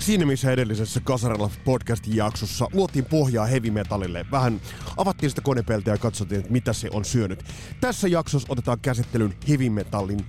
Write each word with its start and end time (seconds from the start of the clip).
Siinä 0.00 0.26
missä 0.26 0.52
edellisessä 0.52 1.00
Kasarella 1.04 1.50
podcastin 1.64 2.16
jaksossa 2.16 2.68
luotiin 2.72 3.04
pohjaa 3.04 3.46
heavy 3.46 3.70
metallille. 3.70 4.26
Vähän 4.30 4.60
avattiin 4.96 5.30
sitä 5.30 5.42
konepeltiä 5.42 5.94
ja 5.94 5.98
katsottiin, 5.98 6.38
että 6.38 6.52
mitä 6.52 6.72
se 6.72 6.88
on 6.92 7.04
syönyt. 7.04 7.44
Tässä 7.80 8.08
jaksossa 8.08 8.52
otetaan 8.52 8.80
käsittelyyn 8.80 9.34
heavy 9.48 9.70
metallin 9.70 10.26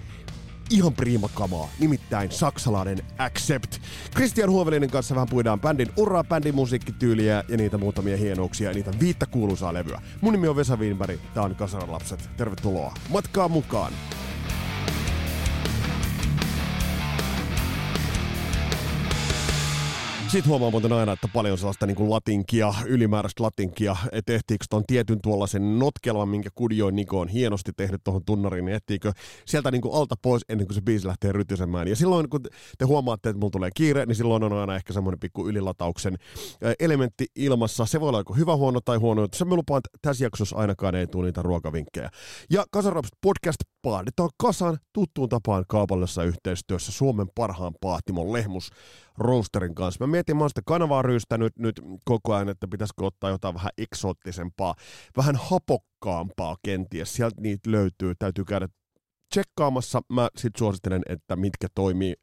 ihan 0.69 0.93
priimakamaa, 0.93 1.69
nimittäin 1.79 2.31
saksalainen 2.31 3.01
Accept. 3.17 3.81
Christian 4.15 4.49
Huovelinen 4.49 4.89
kanssa 4.89 5.15
vähän 5.15 5.29
puidaan 5.29 5.59
bändin 5.59 5.89
uraa, 5.97 6.23
bändin 6.23 6.55
musiikkityyliä 6.55 7.43
ja 7.47 7.57
niitä 7.57 7.77
muutamia 7.77 8.17
hienouksia 8.17 8.69
ja 8.69 8.73
niitä 8.73 8.91
viittä 8.99 9.25
kuuluisaa 9.25 9.73
levyä. 9.73 10.01
Mun 10.21 10.33
nimi 10.33 10.47
on 10.47 10.55
Vesa 10.55 10.75
Wienberg, 10.75 11.19
tää 11.33 11.43
on 11.43 11.55
Kasaran 11.55 11.91
lapset. 11.91 12.29
Tervetuloa 12.37 12.93
matkaa 13.09 13.47
mukaan! 13.47 13.93
Sitten 20.31 20.49
huomaa 20.49 20.71
muuten 20.71 20.93
aina, 20.93 21.11
että 21.11 21.27
paljon 21.33 21.57
sellaista 21.57 21.85
niin 21.85 21.95
kuin 21.95 22.09
latinkia, 22.09 22.73
ylimääräistä 22.85 23.43
latinkia, 23.43 23.95
että 24.11 24.33
ehtiikö 24.33 24.65
tuon 24.69 24.83
tietyn 24.87 25.21
tuollaisen 25.21 25.79
notkelman, 25.79 26.29
minkä 26.29 26.49
Kudjoin 26.55 26.95
Niko 26.95 27.19
on 27.19 27.27
hienosti 27.27 27.71
tehnyt 27.77 28.01
tuohon 28.03 28.25
tunnariin, 28.25 28.65
niin 28.65 28.75
ehtiikö 28.75 29.11
sieltä 29.45 29.71
niin 29.71 29.81
kuin 29.81 29.95
alta 29.95 30.15
pois 30.21 30.45
ennen 30.49 30.67
kuin 30.67 30.75
se 30.75 30.81
biisi 30.81 31.07
lähtee 31.07 31.31
rytysemään. 31.31 31.87
Ja 31.87 31.95
silloin 31.95 32.29
kun 32.29 32.41
te 32.77 32.85
huomaatte, 32.85 33.29
että 33.29 33.39
mulla 33.39 33.51
tulee 33.51 33.69
kiire, 33.75 34.05
niin 34.05 34.15
silloin 34.15 34.43
on 34.43 34.53
aina 34.53 34.75
ehkä 34.75 34.93
semmoinen 34.93 35.19
pikku 35.19 35.47
ylilatauksen 35.47 36.17
elementti 36.79 37.25
ilmassa. 37.35 37.85
Se 37.85 37.99
voi 37.99 38.09
olla 38.09 38.19
joko 38.19 38.33
hyvä, 38.33 38.55
huono 38.55 38.81
tai 38.81 38.97
huono, 38.97 39.27
se 39.33 39.45
me 39.45 39.55
lupaan, 39.55 39.81
että 39.85 39.89
tässä 40.01 40.25
jaksossa 40.25 40.55
ainakaan 40.55 40.95
ei 40.95 41.07
tule 41.07 41.25
niitä 41.25 41.41
ruokavinkkejä. 41.41 42.09
Ja 42.49 42.65
Kasaraps 42.71 43.09
podcast 43.21 43.59
paaditaan 43.81 44.29
kasan 44.37 44.77
tuttuun 44.93 45.29
tapaan 45.29 45.65
kaupallisessa 45.67 46.23
yhteistyössä 46.23 46.91
Suomen 46.91 47.27
parhaan 47.35 47.73
paahtimon 47.81 48.33
Lehmus 48.33 48.69
Roasterin 49.17 49.75
kanssa. 49.75 50.07
Mä 50.07 50.11
mietin, 50.11 50.37
mä 50.37 50.43
oon 50.43 50.49
sitä 50.49 50.61
kanavaa 50.65 51.01
ryystänyt 51.01 51.53
nyt 51.57 51.81
koko 52.05 52.33
ajan, 52.33 52.49
että 52.49 52.67
pitäisikö 52.67 53.05
ottaa 53.05 53.29
jotain 53.29 53.55
vähän 53.55 53.71
eksoottisempaa, 53.77 54.75
vähän 55.17 55.35
hapokkaampaa 55.35 56.55
kenties. 56.63 57.13
Sieltä 57.13 57.41
niitä 57.41 57.71
löytyy, 57.71 58.13
täytyy 58.19 58.45
käydä 58.45 58.67
tsekkaamassa. 59.29 60.01
Mä 60.09 60.29
sit 60.37 60.55
suosittelen, 60.55 61.01
että 61.09 61.35
mitkä 61.35 61.67
toimii 61.75 62.13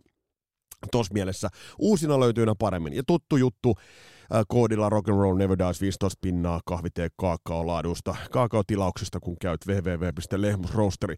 tuossa 0.92 1.14
mielessä. 1.14 1.48
Uusina 1.78 2.20
löytyy 2.20 2.46
paremmin. 2.58 2.92
Ja 2.92 3.02
tuttu 3.06 3.36
juttu, 3.36 3.74
äh, 4.34 4.44
koodilla 4.48 4.88
Rock'n'Roll 4.88 5.38
Never 5.38 5.58
Dies 5.58 5.80
15 5.80 6.18
pinnaa 6.20 6.60
kahvitee 6.66 7.08
kaakaolaadusta, 7.16 8.16
kaakaotilauksista, 8.30 9.20
kun 9.20 9.36
käyt 9.40 9.60
www.lehmusroasteri 9.66 11.16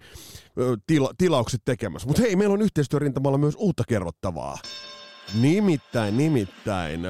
tila, 0.86 1.10
tilaukset 1.18 1.60
tekemässä. 1.64 2.08
Mutta 2.08 2.22
hei, 2.22 2.36
meillä 2.36 2.54
on 2.54 2.62
yhteistyörintamalla 2.62 3.38
myös 3.38 3.54
uutta 3.58 3.82
kerrottavaa. 3.88 4.58
Nimittäin, 5.34 6.16
nimittäin. 6.16 7.00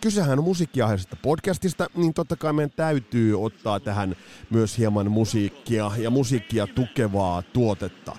Kysehän 0.00 0.38
on 0.38 0.44
musiikkiaiheisesta 0.44 1.16
podcastista, 1.22 1.86
niin 1.94 2.14
totta 2.14 2.36
kai 2.36 2.52
meidän 2.52 2.72
täytyy 2.76 3.44
ottaa 3.44 3.80
tähän 3.80 4.16
myös 4.50 4.78
hieman 4.78 5.10
musiikkia 5.10 5.90
ja 5.98 6.10
musiikkia 6.10 6.66
tukevaa 6.66 7.42
tuotetta. 7.42 8.16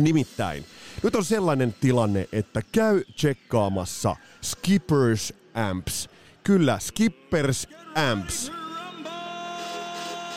Nimittäin, 0.00 0.64
nyt 1.02 1.14
on 1.14 1.24
sellainen 1.24 1.74
tilanne, 1.80 2.28
että 2.32 2.62
käy 2.72 3.04
tsekkaamassa 3.16 4.16
Skippers 4.42 5.34
Amps. 5.54 6.08
Kyllä, 6.44 6.78
Skippers 6.78 7.68
Amps 8.10 8.52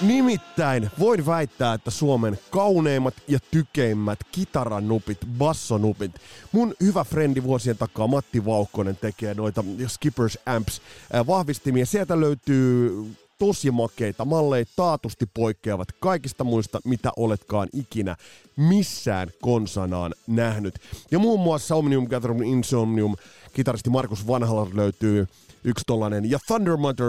Nimittäin 0.02 0.90
voin 1.00 1.26
väittää, 1.26 1.74
että 1.74 1.92
Suomen 1.92 2.40
kauneimmat 2.50 3.14
ja 3.28 3.40
tykeimmät 3.52 4.20
kitaranupit, 4.32 5.18
bassonupit. 5.38 6.12
Mun 6.52 6.74
hyvä 6.82 7.04
frendi 7.04 7.44
vuosien 7.44 7.78
takaa 7.78 8.08
Matti 8.08 8.46
Vaukkonen 8.46 8.98
tekee 8.98 9.34
noita 9.34 9.64
Skippers 9.88 10.38
Amps 10.46 10.82
vahvistimia. 11.28 11.86
Sieltä 11.86 12.20
löytyy 12.20 12.92
tosi 13.40 13.72
makeita 13.72 14.26
malleja, 14.26 14.66
taatusti 14.76 15.26
poikkeavat 15.34 15.88
kaikista 16.00 16.44
muista, 16.44 16.80
mitä 16.84 17.12
oletkaan 17.18 17.68
ikinä 17.74 18.16
missään 18.58 19.30
konsanaan 19.42 20.14
nähnyt. 20.28 20.76
Ja 21.12 21.20
muun 21.20 21.40
muassa 21.40 21.76
Omnium 21.76 22.08
Gathering 22.08 22.52
Insomnium 22.52 23.16
kitaristi 23.54 23.90
Markus 23.90 24.28
Vanhala 24.28 24.68
löytyy 24.74 25.28
yksi 25.64 25.84
tollanen. 25.88 26.32
Ja 26.32 26.40
Thunder 26.48 26.78
Mother, 26.78 27.08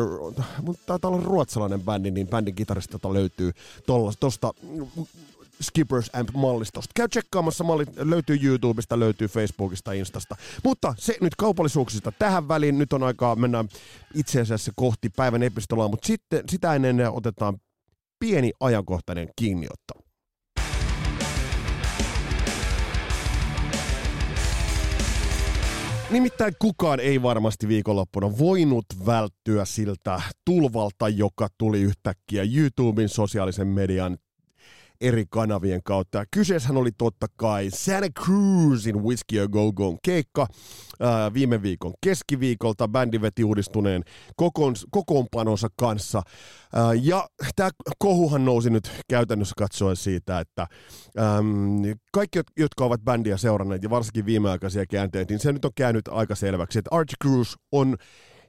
mutta 0.62 0.82
taitaa 0.86 1.10
olla 1.10 1.22
ruotsalainen 1.24 1.80
bändi, 1.80 2.10
niin 2.10 2.28
bändin 2.28 2.54
kitaristilta 2.54 3.12
löytyy 3.12 3.52
tosta 4.20 4.54
Skippers 5.62 6.10
Amp-mallistosta. 6.12 6.92
Käy 6.94 7.08
tsekkaamassa, 7.08 7.64
mallit 7.64 7.88
löytyy 7.96 8.38
YouTubesta, 8.42 9.00
löytyy 9.00 9.28
Facebookista, 9.28 9.92
Instasta. 9.92 10.36
Mutta 10.64 10.94
se 10.98 11.16
nyt 11.20 11.34
kaupallisuuksista 11.34 12.12
tähän 12.18 12.48
väliin. 12.48 12.78
Nyt 12.78 12.92
on 12.92 13.02
aikaa 13.02 13.36
mennä 13.36 13.64
itse 14.14 14.40
asiassa 14.40 14.72
kohti 14.76 15.08
päivän 15.16 15.42
epistolaa, 15.42 15.88
mutta 15.88 16.06
sitten, 16.06 16.44
sitä 16.48 16.74
ennen 16.74 17.10
otetaan 17.12 17.58
pieni 18.18 18.52
ajankohtainen 18.60 19.28
kiinniotto. 19.36 19.94
Nimittäin 26.12 26.54
kukaan 26.58 27.00
ei 27.00 27.22
varmasti 27.22 27.68
viikonloppuna 27.68 28.38
voinut 28.38 28.84
välttyä 29.06 29.64
siltä 29.64 30.22
tulvalta, 30.44 31.08
joka 31.08 31.48
tuli 31.58 31.80
yhtäkkiä 31.80 32.42
YouTuben 32.56 33.08
sosiaalisen 33.08 33.66
median 33.66 34.18
eri 35.02 35.24
kanavien 35.30 35.80
kautta. 35.84 36.18
Ja 36.18 36.24
kyseessähän 36.30 36.76
oli 36.76 36.90
totta 36.98 37.26
kai 37.36 37.68
Santa 37.70 38.08
Cruzin 38.24 39.02
Whiskey 39.02 39.40
A 39.40 39.48
Go 39.48 39.72
Go 39.72 39.96
keikka 40.04 40.46
ää, 41.00 41.34
viime 41.34 41.62
viikon 41.62 41.92
keskiviikolta. 42.04 42.88
Bändi 42.88 43.20
veti 43.20 43.44
uudistuneen 43.44 44.02
kokoon, 44.36 44.74
kokoonpanonsa 44.90 45.68
kanssa. 45.76 46.22
Ää, 46.74 46.94
ja 46.94 47.28
tämä 47.56 47.70
kohuhan 47.98 48.44
nousi 48.44 48.70
nyt 48.70 48.90
käytännössä 49.08 49.54
katsoen 49.58 49.96
siitä, 49.96 50.40
että 50.40 50.66
äm, 51.18 51.82
kaikki, 52.12 52.40
jotka 52.58 52.84
ovat 52.84 53.00
bändiä 53.04 53.36
seuranneet 53.36 53.82
ja 53.82 53.90
varsinkin 53.90 54.26
viimeaikaisia 54.26 54.86
käänteitä, 54.86 55.32
niin 55.32 55.40
se 55.40 55.52
nyt 55.52 55.64
on 55.64 55.70
käynyt 55.74 56.08
aika 56.08 56.34
selväksi, 56.34 56.78
että 56.78 56.96
Archie 56.96 57.16
Cruz 57.24 57.54
on 57.72 57.96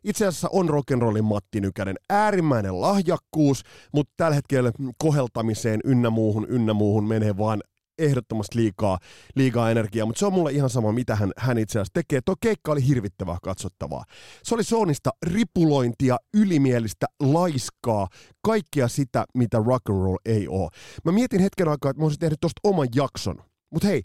itse 0.04 0.28
asiassa 0.28 0.50
on 0.52 0.70
rock'n'rollin 0.70 1.24
Matti 1.24 1.62
Nykänen. 1.62 1.96
Äärimmäinen 2.10 2.82
lahjakkuus, 2.82 3.64
mutta 3.94 4.14
tällä 4.18 4.36
hetkellä 4.36 4.72
koheltamiseen 4.98 5.80
ynnä 5.84 6.10
muuhun, 6.10 6.46
ynnä 6.50 6.74
muuhun 6.74 7.08
menee 7.08 7.38
vaan 7.38 7.62
ehdottomasti 8.00 8.58
liikaa, 8.58 9.00
liikaa 9.36 9.72
energiaa, 9.72 10.06
mutta 10.06 10.20
se 10.20 10.26
on 10.26 10.34
mulle 10.34 10.52
ihan 10.52 10.70
sama, 10.70 10.92
mitä 10.92 11.16
hän, 11.16 11.32
hän 11.38 11.58
itse 11.58 11.80
asiassa 11.80 11.94
tekee. 11.94 12.22
Tuo 12.26 12.36
keikka 12.42 12.72
oli 12.72 12.88
hirvittävää 12.88 13.38
katsottavaa. 13.44 14.04
Se 14.44 14.56
oli 14.56 14.64
Soonista 14.64 15.10
ripulointia, 15.26 16.18
ylimielistä, 16.34 17.06
laiskaa, 17.20 18.08
kaikkea 18.42 18.88
sitä, 18.88 19.26
mitä 19.34 19.58
rock 19.58 19.90
and 19.90 20.04
roll 20.04 20.18
ei 20.26 20.48
ole. 20.48 20.70
Mä 21.06 21.12
mietin 21.12 21.42
hetken 21.42 21.68
aikaa, 21.68 21.92
että 21.92 22.02
mä 22.02 22.06
olisin 22.06 22.20
tehnyt 22.20 22.40
tosta 22.42 22.60
oman 22.64 22.88
jakson. 22.96 23.44
Mutta 23.72 23.88
hei, 23.88 24.02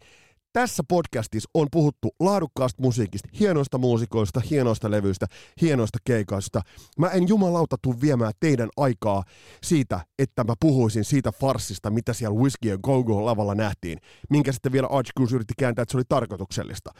tässä 0.58 0.82
podcastissa 0.88 1.50
on 1.54 1.66
puhuttu 1.72 2.14
laadukkaasta 2.20 2.82
musiikista, 2.82 3.28
hienoista 3.40 3.78
muusikoista, 3.78 4.40
hienoista 4.50 4.90
levyistä, 4.90 5.26
hienoista 5.62 5.98
keikoista. 6.04 6.62
Mä 6.98 7.08
en 7.08 7.28
jumalauta 7.28 7.76
tuu 7.82 8.00
viemään 8.00 8.32
teidän 8.40 8.68
aikaa 8.76 9.24
siitä, 9.62 10.00
että 10.18 10.44
mä 10.44 10.54
puhuisin 10.60 11.04
siitä 11.04 11.32
farsista, 11.32 11.90
mitä 11.90 12.12
siellä 12.12 12.38
Whiskey 12.38 12.78
Go-Go 12.78 13.24
lavalla 13.24 13.54
nähtiin, 13.54 13.98
minkä 14.30 14.52
sitten 14.52 14.72
vielä 14.72 14.86
Arch 14.86 15.10
Cruz 15.16 15.32
yritti 15.32 15.54
kääntää, 15.58 15.82
että 15.82 15.92
se 15.92 15.98
oli 15.98 16.04
tarkoituksellista. 16.08 16.90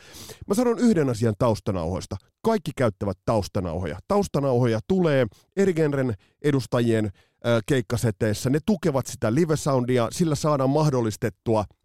Mä 0.47 0.55
sanon 0.55 0.79
yhden 0.79 1.09
asian 1.09 1.35
taustanauhoista. 1.39 2.17
Kaikki 2.45 2.71
käyttävät 2.77 3.19
taustanauhoja. 3.25 3.99
Taustanauhoja 4.09 4.81
tulee 4.89 5.27
eri 5.57 5.75
genren 5.75 6.15
edustajien 6.43 7.11
keikkaseteissä. 7.67 8.51
Ne 8.51 8.59
tukevat 8.67 9.07
sitä 9.07 9.35
live-soundia, 9.35 10.09
sillä 10.13 10.35
saadaan 10.35 10.71
mahdollistettua– 10.71 11.65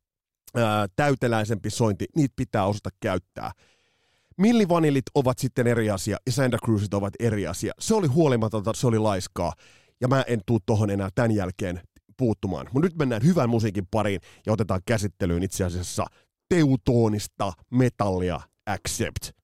ää, 0.56 0.88
täyteläisempi 0.96 1.70
sointi, 1.70 2.06
niitä 2.16 2.34
pitää 2.36 2.66
osata 2.66 2.90
käyttää. 3.00 3.52
Millivanilit 4.38 5.06
ovat 5.16 5.40
sitten 5.40 5.68
eri 5.68 5.90
asia 5.90 6.18
ja 6.26 6.32
Santa 6.32 6.58
Cruzit 6.66 6.94
ovat 6.94 7.14
eri 7.20 7.48
asia. 7.48 7.74
Se 7.80 7.96
oli 7.96 8.08
huolimatonta, 8.08 8.72
se 8.76 8.88
oli 8.88 9.00
laiskaa 9.00 9.54
ja 10.02 10.08
mä 10.08 10.24
en 10.28 10.42
tuu 10.46 10.60
tohon 10.66 10.90
enää 10.90 11.10
tämän 11.16 11.32
jälkeen 11.32 11.82
puuttumaan. 12.18 12.68
Mutta 12.74 12.88
nyt 12.88 12.98
mennään 12.98 13.24
hyvän 13.24 13.50
musiikin 13.50 13.88
pariin 13.92 14.22
ja 14.46 14.54
otetaan 14.54 14.82
käsittelyyn 14.86 15.44
itse 15.44 15.64
asiassa 15.64 16.06
teutonista 16.50 17.54
metallia 17.72 18.40
Accept. 18.66 19.43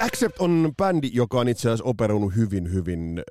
Accept 0.00 0.38
on 0.38 0.72
bändi, 0.76 1.10
joka 1.12 1.40
on 1.40 1.48
itse 1.48 1.68
asiassa 1.68 1.84
operoinut 1.84 2.36
hyvin, 2.36 2.72
hyvin 2.72 3.22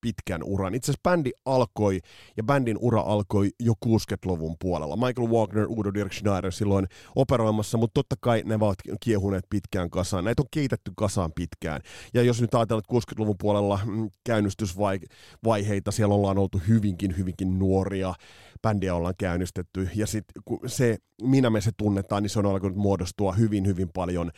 pitkän 0.00 0.42
uran. 0.44 0.74
Itse 0.74 0.92
asiassa 0.92 1.10
bändi 1.10 1.30
alkoi, 1.44 2.00
ja 2.36 2.42
bändin 2.42 2.76
ura 2.80 3.00
alkoi 3.00 3.50
jo 3.60 3.72
60-luvun 3.86 4.56
puolella. 4.60 4.96
Michael 4.96 5.28
Wagner, 5.28 5.66
Udo 5.68 5.94
Dirk 5.94 6.12
Schneider 6.12 6.52
silloin 6.52 6.86
operoimassa, 7.14 7.78
mutta 7.78 7.94
totta 7.94 8.16
kai 8.20 8.42
ne 8.44 8.54
ovat 8.54 8.78
kiehuneet 9.00 9.44
pitkään 9.50 9.90
kasaan. 9.90 10.24
Näitä 10.24 10.42
on 10.42 10.48
keitetty 10.50 10.92
kasaan 10.96 11.32
pitkään. 11.34 11.80
Ja 12.14 12.22
jos 12.22 12.40
nyt 12.40 12.54
ajatellaan, 12.54 12.84
että 12.98 13.12
60-luvun 13.12 13.36
puolella 13.38 13.80
mm, 13.86 14.10
käynnistysvaiheita, 14.24 15.90
siellä 15.90 16.14
ollaan 16.14 16.38
oltu 16.38 16.62
hyvinkin, 16.68 17.16
hyvinkin 17.16 17.58
nuoria. 17.58 18.14
Bändiä 18.62 18.94
ollaan 18.94 19.14
käynnistetty. 19.18 19.88
Ja 19.94 20.06
sitten 20.06 20.42
se, 20.66 20.96
minä 21.22 21.50
me 21.50 21.60
se 21.60 21.70
tunnetaan, 21.76 22.22
niin 22.22 22.30
se 22.30 22.38
on 22.38 22.46
alkanut 22.46 22.76
muodostua 22.76 23.32
hyvin, 23.32 23.66
hyvin 23.66 23.88
paljon 23.94 24.30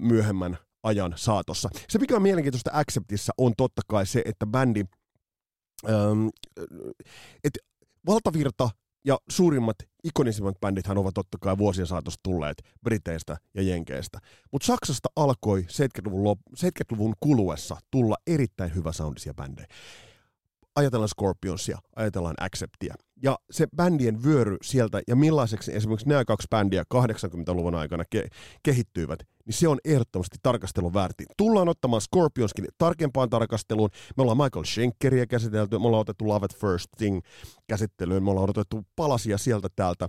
myöhemmän 0.00 0.58
ajan 0.82 1.12
saatossa. 1.16 1.68
Se, 1.88 1.98
mikä 1.98 2.16
on 2.16 2.22
mielenkiintoista 2.22 2.70
Acceptissa, 2.72 3.32
on 3.38 3.52
totta 3.56 3.82
kai 3.88 4.06
se, 4.06 4.22
että 4.24 4.46
bändi, 4.46 4.84
ähm, 5.88 6.26
että 7.44 7.58
valtavirta 8.06 8.70
ja 9.04 9.18
suurimmat, 9.28 9.76
ikonisimmat 10.04 10.60
bändithän 10.60 10.98
ovat 10.98 11.14
totta 11.14 11.38
kai 11.40 11.58
vuosien 11.58 11.86
saatossa 11.86 12.20
tulleet 12.22 12.62
Briteistä 12.84 13.36
ja 13.54 13.62
Jenkeistä. 13.62 14.18
Mutta 14.52 14.66
Saksasta 14.66 15.08
alkoi 15.16 15.60
70-luvun, 15.60 16.24
lop, 16.24 16.38
70-luvun 16.56 17.14
kuluessa 17.20 17.76
tulla 17.90 18.16
erittäin 18.26 18.74
hyvä 18.74 18.92
soundisia 18.92 19.34
bändejä 19.34 19.66
ajatellaan 20.76 21.08
Scorpionsia, 21.08 21.78
ajatellaan 21.96 22.34
Acceptia. 22.40 22.94
Ja 23.22 23.38
se 23.50 23.66
bändien 23.76 24.22
vyöry 24.22 24.56
sieltä 24.62 25.02
ja 25.08 25.16
millaiseksi 25.16 25.74
esimerkiksi 25.74 26.08
nämä 26.08 26.24
kaksi 26.24 26.46
bändiä 26.50 26.84
80-luvun 26.94 27.74
aikana 27.74 28.04
ke- 28.16 28.28
kehittyivät, 28.62 29.20
niin 29.44 29.54
se 29.54 29.68
on 29.68 29.78
ehdottomasti 29.84 30.36
tarkastelun 30.42 30.94
väärti. 30.94 31.24
Tullaan 31.36 31.68
ottamaan 31.68 32.00
Scorpionskin 32.00 32.64
tarkempaan 32.78 33.30
tarkasteluun. 33.30 33.90
Me 34.16 34.22
ollaan 34.22 34.38
Michael 34.38 34.64
Schenkeria 34.64 35.26
käsitelty, 35.26 35.78
me 35.78 35.86
ollaan 35.86 36.00
otettu 36.00 36.28
Love 36.28 36.44
at 36.44 36.56
First 36.56 36.86
Thing 36.96 37.20
käsittelyyn, 37.66 38.24
me 38.24 38.30
ollaan 38.30 38.50
otettu 38.50 38.86
palasia 38.96 39.38
sieltä 39.38 39.68
täältä 39.76 40.08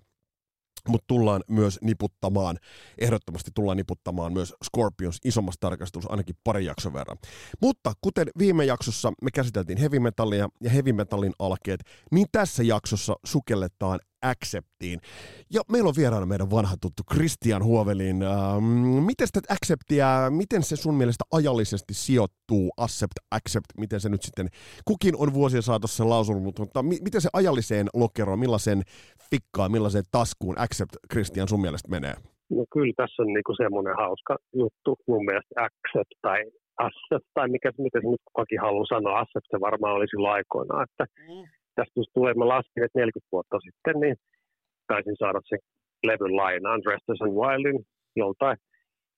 mutta 0.87 1.05
tullaan 1.07 1.43
myös 1.47 1.79
niputtamaan, 1.81 2.57
ehdottomasti 2.97 3.51
tullaan 3.55 3.77
niputtamaan 3.77 4.33
myös 4.33 4.53
Scorpions 4.65 5.19
isommassa 5.25 5.59
tarkastelussa 5.59 6.11
ainakin 6.11 6.35
pari 6.43 6.65
jakson 6.65 6.93
verran. 6.93 7.17
Mutta 7.61 7.93
kuten 8.01 8.27
viime 8.37 8.65
jaksossa 8.65 9.13
me 9.21 9.31
käsiteltiin 9.31 9.77
heavy 9.77 9.99
metallia 9.99 10.49
ja 10.61 10.69
heavy 10.69 10.93
metallin 10.93 11.33
alkeet, 11.39 11.79
niin 12.11 12.27
tässä 12.31 12.63
jaksossa 12.63 13.15
sukelletaan 13.25 13.99
Acceptiin. 14.21 14.99
Ja 15.53 15.61
meillä 15.71 15.87
on 15.87 15.93
vieraana 15.97 16.25
meidän 16.25 16.51
vanha 16.51 16.75
tuttu 16.81 17.03
Christian 17.13 17.63
Huovelin. 17.63 18.23
Ähm, 18.23 18.63
miten 19.05 19.27
sitä 19.27 19.39
Acceptia, 19.49 20.07
miten 20.29 20.63
se 20.63 20.75
sun 20.75 20.95
mielestä 20.95 21.23
ajallisesti 21.31 21.93
sijoittuu, 21.93 22.71
Accept, 22.77 23.17
Accept, 23.31 23.65
miten 23.77 23.99
se 23.99 24.09
nyt 24.09 24.21
sitten, 24.21 24.47
kukin 24.85 25.15
on 25.17 25.33
vuosien 25.33 25.63
saatossa 25.63 26.09
lausunut, 26.09 26.59
mutta 26.59 26.83
mi- 26.83 27.01
miten 27.03 27.21
se 27.21 27.29
ajalliseen 27.33 27.87
lokeroon, 27.93 28.39
millaisen 28.39 28.81
fikkaan, 29.29 29.71
millaiseen 29.71 30.03
taskuun 30.11 30.59
Accept, 30.59 30.95
Christian, 31.11 31.47
sun 31.47 31.61
mielestä 31.61 31.89
menee? 31.89 32.13
No 32.49 32.65
kyllä 32.73 32.93
tässä 32.97 33.23
on 33.23 33.33
niinku 33.33 33.53
semmoinen 33.57 33.95
hauska 33.95 34.37
juttu 34.55 34.97
mun 35.07 35.25
mielestä 35.25 35.53
Accept 35.55 36.13
tai 36.21 36.39
Asset 36.77 37.25
tai 37.33 37.49
mikä, 37.49 37.71
mitä 37.77 37.99
se 38.01 38.09
nyt 38.09 38.21
kukakin 38.25 38.61
haluaa 38.61 38.85
sanoa, 38.85 39.19
Asset 39.19 39.45
se 39.51 39.57
varmaan 39.61 39.95
oli 39.95 40.07
silloin 40.07 40.33
aikoina, 40.33 40.83
että 40.83 41.05
mm 41.27 41.60
tästä 41.75 41.99
just 41.99 42.11
tulee, 42.13 42.33
mä 42.33 42.47
laskin, 42.55 42.83
että 42.83 42.99
40 42.99 43.31
vuotta 43.31 43.57
sitten, 43.67 43.95
niin 44.03 44.15
taisin 44.87 45.17
saada 45.23 45.39
sen 45.49 45.59
levyn 46.09 46.35
lainaan, 46.41 46.81
Dressers 46.83 47.21
and 47.25 47.35
Wildin, 47.41 47.79
joltain. 48.15 48.57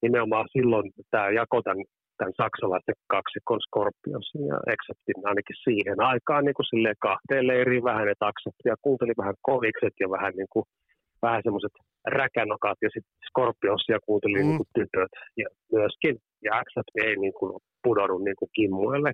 Nimenomaan 0.02 0.48
silloin 0.56 0.92
tämä 1.12 1.30
jako 1.42 1.62
tämän, 1.62 1.84
tämän 2.18 2.34
saksalaisen 2.42 2.98
kaksikon 3.16 3.62
Scorpionsin 3.66 4.46
ja 4.52 4.58
Acceptin 4.74 5.20
ainakin 5.30 5.62
siihen 5.66 6.00
aikaan 6.12 6.44
niin 6.46 6.58
kuin 6.58 6.72
silleen 6.72 7.00
kahteen 7.08 7.48
leiriin 7.52 7.84
vähän, 7.92 8.08
että 8.12 8.28
Acceptia 8.32 8.76
kuuntelin 8.86 9.22
vähän 9.22 9.38
kovikset 9.50 9.96
ja 10.04 10.08
vähän 10.16 10.34
niin 10.40 10.52
kuin 10.54 10.66
vähän 11.26 11.42
semmoiset 11.46 11.76
räkänokat 12.20 12.78
ja 12.86 12.90
sitten 12.94 13.16
Scorpionsia 13.30 14.00
kuuntelin 14.08 14.42
mm. 14.42 14.48
niin 14.48 14.60
kuin 14.62 14.74
tytöt 14.78 15.14
ja 15.42 15.48
myöskin. 15.76 16.16
Ja 16.46 16.52
Accept 16.60 16.94
ei 17.06 17.16
niin 17.24 17.36
kuin 17.40 17.52
pudonnut 17.84 18.24
niin 18.24 18.40
kuin 18.40 18.50
kimmuille. 18.58 19.10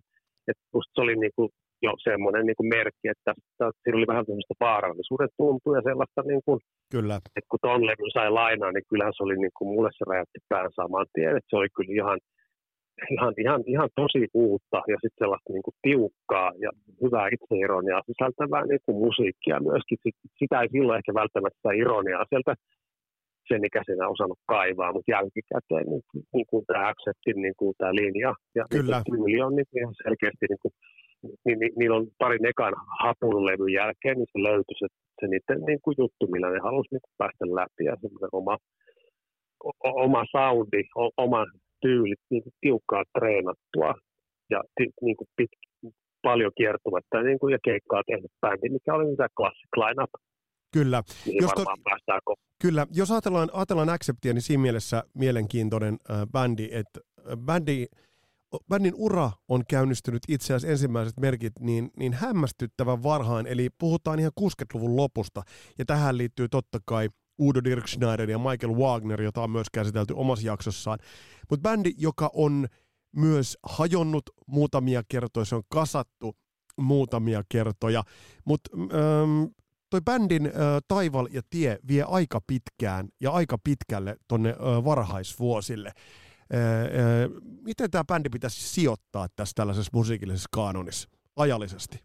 että 0.50 0.64
se 0.94 1.02
oli 1.06 1.16
niin 1.16 1.36
kuin 1.36 1.50
jo 1.82 1.92
semmoinen 2.10 2.46
niin 2.46 2.60
kuin 2.60 2.70
merkki, 2.78 3.08
että, 3.14 3.32
että 3.32 3.66
siinä 3.82 3.98
oli 3.98 4.12
vähän 4.12 4.26
semmoista 4.26 4.62
vaarallisuuden 4.68 5.30
tuntua 5.38 5.78
ja 5.78 5.88
sellaista, 5.90 6.22
niin 6.32 6.44
kuin, 6.46 6.60
kyllä. 6.96 7.16
että 7.38 7.50
kun 7.50 7.60
ton 7.62 7.86
levyn 7.86 8.12
sai 8.14 8.32
lainaa, 8.32 8.72
niin 8.72 8.90
kyllähän 8.90 9.14
se 9.16 9.24
oli 9.24 9.38
niin 9.38 9.56
kuin, 9.58 9.68
mulle 9.74 9.90
se 9.94 10.06
räjätti 10.12 10.40
pään 10.50 10.72
saman 10.80 11.08
tien, 11.14 11.38
että 11.38 11.50
se 11.50 11.56
oli 11.62 11.70
kyllä 11.76 11.94
ihan, 12.02 12.20
ihan, 13.16 13.34
ihan, 13.44 13.62
ihan 13.74 13.90
tosi 14.02 14.22
uutta 14.34 14.80
ja 14.92 14.98
sitten 15.02 15.22
sellaista 15.24 15.54
niin 15.54 15.66
kuin 15.68 15.78
tiukkaa 15.88 16.52
ja 16.66 16.72
hyvää 17.04 17.28
itseironiaa 17.36 18.08
sisältävää 18.10 18.64
niin 18.66 18.84
kuin 18.86 18.98
musiikkia 19.06 19.58
myöskin. 19.70 19.98
Sitä 20.40 20.56
ei 20.62 20.70
silloin 20.76 20.98
ehkä 20.98 21.14
välttämättä 21.22 21.60
sitä 21.60 21.72
ironiaa 21.84 22.26
sieltä 22.30 22.54
sen 23.50 23.66
ikäisenä 23.66 24.14
osannut 24.16 24.40
kaivaa, 24.54 24.94
mutta 24.94 25.12
jälkikäteen 25.16 25.88
niin, 25.92 26.04
niin 26.36 26.48
kuin 26.50 26.64
tämä 26.66 26.88
acceptin 26.92 27.38
niin 27.46 27.58
kuin 27.60 27.74
tämä 27.78 27.96
linja 28.02 28.32
ja 28.56 28.64
Kyllä. 28.72 29.02
tyyli 29.10 29.42
on 29.42 29.56
niin 29.56 29.78
ihan 29.82 29.96
selkeästi 30.04 30.46
niin 30.50 30.64
kuin 30.64 30.74
niin, 31.46 31.60
niin, 31.60 31.74
niillä 31.80 31.98
on 31.98 32.08
parin 32.18 32.46
ekan 32.46 32.74
hapunlevyn 33.04 33.74
jälkeen, 33.74 34.18
niin 34.18 34.32
se 34.34 34.40
löytyi 34.50 34.76
se, 34.80 34.88
se 35.20 35.26
niiden 35.28 35.66
niin 35.68 35.82
kuin 35.84 35.96
juttu, 35.98 36.24
millä 36.28 36.50
ne 36.50 36.60
halusi 36.64 36.90
niin 36.92 37.02
kuin 37.06 37.18
päästä 37.18 37.46
läpi 37.60 37.84
ja 37.90 37.96
semmoinen 38.02 38.30
oma, 38.32 38.58
o, 39.68 39.70
oma 40.06 40.24
soundi, 40.32 40.82
o, 41.02 41.10
oma 41.18 41.46
tyyli, 41.82 42.16
niin 42.30 42.44
kuin 42.44 42.54
tiukkaa 42.62 43.04
treenattua 43.20 43.94
ja 44.50 44.60
niin 45.02 45.18
kuin 45.18 45.28
pit, 45.38 45.52
paljon 46.22 46.52
kiertumatta 46.58 47.22
niin 47.22 47.40
kuin, 47.40 47.52
ja 47.52 47.60
keikkaa 47.64 48.04
tehnyt 48.08 48.32
bändi, 48.42 48.70
mikä 48.70 48.94
oli 48.94 49.12
mitä 49.12 49.28
classic 49.38 49.74
lineup. 49.76 50.10
Kyllä. 50.74 51.04
Jos, 51.42 51.52
to, 51.56 52.36
kyllä. 52.62 52.88
Jos 52.94 53.12
ajatellaan, 53.12 53.50
ajatellaan 53.54 53.90
Acceptia, 53.90 54.34
niin 54.34 54.42
siinä 54.42 54.62
mielessä 54.62 55.04
mielenkiintoinen 55.14 55.98
äh, 56.10 56.28
bändi, 56.32 56.70
että 56.72 57.00
äh, 57.20 57.38
bändi 57.38 57.86
bändin 58.70 58.94
ura 58.96 59.32
on 59.48 59.64
käynnistynyt 59.70 60.24
itse 60.28 60.54
asiassa 60.54 60.72
ensimmäiset 60.72 61.20
merkit 61.20 61.54
niin, 61.60 61.92
niin 61.98 62.14
hämmästyttävän 62.14 63.04
varhain, 63.04 63.48
eli 63.48 63.70
puhutaan 63.70 64.20
ihan 64.20 64.32
60-luvun 64.42 64.96
lopusta, 64.96 65.44
ja 65.78 65.86
tähän 65.86 66.18
liittyy 66.18 66.50
totta 66.50 66.80
kai 66.86 67.10
Udo 67.42 67.64
Dirk 67.64 67.88
Schneider 67.88 68.30
ja 68.30 68.38
Michael 68.38 68.76
Wagner, 68.76 69.22
jota 69.22 69.42
on 69.42 69.52
myös 69.52 69.68
käsitelty 69.74 70.14
omassa 70.14 70.48
jaksossaan. 70.48 71.00
Mutta 71.50 71.70
bändi, 71.70 71.94
joka 71.98 72.32
on 72.34 72.68
myös 73.16 73.58
hajonnut 73.64 74.30
muutamia 74.48 75.04
kertoja, 75.08 75.46
se 75.46 75.56
on 75.56 75.64
kasattu 75.70 76.36
muutamia 76.82 77.44
kertoja, 77.50 78.04
mutta 78.46 78.70
ähm, 78.78 79.44
toi 79.90 80.02
bändin 80.02 80.46
äh, 80.46 80.52
Taival 80.88 81.28
ja 81.32 81.42
Tie 81.50 81.80
vie 81.88 82.04
aika 82.08 82.42
pitkään 82.48 83.08
ja 83.22 83.32
aika 83.32 83.58
pitkälle 83.64 84.16
tonne 84.28 84.50
äh, 84.50 84.84
varhaisvuosille 84.86 85.92
miten 87.66 87.92
tämä 87.92 88.04
bändi 88.08 88.30
pitäisi 88.30 88.62
sijoittaa 88.76 89.28
tässä 89.36 89.54
tällaisessa 89.56 89.92
musiikillisessa 89.94 90.50
kanonissa 90.52 91.10
ajallisesti? 91.36 91.98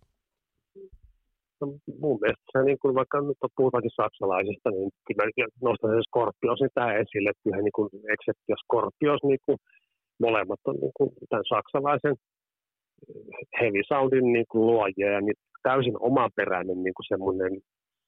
No, 1.61 1.67
mun 2.01 2.19
mielestä 2.21 2.45
se, 2.53 2.59
niin 2.65 2.79
kuin 2.83 2.95
vaikka 2.95 3.21
nyt 3.21 3.39
puhutaankin 3.57 3.99
saksalaisista, 4.03 4.71
niin 4.71 4.91
kyllä 5.07 5.25
nostan 5.63 5.91
sen 5.91 6.09
Scorpiosin 6.09 6.71
tähän 6.75 7.01
esille, 7.03 7.31
että 7.31 7.45
kyllä 7.45 7.63
niin 7.63 7.77
kuin 7.79 7.89
ja 8.49 8.57
Scorpios, 8.63 9.23
niin 9.23 9.43
kuin 9.47 9.59
molemmat 10.21 10.61
on 10.65 10.77
niin 10.83 10.97
kuin 10.97 11.11
tämän 11.29 11.45
saksalaisen 11.55 12.17
heavy 13.61 13.83
soundin 13.89 14.33
niin 14.33 14.49
kuin 14.51 14.67
luojia 14.67 15.11
ja 15.13 15.21
niin 15.21 15.39
täysin 15.63 15.97
omaperäinen 16.01 16.83
niin 16.83 16.95
kuin 16.95 17.09
semmoinen, 17.13 17.53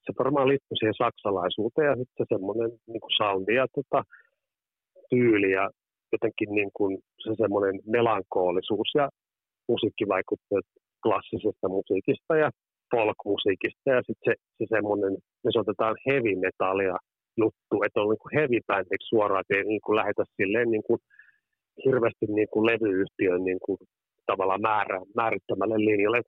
se 0.05 0.13
varmaan 0.19 0.47
liittyy 0.47 0.75
siihen 0.77 1.01
saksalaisuuteen 1.03 1.89
ja 1.91 1.95
sitten 1.95 2.25
semmoinen 2.33 2.69
niin 2.91 3.01
kuin 3.01 3.17
soundi 3.17 3.53
ja 3.55 3.67
tota, 3.75 4.03
tyyli 5.09 5.51
ja 5.51 5.69
jotenkin 6.11 6.49
niin 6.57 6.71
kuin 6.77 6.97
se 7.23 7.31
semmoinen 7.37 7.75
melankoolisuus 7.95 8.89
ja 8.95 9.09
musiikkivaikutteet 9.67 10.67
klassisesta 11.03 11.67
musiikista 11.77 12.33
ja 12.43 12.49
folk-musiikista 12.91 13.89
ja 13.95 14.01
sitten 14.07 14.25
se, 14.25 14.33
se 14.57 14.65
semmoinen, 14.75 15.13
me 15.43 15.49
soitetaan 15.51 15.95
heavy 16.05 16.35
metallia 16.45 16.97
juttu, 17.43 17.75
että 17.85 18.01
on 18.01 18.09
niin 18.09 18.23
kuin 18.23 18.35
heavy 18.37 18.59
bändiksi 18.67 19.09
suoraan, 19.09 19.41
että 19.41 19.55
ei 19.55 19.63
niin 19.63 19.83
kuin 19.85 19.95
lähetä 19.95 20.23
silleen 20.37 20.69
niin 20.71 20.85
kuin 20.87 20.99
hirveästi 21.85 22.25
niin 22.37 22.51
kuin 22.53 22.65
levyyhtiön 22.69 23.43
niin 23.43 23.61
kuin 23.65 23.77
tavallaan 24.25 24.61
määrä, 24.61 24.97
määrittämälle 25.15 25.77
linjalle. 25.77 26.21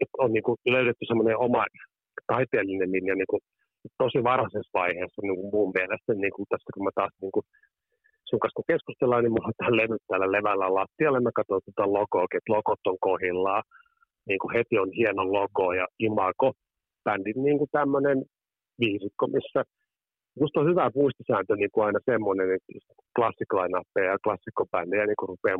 Että 0.00 0.16
on 0.24 0.32
niin 0.32 0.42
kuin 0.42 0.56
löydetty 0.66 1.04
semmoinen 1.06 1.38
oma 1.38 1.64
taiteellinen 2.32 2.92
linja 2.92 3.14
niin 3.14 3.30
kuin 3.32 3.42
tosi 3.98 4.18
varhaisessa 4.30 4.78
vaiheessa 4.80 5.22
niin 5.22 5.36
kuin 5.36 5.50
mun 5.54 5.70
mielestä, 5.74 6.10
niin 6.14 6.34
kuin 6.36 6.46
tästä 6.48 6.70
kun 6.74 6.84
mä 6.84 6.90
taas 6.94 7.14
niin 7.22 7.34
kuin 7.36 7.46
sun 8.32 8.42
kanssa 8.42 8.58
kun 8.58 8.72
keskustellaan, 8.72 9.22
niin 9.22 9.34
mulla 9.34 9.50
on 9.50 9.60
tämä 9.60 9.76
levy 9.80 9.96
täällä 10.08 10.28
levällä 10.36 10.68
lattialle. 10.78 11.20
Mä 11.20 11.38
katson 11.38 11.60
tätä 11.66 11.92
logoa, 11.98 12.24
että 12.36 12.52
logot 12.56 12.82
on 12.92 12.98
kohillaan. 13.08 13.62
Niin 14.28 14.40
kuin 14.40 14.54
heti 14.56 14.74
on 14.82 14.90
hieno 15.00 15.22
logo 15.38 15.66
ja 15.80 15.86
imago. 16.06 16.48
Bändin 17.04 17.42
niin 17.46 17.58
kuin 17.58 17.70
tämmöinen 17.78 18.18
viisikko, 18.80 19.24
missä 19.36 19.60
Musta 20.40 20.60
on 20.60 20.70
hyvä 20.70 20.90
muistisääntö 20.94 21.52
niin 21.56 21.72
kuin 21.72 21.84
aina 21.86 22.00
semmoinen, 22.10 22.48
että 22.56 22.72
klassiklainappeja 23.16 24.12
ja 24.12 24.24
klassikkobändejä 24.24 25.06
niin 25.06 25.28
rupeaa 25.32 25.58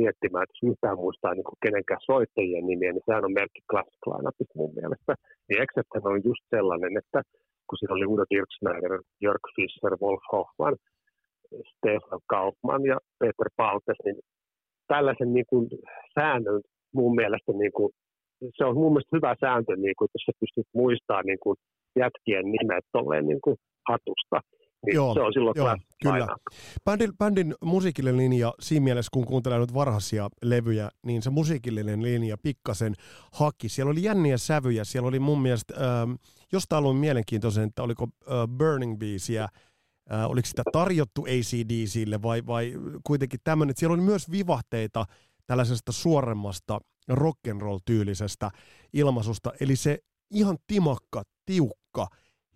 miettimään, 0.00 0.42
että 0.42 0.56
jos 0.56 0.70
mitään 0.70 0.98
muistaa 1.04 1.34
niin 1.34 1.48
kuin 1.48 1.62
kenenkään 1.64 2.06
soittajien 2.10 2.66
nimiä, 2.66 2.92
niin 2.92 3.06
sehän 3.06 3.24
on 3.24 3.38
merkki 3.40 3.62
klassiklainapista 3.70 4.54
mun 4.60 4.74
mielestä. 4.80 5.12
Niin 5.46 5.62
Exception 5.62 6.12
on 6.14 6.28
just 6.30 6.44
sellainen, 6.56 6.92
että 7.02 7.20
kun 7.66 7.78
siinä 7.78 7.94
oli 7.96 8.06
Udo 8.12 8.24
Dirksneider, 8.32 8.94
Jörg 9.24 9.44
Fischer, 9.56 9.94
Wolf 10.02 10.24
Hoffman, 10.32 10.76
Stefan 11.48 12.20
Kaufman 12.26 12.84
ja 12.84 12.98
Peter 13.18 13.50
Pautes, 13.56 13.96
niin 14.04 14.16
tällaisen 14.86 15.34
niin 15.34 15.46
kuin 15.50 15.68
säännön 16.14 16.60
mun 16.94 17.14
mielestä 17.14 17.52
niin 17.52 17.72
kuin, 17.72 17.92
se 18.56 18.64
on 18.64 18.74
mun 18.74 18.92
mielestä 18.92 19.16
hyvä 19.16 19.34
sääntö, 19.40 19.76
niin 19.76 19.94
kuin, 19.98 20.06
että 20.06 20.16
jos 20.16 20.24
sä 20.26 20.32
pystyt 20.40 20.68
muistamaan 20.74 21.26
niin 21.26 21.42
kuin 21.42 21.56
jätkien 21.96 22.44
nimet 22.52 22.84
tolleen 22.92 23.26
niin 23.26 23.40
kuin 23.44 23.56
hatusta, 23.88 24.40
niin 24.86 24.94
joo, 24.94 25.14
se 25.14 25.20
on 25.20 25.32
silloin 25.32 25.54
joo, 25.56 25.76
kyllä. 26.02 26.26
Bändin, 26.84 27.16
bändin 27.18 27.54
musiikillinen 27.64 28.16
linja, 28.16 28.52
siinä 28.60 28.84
mielessä 28.84 29.10
kun 29.12 29.26
kuuntelee 29.26 29.58
nyt 29.58 29.74
varhaisia 29.74 30.28
levyjä, 30.42 30.88
niin 31.06 31.22
se 31.22 31.30
musiikillinen 31.30 32.02
linja 32.02 32.36
pikkasen 32.42 32.94
haki. 33.32 33.68
Siellä 33.68 33.90
oli 33.90 34.02
jänniä 34.02 34.36
sävyjä, 34.36 34.84
siellä 34.84 35.08
oli 35.08 35.18
mun 35.18 35.42
mielestä, 35.42 35.74
ähm, 35.74 36.12
jostain 36.52 36.84
ollut 36.84 37.00
mielenkiintoisen, 37.00 37.64
että 37.64 37.82
oliko 37.82 38.04
äh, 38.04 38.48
Burning 38.58 38.98
Beesia, 38.98 39.48
äh, 40.12 40.30
oliko 40.30 40.46
sitä 40.46 40.62
tarjottu 40.72 41.22
ACDCille 41.22 42.22
vai, 42.22 42.46
vai 42.46 42.72
kuitenkin 43.04 43.40
tämmöinen, 43.44 43.70
että 43.70 43.80
siellä 43.80 43.94
oli 43.94 44.02
myös 44.02 44.30
vivahteita 44.30 45.06
tällaisesta 45.46 45.92
suoremmasta 45.92 46.80
rock'n'roll-tyylisestä 47.12 48.50
ilmaisusta, 48.92 49.52
eli 49.60 49.76
se 49.76 49.98
ihan 50.30 50.58
timakka, 50.66 51.22
tiukka 51.46 52.08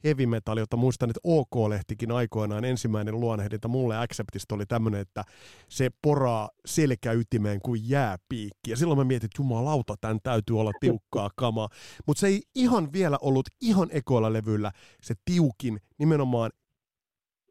heavy 0.05 0.27
metal, 0.27 0.59
jota 0.59 0.77
muistan, 0.77 1.11
että 1.11 1.21
OK-lehtikin 1.25 2.13
aikoinaan 2.13 2.65
ensimmäinen 2.65 3.21
luonnehdinta 3.21 3.69
mulle 3.69 3.99
Acceptista 3.99 4.55
oli 4.55 4.67
tämmöinen, 4.67 5.01
että 5.01 5.25
se 5.69 5.91
poraa 6.03 6.51
selkäytimeen 6.67 7.61
kuin 7.61 7.89
jääpiikki. 7.89 8.71
Ja 8.71 8.77
silloin 8.77 8.99
mä 8.99 9.05
mietin, 9.05 9.27
että 9.27 9.43
jumalauta, 9.43 9.95
tämän 10.01 10.19
täytyy 10.23 10.61
olla 10.61 10.73
tiukkaa 10.81 11.31
kamaa. 11.37 11.69
Mutta 12.07 12.21
se 12.21 12.27
ei 12.27 12.43
ihan 12.55 12.93
vielä 12.93 13.19
ollut 13.23 13.49
ihan 13.61 13.89
ekoilla 13.91 14.33
levyllä 14.33 14.73
se 15.03 15.15
tiukin 15.25 15.79
nimenomaan. 15.99 16.51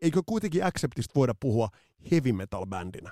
Eikö 0.05 0.19
kuitenkin 0.31 0.65
Acceptista 0.69 1.19
voida 1.19 1.33
puhua 1.43 1.67
heavy 2.11 2.31
metal-bändinä? 2.41 3.11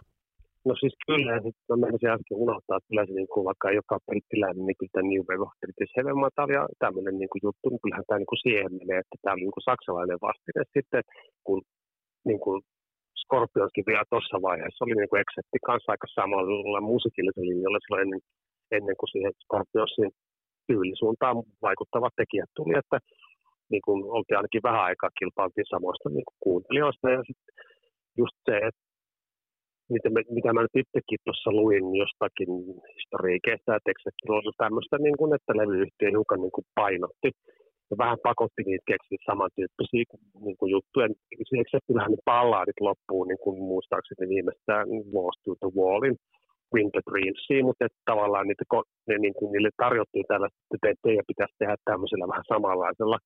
No 0.70 0.74
siis 0.82 0.96
kyllä, 1.10 1.30
ja 1.36 1.42
sitten 1.46 1.68
mä 1.70 1.76
menisin 1.86 2.16
äsken 2.16 2.44
unohtaa, 2.46 2.78
että 2.78 2.90
kyllä 2.90 3.06
se 3.06 3.14
niin 3.20 3.32
kuin, 3.32 3.44
vaikka 3.50 3.78
joka 3.82 3.96
brittiläinen, 4.08 4.66
niin 4.66 4.78
kyllä 4.78 4.94
tämä 4.94 5.10
New 5.12 5.24
Wave 5.28 5.46
of 5.46 5.60
British 5.62 5.94
Heavy 5.98 6.14
Metal 6.24 6.50
ja 6.58 6.64
tämmöinen 6.84 7.16
niin 7.22 7.32
kuin 7.32 7.44
juttu, 7.48 7.66
niin 7.70 7.82
kyllähän 7.84 8.08
tämä 8.08 8.20
niin 8.20 8.32
kuin 8.32 8.44
siihen 8.46 8.72
menee, 8.80 9.00
että 9.04 9.16
tämä 9.22 9.34
oli 9.34 9.44
niin 9.46 9.58
kuin 9.58 9.70
saksalainen 9.70 10.20
vastine 10.28 10.62
sitten, 10.76 11.04
kun 11.46 11.60
niin 12.30 12.42
kuin 12.44 12.58
Scorpionskin 13.22 13.88
vielä 13.90 14.06
tuossa 14.12 14.38
vaiheessa 14.48 14.84
oli 14.84 14.96
niin 14.98 15.12
kuin 15.12 15.22
Exetti 15.24 15.60
kanssa 15.68 15.92
aika 15.92 16.08
samalla 16.20 16.82
musiikillisella 16.92 17.50
linjalla 17.50 17.80
silloin 17.82 18.04
ennen, 18.06 18.22
ennen 18.78 18.98
kuin 19.00 19.12
siihen 19.14 19.34
Scorpionsin 19.44 20.12
tyylisuuntaan 20.70 21.36
vaikuttavat 21.68 22.14
tekijät 22.20 22.52
tuli, 22.56 22.74
että 22.82 22.98
niin 23.72 23.84
kuin 23.86 24.00
oltiin 24.16 24.38
ainakin 24.38 24.68
vähän 24.70 24.88
aikaa 24.90 25.18
kilpailtiin 25.20 25.72
samoista 25.74 26.10
niin 26.10 26.28
kuin 26.28 26.40
kuuntelijoista 26.46 27.10
ja 27.16 27.22
sitten 27.28 27.54
just 28.22 28.38
se, 28.46 28.56
että 28.68 28.84
mitä, 29.94 30.10
me, 30.10 30.22
mitä 30.38 30.54
mä 30.54 30.62
nyt 30.62 30.82
itsekin 30.84 31.20
tuossa 31.26 31.50
luin 31.60 31.86
jostakin 32.04 32.52
historiikeista 32.96 33.70
ja 33.76 33.86
tekstistä, 33.88 34.34
oli 34.34 34.52
tämmöistä, 34.64 34.96
niin 34.98 35.18
kuin, 35.20 35.32
että 35.38 35.58
levyyhtiö 35.60 36.10
hiukan 36.16 36.42
niin 36.42 36.56
kuin 36.56 36.68
painotti 36.80 37.30
ja 37.90 37.96
vähän 38.04 38.20
pakotti 38.28 38.62
niitä 38.66 38.90
keksiä 38.92 39.20
samantyyppisiä 39.30 40.04
niin 40.46 40.58
kuin 40.60 40.72
juttuja. 40.76 41.08
Siksi 41.50 41.78
kyllähän 41.88 42.12
ne 42.12 42.22
pallaadit 42.26 42.80
loppuu, 42.88 43.24
niin 43.24 43.42
kuin 43.44 43.56
muistaakseni 43.72 44.30
viimeistään 44.34 44.86
Lost 45.16 45.40
to 45.44 45.52
the 45.62 45.70
Wallin 45.78 46.18
Winter 46.76 47.04
Dreamsiin, 47.10 47.66
mutta 47.66 47.86
että 47.86 48.00
tavallaan 48.12 48.48
niitä, 48.48 48.66
ne, 49.08 49.16
niin 49.18 49.36
kuin, 49.38 49.52
niille 49.52 49.72
tarjottiin 49.84 50.26
tällaista, 50.28 50.60
että 50.74 51.02
teidän 51.04 51.30
pitäisi 51.32 51.56
tehdä 51.60 51.76
tämmöisellä 51.86 52.28
vähän 52.32 52.50
samanlaisella 52.54 53.18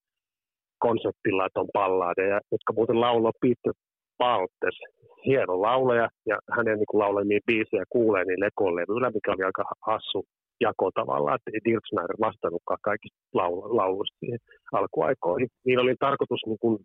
konseptilla, 0.80 1.46
että 1.46 1.60
on 1.60 1.70
palladeja, 1.74 2.40
jotka 2.52 2.74
muuten 2.74 3.02
laulaa 3.02 3.42
Peter 3.42 3.74
Paltes, 4.18 4.78
hieno 5.26 5.62
laulaja, 5.62 6.08
ja 6.26 6.38
hänen 6.58 6.78
niin 6.78 7.00
laulamia 7.02 7.40
biisejä 7.46 7.84
kuulee 7.90 8.24
niin 8.26 8.40
levyllä, 8.80 9.10
mikä 9.16 9.32
oli 9.32 9.44
aika 9.44 9.64
hassu 9.88 10.26
jako 10.62 10.92
tavallaan, 11.00 11.36
että 11.36 11.52
ei 11.54 11.66
Dirk 11.68 11.86
Snyder 11.90 12.16
vastannutkaan 12.28 12.80
kaikista 12.90 13.20
laulu- 13.40 13.78
lauluista 13.78 14.18
siihen 14.20 14.40
alkuaikoihin. 14.72 15.50
Niin 15.66 15.80
oli 15.80 15.96
tarkoitus 16.00 16.42
niin 16.46 16.62
kuin 16.62 16.78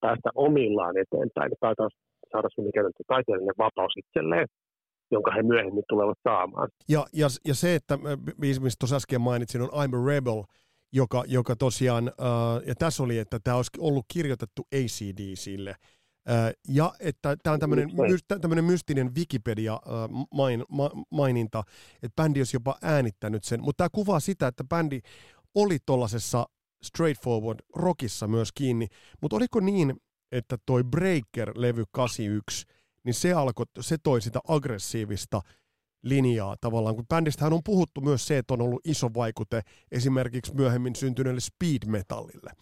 päästä 0.00 0.30
omillaan 0.34 0.96
eteenpäin, 1.04 1.50
tai 1.60 1.74
saada 2.32 2.48
sun 2.54 2.68
ikään 2.68 2.96
kuin 2.96 3.10
taiteellinen 3.14 3.58
vapaus 3.58 3.94
itselleen, 4.02 4.46
jonka 5.10 5.30
he 5.30 5.42
myöhemmin 5.42 5.84
tulevat 5.88 6.18
saamaan. 6.28 6.68
Ja, 6.88 7.04
ja, 7.12 7.28
ja 7.48 7.54
se, 7.54 7.74
että 7.74 7.98
biisi, 8.40 8.62
mistä 8.62 8.80
tuossa 8.80 8.96
äsken 8.96 9.20
mainitsin, 9.20 9.62
on 9.62 9.68
I'm 9.68 9.94
a 9.98 10.06
Rebel, 10.06 10.42
joka, 10.92 11.24
joka 11.26 11.56
tosiaan, 11.56 12.08
äh, 12.08 12.14
ja 12.66 12.74
tässä 12.74 13.02
oli, 13.02 13.18
että 13.18 13.40
tämä 13.40 13.56
olisi 13.56 13.70
ollut 13.78 14.06
kirjoitettu 14.08 14.66
ACDCille, 14.74 15.76
ja 16.68 16.94
että 17.00 17.36
tämä 17.42 17.54
on 17.54 17.60
tämmöinen, 17.60 17.90
tämmöinen 18.40 18.64
mystinen 18.64 19.14
Wikipedia-maininta, 19.14 21.62
että 22.02 22.22
bändi 22.22 22.40
olisi 22.40 22.56
jopa 22.56 22.78
äänittänyt 22.82 23.44
sen, 23.44 23.62
mutta 23.62 23.76
tämä 23.76 23.88
kuvaa 23.92 24.20
sitä, 24.20 24.46
että 24.46 24.64
bändi 24.64 25.00
oli 25.54 25.78
tuollaisessa 25.86 26.48
straightforward 26.82 27.60
rockissa 27.74 28.28
myös 28.28 28.48
kiinni, 28.54 28.86
mutta 29.22 29.36
oliko 29.36 29.60
niin, 29.60 29.96
että 30.32 30.56
toi 30.66 30.84
Breaker-levy 30.84 31.84
81, 31.92 32.66
niin 33.04 33.14
se, 33.14 33.32
alkoi, 33.32 33.66
se 33.80 33.96
toi 34.02 34.22
sitä 34.22 34.40
aggressiivista 34.48 35.40
linjaa 36.02 36.56
tavallaan, 36.60 36.94
kun 36.94 37.06
bändistähän 37.06 37.52
on 37.52 37.64
puhuttu 37.64 38.00
myös 38.00 38.26
se, 38.26 38.38
että 38.38 38.54
on 38.54 38.62
ollut 38.62 38.80
iso 38.84 39.10
vaikute 39.14 39.62
esimerkiksi 39.90 40.54
myöhemmin 40.54 40.96
syntyneelle 40.96 41.40
speed 41.40 41.86
metallille. 41.86 42.52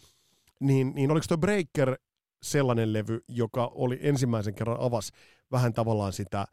Niin, 0.60 0.94
niin 0.94 1.10
oliko 1.10 1.26
tuo 1.28 1.38
Breaker 1.38 1.98
sellainen 2.42 2.92
levy, 2.92 3.20
joka 3.28 3.70
oli 3.74 3.98
ensimmäisen 4.02 4.54
kerran 4.54 4.80
avas 4.80 5.10
vähän 5.52 5.72
tavallaan 5.72 6.12
sitä 6.12 6.46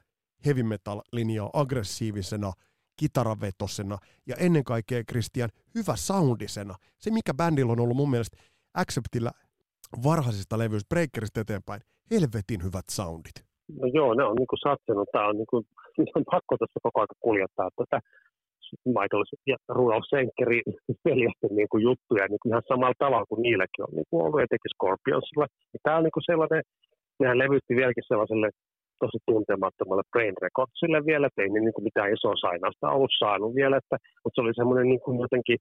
heavy 0.45 0.63
metal-linjaa 0.63 1.49
aggressiivisena, 1.53 2.53
kitaravetosena 2.97 3.97
ja 4.25 4.35
ennen 4.35 4.63
kaikkea 4.63 5.03
Christian 5.03 5.49
hyvä 5.75 5.95
soundisena. 5.95 6.75
Se, 6.99 7.11
mikä 7.11 7.33
bändillä 7.33 7.71
on 7.71 7.79
ollut 7.79 7.97
mun 7.97 8.09
mielestä 8.09 8.37
Acceptillä 8.73 9.31
varhaisista 10.03 10.57
levyistä, 10.57 10.89
Breakerista 10.89 11.41
eteenpäin, 11.41 11.81
helvetin 12.11 12.63
hyvät 12.63 12.85
soundit. 12.91 13.52
No 13.81 13.87
joo, 13.93 14.13
ne 14.13 14.23
on 14.23 14.35
niin 14.35 14.51
kuin 14.51 14.65
sattunut. 14.67 15.09
Tämä 15.11 15.27
on, 15.27 15.37
niin 15.37 15.51
kuin, 15.51 15.63
on 16.15 16.25
pakko 16.31 16.53
tässä 16.57 16.79
koko 16.83 16.99
ajan 16.99 17.21
kuljettaa 17.25 17.69
tätä 17.77 17.99
Michael 18.85 19.23
ja 19.47 19.57
Rudolf 19.77 20.05
Senkeri 20.09 20.61
veljesten 21.05 21.53
niin 21.59 21.69
kuin 21.71 21.83
juttuja 21.83 22.27
niin 22.27 22.47
ihan 22.49 22.67
samalla 22.67 23.01
tavalla 23.03 23.29
kuin 23.29 23.41
niilläkin 23.41 23.85
on 23.85 23.93
niin 23.97 24.09
kuin 24.09 24.25
ollut 24.25 24.41
etenkin 24.45 24.73
Scorpionsilla. 24.75 25.47
Ja 25.73 25.79
tämä 25.83 25.97
on 25.97 26.03
niin 26.03 26.15
kuin 26.15 26.29
sellainen, 26.31 26.61
nehän 27.19 27.41
levytti 27.43 27.73
vieläkin 27.79 28.09
sellaiselle 28.11 28.49
tosi 29.01 29.19
tuntemattomalle 29.29 30.03
Brain 30.11 30.35
Recordsille 30.45 30.99
vielä, 31.09 31.27
että 31.27 31.41
ei 31.41 31.49
niin 31.49 31.75
kuin 31.75 31.87
mitään 31.89 32.13
isoa 32.15 32.43
sainausta 32.45 32.95
ollut 32.97 33.19
saanut 33.19 33.55
vielä, 33.59 33.75
että, 33.81 33.97
mutta 34.23 34.35
se 34.35 34.41
oli 34.41 34.53
semmoinen 34.59 34.87
niin 34.91 35.03
kuin 35.05 35.17
jotenkin 35.25 35.57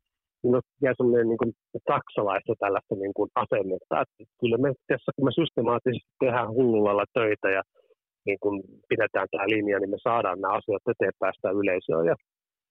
no, 0.52 0.60
jäi 0.84 0.94
semmoinen 0.96 1.28
niin 1.28 1.42
kuin 1.42 1.52
saksalaista 1.90 2.52
tällaista 2.62 2.94
niin 3.02 3.14
kuin 3.16 3.28
asennetta, 3.44 3.94
että 4.02 4.16
kyllä 4.40 4.58
me 4.64 4.68
tässä, 4.88 5.10
kun 5.14 5.24
me 5.26 5.32
systemaattisesti 5.40 6.08
tehdään 6.20 6.54
hullulla 6.56 7.04
töitä 7.18 7.48
ja 7.56 7.62
niin 8.26 8.38
kun 8.42 8.62
pidetään 8.88 9.28
tämä 9.30 9.52
linja, 9.54 9.78
niin 9.78 9.90
me 9.90 9.96
saadaan 10.08 10.40
nämä 10.40 10.58
asiat 10.58 10.82
eteen 10.92 11.16
päästä 11.18 11.50
yleisöön. 11.50 12.06
Ja 12.10 12.16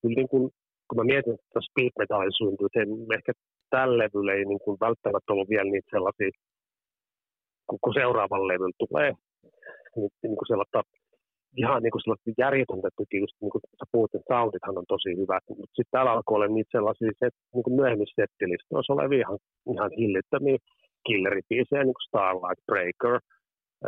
niin 0.02 0.28
kuin, 0.28 0.50
kun 0.88 0.96
mä 0.98 1.04
mietin, 1.12 1.34
että 1.34 1.60
speed 1.68 1.92
metal 1.98 2.30
syntyi, 2.38 2.68
sen 2.76 2.88
ehkä 3.16 3.32
tällä 3.70 3.98
levyllä 4.02 4.32
ei 4.34 4.44
niin 4.44 4.62
kuin 4.64 4.76
välttämättä 4.86 5.32
ollut 5.32 5.52
vielä 5.54 5.70
niitä 5.70 5.88
sellaisia, 5.90 6.30
kun, 7.66 7.78
kun 7.82 7.94
seuraavan 8.00 8.48
levyllä 8.48 8.78
tulee, 8.84 9.10
niin, 9.96 10.10
niin 10.22 10.36
kuin 10.38 10.50
sellaista 10.52 10.82
ihan 11.62 11.82
niin 11.82 11.94
kuin 11.94 12.02
sellaista 12.02 12.30
järjetöntä 12.44 12.88
tuki, 12.96 13.16
just 13.24 13.36
niin 13.40 13.52
kuin 13.52 13.62
sä 13.78 13.84
puhut, 13.92 14.14
että 14.14 14.34
soundithan 14.34 14.78
on 14.80 14.88
tosi 14.94 15.10
hyvät, 15.20 15.44
mutta 15.48 15.76
sitten 15.76 15.94
täällä 15.94 16.12
alkoi 16.12 16.34
olla 16.34 16.48
niitä 16.48 16.74
sellaisia 16.76 17.12
set, 17.20 17.34
niin 17.54 17.64
kuin 17.64 17.76
myöhemmin 17.80 18.14
settilistoissa 18.20 18.92
olevia 18.92 19.24
ihan, 19.24 19.38
ihan 19.74 19.90
hillittömiä 20.00 20.58
killeripiisejä, 21.06 21.84
niin 21.84 21.98
kuin 21.98 22.08
Starlight 22.08 22.62
Breaker, 22.68 23.16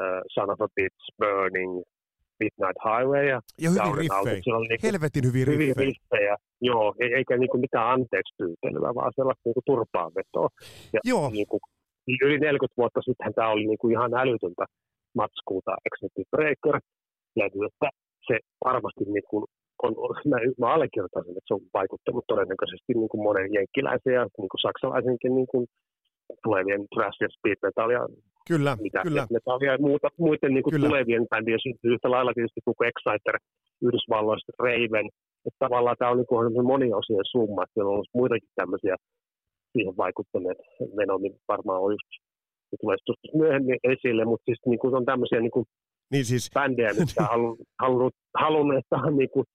uh, 0.03 0.21
Son 0.35 0.51
of 0.51 0.61
a 0.61 0.69
Bitch, 0.77 1.05
Burning, 1.19 1.83
Midnight 2.41 2.79
Highway. 2.89 3.25
Ja, 3.33 3.41
ja 3.61 3.71
hyvin 3.71 3.99
riffejä. 3.99 4.35
Niinku 4.35 4.87
Helvetin 4.87 5.25
hyvin 5.29 5.47
riffejä. 5.47 5.75
Hyvin 5.77 5.87
riffejä. 5.89 6.37
Joo, 6.61 6.95
e- 7.01 7.15
eikä 7.19 7.37
niinku 7.37 7.59
mitään 7.59 7.89
anteeksi 7.95 8.35
pyytelyä, 8.39 8.91
vaan 8.95 9.13
sellaista 9.17 9.45
niinku 9.45 9.63
turpaanvetoa. 9.67 10.49
Ja 10.95 11.01
Joo. 11.05 11.31
Niinku, 11.31 11.59
yli 12.27 12.39
40 12.39 12.75
vuotta 12.77 13.01
sitten 13.03 13.35
tämä 13.35 13.49
oli 13.55 13.67
niinku 13.67 13.89
ihan 13.89 14.15
älytöntä 14.15 14.65
matskuuta 15.21 15.73
Exit 15.87 16.29
Breaker 16.31 16.77
levy, 17.37 17.61
että 17.67 17.89
se 18.27 18.35
varmasti 18.65 19.05
niinku 19.05 19.47
on, 19.83 19.93
mä, 20.31 20.37
mä 20.61 20.75
allekirjoitan 20.75 21.25
sen, 21.25 21.37
että 21.39 21.49
se 21.49 21.55
on 21.55 21.65
vaikuttanut 21.81 22.25
todennäköisesti 22.27 22.93
niin 22.95 23.11
kuin 23.13 23.23
monen 23.29 23.49
jenkkiläisen 23.57 24.15
ja 24.19 24.23
niin 24.39 24.51
kuin 24.53 24.65
saksalaisenkin 24.67 25.35
niin 25.39 25.51
kuin 25.53 25.65
tulevien 26.45 26.83
thrash 26.95 27.19
ja 27.25 27.29
speed 27.37 27.59
metalia, 27.63 28.03
Kyllä, 28.49 28.77
mitä 28.87 29.03
kyllä. 29.03 29.27
metallia 29.31 29.73
ja 29.73 29.79
muuta, 29.79 30.09
muiden 30.19 30.55
niin 30.55 30.65
kuin 30.65 30.75
Kyllä. 30.75 30.89
tulevien 30.89 31.27
bändien 31.31 31.63
syntyy 31.63 31.93
yhtä 31.95 32.11
lailla 32.11 32.33
tietysti 32.35 32.61
kuin 32.65 32.89
Exciter 32.89 33.37
Yhdysvalloista, 33.87 34.53
Raven, 34.59 35.07
että 35.47 35.59
tavallaan 35.65 35.97
tämä 35.99 36.11
on 36.11 36.17
niin 36.17 36.27
kuin 36.27 36.67
moniosien 36.67 37.27
summa, 37.33 37.63
että 37.63 37.75
siellä 37.75 37.89
on 37.89 37.95
ollut 37.95 38.15
muitakin 38.15 38.49
tämmöisiä 38.55 38.97
siihen 39.73 39.97
vaikuttaneet 39.97 40.59
Venomin 40.97 41.35
varmaan 41.49 41.83
on 41.83 41.93
just 41.93 42.11
se 42.71 42.77
tulee 42.81 42.97
sitten 42.97 43.13
joskus 43.13 43.35
myöhemmin 43.41 43.79
esille, 43.93 44.25
mutta 44.25 44.45
siis 44.45 44.61
niin 44.67 44.79
kuin 44.79 44.95
on 44.95 45.05
tämmöisiä 45.05 45.41
niin 45.41 45.57
kuin 45.57 45.67
Niin 46.13 46.25
siis, 46.25 46.51
bändejä, 46.55 46.93
mitkä 47.01 47.23
halunnut, 47.33 47.69
halunnut, 47.83 48.15
halunneet 48.43 48.85
niin 49.17 49.31
kuin 49.31 49.47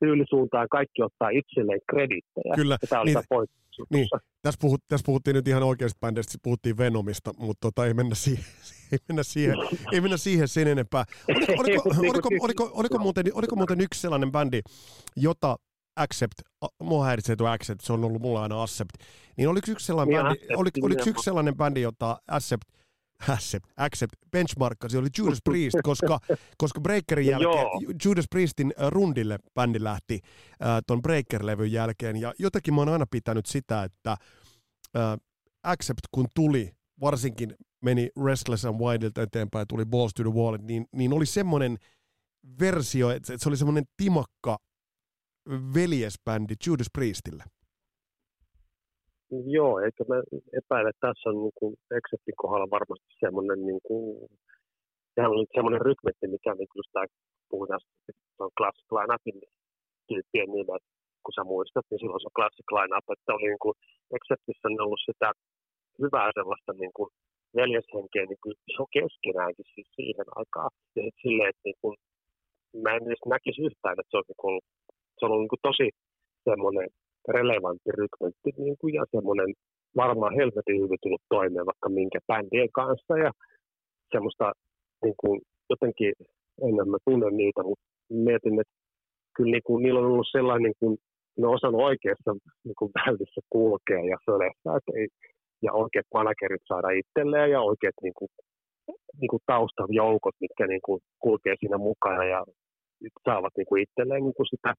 tyylisuuntaan 0.00 0.68
kaikki 0.70 1.02
ottaa 1.02 1.28
itselleen 1.28 1.80
kredittejä. 1.90 2.54
Kyllä, 2.54 2.78
Ja 2.82 2.88
tämä 2.88 3.02
oli 3.02 3.14
niin- 3.14 3.24
pointti. 3.28 3.56
niin, 3.90 4.08
tässä, 4.42 4.58
puhut, 4.60 4.80
tässä 4.88 5.04
puhuttiin 5.06 5.34
nyt 5.34 5.48
ihan 5.48 5.62
oikeasta 5.62 5.98
bändistä, 6.00 6.38
puhuttiin 6.42 6.78
Venomista, 6.78 7.32
mutta 7.38 7.58
tota, 7.60 7.86
ei 7.86 7.94
mennä 7.94 8.14
siihen, 8.14 8.44
ei 8.92 8.98
mennä 9.08 9.22
siihen, 9.22 9.56
ei 9.92 10.00
mennä 10.00 10.16
siihen 10.16 10.48
sen 10.48 10.68
enempää. 10.68 11.04
Oliko, 11.28 11.52
oliko, 11.62 11.90
Niin 12.00 12.10
oliko, 12.10 12.28
kuin- 12.28 12.42
oliko, 12.42 12.70
oliko, 12.74 12.98
muuten, 12.98 13.24
oliko 13.34 13.56
muuten 13.56 13.80
yksi 13.80 14.00
sellainen 14.00 14.32
bändi, 14.32 14.60
jota 15.16 15.56
Accept, 15.96 16.34
mua 16.82 17.04
häiritsee 17.04 17.36
tuo 17.36 17.46
Accept, 17.46 17.80
se 17.80 17.92
on 17.92 18.04
ollut 18.04 18.22
mulla 18.22 18.42
aina 18.42 18.62
Accept, 18.62 18.90
niin 19.36 19.48
oliko 19.48 19.70
yksi 19.70 19.86
sellainen 19.86 20.14
Niin, 20.14 20.26
bändi, 20.26 20.54
oliko, 20.56 20.80
oliko 20.82 21.02
yksi 21.06 21.24
sellainen 21.24 21.56
bändi, 21.56 21.80
jota 21.80 22.18
Accept, 22.28 22.62
Accept, 23.28 23.66
Accept 23.76 24.12
benchmarkkasi, 24.30 24.96
oli 24.96 25.08
Judas 25.18 25.38
Priest, 25.44 25.76
koska, 25.82 26.18
koska 26.56 26.80
Breakerin 26.80 27.26
jälkeen, 27.26 27.52
joo. 27.52 27.92
Judas 28.04 28.24
Priestin 28.30 28.74
äh, 28.80 28.90
rundille 28.90 29.38
bändi 29.54 29.84
lähti 29.84 30.20
äh, 30.22 30.68
ton 30.86 31.02
Breaker-levyn 31.02 31.72
jälkeen, 31.72 32.16
ja 32.16 32.34
jotenkin 32.38 32.74
mä 32.74 32.80
oon 32.80 32.88
aina 32.88 33.06
pitänyt 33.10 33.46
sitä, 33.46 33.84
että 33.84 34.10
äh, 34.96 35.18
Accept 35.62 36.00
kun 36.10 36.26
tuli, 36.34 36.72
varsinkin 37.00 37.54
meni 37.84 38.10
Restless 38.24 38.64
and 38.64 38.80
Wildilta 38.80 39.22
eteenpäin 39.22 39.66
tuli 39.68 39.84
Balls 39.84 40.14
to 40.14 40.22
the 40.22 40.32
Wall, 40.32 40.58
niin, 40.62 40.86
niin 40.92 41.12
oli 41.12 41.26
semmoinen 41.26 41.78
versio, 42.60 43.10
että 43.10 43.32
että 43.32 43.44
se 43.44 43.48
oli 43.48 43.56
semmoinen 43.56 43.84
timakka 43.96 44.58
veljesbändi 45.74 46.54
Judas 46.66 46.86
Priestille. 46.92 47.44
Joo, 49.30 49.80
eikä 49.84 50.04
mä 50.08 50.16
epäile, 50.60 50.88
että 50.88 51.06
tässä 51.06 51.28
on 51.30 51.36
niin 51.42 51.76
Exceptin 51.98 52.40
kohdalla 52.42 52.74
varmasti 52.76 53.10
semmoinen, 53.24 53.60
niin 53.66 53.80
kuin, 53.86 54.04
oli 55.34 55.46
semmoinen 55.54 55.86
rykmetti, 55.88 56.26
mikä 56.34 56.54
niin 56.54 56.72
kuin 56.72 56.84
tämä 56.92 57.06
puhutaan, 57.50 57.80
että 58.08 58.22
on 58.38 58.50
classic 58.58 58.88
line-upin 58.96 59.38
tyyppien 60.08 60.50
nimet, 60.54 60.84
kun 61.22 61.36
sä 61.36 61.44
muistat, 61.52 61.86
niin 61.90 62.00
silloin 62.00 62.20
se 62.20 62.28
on 62.30 62.38
classic 62.38 62.68
line-up, 62.76 63.06
että 63.12 63.34
oli 63.34 63.48
niin 63.48 63.64
kuin, 63.64 63.74
Exceptissä 64.16 64.68
on 64.68 64.84
ollut 64.84 65.02
sitä 65.10 65.28
hyvää 66.02 66.30
sellaista 66.38 66.72
niin 66.82 66.94
kuin 66.96 67.08
veljeshenkeä 67.60 68.24
niin 68.26 68.42
kuin 68.42 68.54
iso 68.70 68.84
keskenäänkin 68.98 69.68
siis 69.74 69.88
siihen 69.98 70.28
aikaan. 70.40 70.70
Ja 70.96 71.00
sitten 71.04 71.22
silleen, 71.24 71.50
että 71.52 71.66
niin 71.68 71.80
kuin, 71.82 71.94
mä 72.82 72.90
en 72.96 73.06
edes 73.06 73.24
näkisi 73.34 73.60
yhtään, 73.68 73.96
että 74.00 74.10
se 74.10 74.16
on, 74.20 74.28
niin 74.30 74.42
kuin, 74.42 74.54
se 75.16 75.20
on 75.24 75.30
ollut 75.30 75.44
niin 75.44 75.54
kuin 75.54 75.66
tosi 75.68 75.86
semmoinen 76.48 76.88
relevantti 77.28 77.90
rykmentti 78.00 78.50
niin 78.56 78.76
kuin, 78.80 78.94
ja 78.94 79.04
semmoinen 79.10 79.54
varmaan 79.96 80.34
helvetin 80.34 80.82
hyvin 80.82 80.98
tullut 81.02 81.22
toimeen 81.28 81.66
vaikka 81.66 81.88
minkä 81.88 82.18
bändien 82.26 82.72
kanssa 82.72 83.18
ja 83.18 83.30
semmoista 84.12 84.52
niin 85.04 85.14
kuin, 85.20 85.40
jotenkin 85.70 86.12
ennen 86.62 86.88
mä 86.88 86.98
tunnen 87.04 87.36
niitä, 87.36 87.62
mutta 87.62 87.84
mietin, 88.10 88.60
että 88.60 88.74
kyllä 89.36 89.50
niin 89.50 89.66
kuin, 89.66 89.82
niillä 89.82 90.00
on 90.00 90.06
ollut 90.06 90.32
sellainen, 90.32 90.62
niin 90.62 90.80
kuin, 90.80 90.98
ne 91.38 91.46
on 91.46 91.54
osannut 91.54 91.82
oikeassa 91.82 92.32
niin 92.64 92.78
kuin 92.78 92.90
väylissä 92.98 93.40
kulkea 93.50 94.02
ja 94.12 94.18
sölestää, 94.24 94.76
että 94.76 94.92
ei, 95.00 95.08
ja 95.62 95.72
oikeat 95.72 96.06
managerit 96.14 96.64
saada 96.66 96.88
itselleen 96.90 97.50
ja 97.50 97.60
oikeat 97.60 97.94
niin 98.02 98.16
kuin, 98.18 98.28
niin 99.20 99.28
kuin 99.28 99.42
taustajoukot, 99.46 100.34
mitkä 100.40 100.66
niin 100.66 100.84
kuin, 100.86 101.00
kulkee 101.18 101.54
siinä 101.60 101.78
mukana 101.78 102.24
ja 102.24 102.44
saavat 103.24 103.52
niin 103.56 103.66
kuin, 103.66 103.82
itselleen 103.82 104.22
niin 104.24 104.34
kuin 104.34 104.46
sitä 104.46 104.74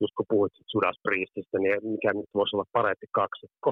just 0.00 0.14
kun 0.16 0.30
puhuit 0.32 0.52
Judas 0.74 0.98
Priestistä, 1.02 1.58
niin 1.58 1.78
mikä 1.94 2.10
nyt 2.12 2.30
voisi 2.34 2.56
olla 2.56 2.74
parempi 2.78 3.06
kaksikko 3.20 3.70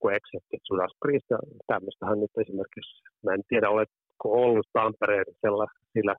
kuin 0.00 0.14
Accepted 0.16 0.62
Judas 0.70 0.94
Priest. 1.02 1.28
Ja 1.34 1.38
tämmöistähän 1.72 2.20
nyt 2.20 2.34
esimerkiksi, 2.42 2.92
mä 3.24 3.30
en 3.34 3.44
tiedä, 3.48 3.70
oletko 3.76 4.26
ollut 4.44 4.68
Tampereen 4.72 5.24
sillä, 5.40 5.66
sillä 5.94 6.14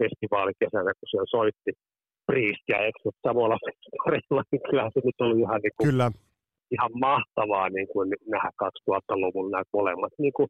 festivaalikesänä, 0.00 0.90
kun 0.98 1.10
siellä 1.10 1.34
soitti 1.36 1.72
Priest 2.28 2.64
ja 2.72 2.76
Accept 2.86 3.18
samalla 3.26 3.58
festivalilla, 3.66 4.42
niin 4.52 4.62
kyllähän 4.68 4.94
se 4.94 5.00
nyt 5.04 5.20
oli 5.24 5.40
ihan, 5.40 5.60
niin 5.64 5.76
kuin, 5.76 5.88
Kyllä, 5.90 6.08
ihan 6.76 6.92
mahtavaa 7.08 7.68
niin 7.68 7.88
kuin 7.92 8.08
nähdä 8.34 8.50
2000-luvun 8.64 9.50
nämä 9.50 9.62
molemmat 9.78 10.14
niin 10.18 10.32
kuin 10.36 10.48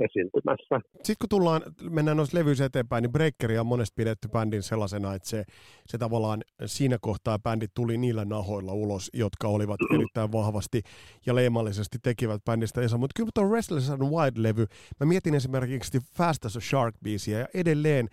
esiintymässä. 0.00 0.80
sitten 0.94 1.16
kun 1.20 1.28
tullaan, 1.28 1.62
mennään 1.90 2.16
noissa 2.16 2.38
levyissä 2.38 2.64
eteenpäin, 2.64 3.02
niin 3.02 3.12
Breakeria 3.12 3.60
on 3.60 3.66
monesti 3.66 3.94
pidetty 3.96 4.28
bändin 4.28 4.62
sellaisena, 4.62 5.14
että 5.14 5.28
se, 5.28 5.44
se 5.86 5.98
tavallaan 5.98 6.42
siinä 6.66 6.98
kohtaa 7.00 7.38
bändi 7.38 7.66
tuli 7.74 7.98
niillä 7.98 8.24
nahoilla 8.24 8.72
ulos, 8.72 9.10
jotka 9.14 9.48
olivat 9.48 9.80
erittäin 9.94 10.32
vahvasti 10.32 10.82
ja 11.26 11.34
leimallisesti 11.34 11.98
tekivät 12.02 12.44
bändistä 12.44 12.80
Esa. 12.80 12.98
Mutta 12.98 13.14
kyllä 13.16 13.30
tuon 13.34 13.52
Restless 13.52 13.90
and 13.90 14.02
Wild-levy, 14.02 14.66
mä 15.00 15.06
mietin 15.06 15.34
esimerkiksi 15.34 15.98
Fast 16.16 16.44
as 16.44 16.56
a 16.56 16.60
Shark-biisiä 16.60 17.38
ja 17.38 17.48
edelleen 17.54 18.08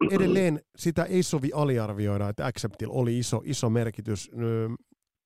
edelleen 0.16 0.60
sitä 0.76 1.04
ei 1.04 1.22
sovi 1.22 1.50
aliarvioida, 1.54 2.28
että 2.28 2.46
Acceptilla 2.46 2.94
oli 2.94 3.18
iso, 3.18 3.42
iso 3.44 3.70
merkitys 3.70 4.30
ö, 4.42 4.68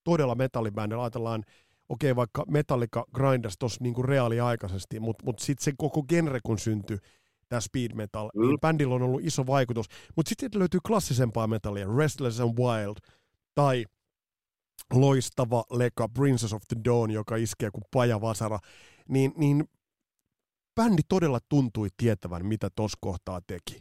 todella 0.04 0.34
metallibändillä. 0.34 1.02
Ajatellaan, 1.02 1.44
okei, 1.88 2.10
okay, 2.10 2.16
vaikka 2.16 2.44
Metallica 2.48 3.04
grindas 3.14 3.58
tuossa 3.58 3.84
niinku 3.84 4.02
reaaliaikaisesti, 4.02 5.00
mutta 5.00 5.24
mut 5.24 5.38
sitten 5.38 5.64
se 5.64 5.72
koko 5.78 6.02
genre, 6.02 6.40
kun 6.42 6.58
syntyi, 6.58 6.98
tämä 7.48 7.60
speed 7.60 7.94
metal, 7.94 8.30
mm. 8.34 8.40
Mm. 8.40 8.48
niin 8.48 8.60
bändillä 8.60 8.94
on 8.94 9.02
ollut 9.02 9.24
iso 9.24 9.46
vaikutus. 9.46 9.86
Mutta 10.16 10.28
sitten 10.28 10.58
löytyy 10.58 10.80
klassisempaa 10.86 11.46
metallia, 11.46 11.96
Restless 11.96 12.40
and 12.40 12.58
Wild, 12.58 12.96
tai 13.54 13.84
loistava 14.94 15.64
leka 15.70 16.08
Princess 16.08 16.52
of 16.52 16.62
the 16.68 16.76
Dawn, 16.84 17.10
joka 17.10 17.36
iskee 17.36 17.70
kuin 17.70 17.84
pajavasara, 17.90 18.58
niin, 19.08 19.32
niin 19.36 19.64
bändi 20.74 21.02
todella 21.08 21.38
tuntui 21.48 21.88
tietävän, 21.96 22.46
mitä 22.46 22.68
tuossa 22.76 22.98
kohtaa 23.00 23.40
teki. 23.46 23.80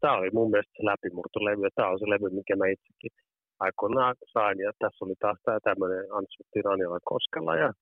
tämä 0.00 0.16
oli 0.16 0.30
mun 0.30 0.50
mielestä 0.50 0.72
se 0.76 0.84
läpimurtolevy, 0.84 1.62
ja 1.62 1.70
tämä 1.74 1.88
on 1.88 1.98
se 1.98 2.10
levy, 2.10 2.30
mikä 2.30 2.56
mä 2.56 2.66
itsekin 2.66 3.10
aikoinaan 3.60 4.14
sain, 4.32 4.58
ja 4.58 4.72
tässä 4.78 5.04
oli 5.04 5.14
taas 5.20 5.38
tämä 5.44 5.58
tämmöinen 5.60 6.04
Antsutti 6.12 6.62
Ranjalan 6.64 7.00
koskella, 7.04 7.56
ja 7.56 7.72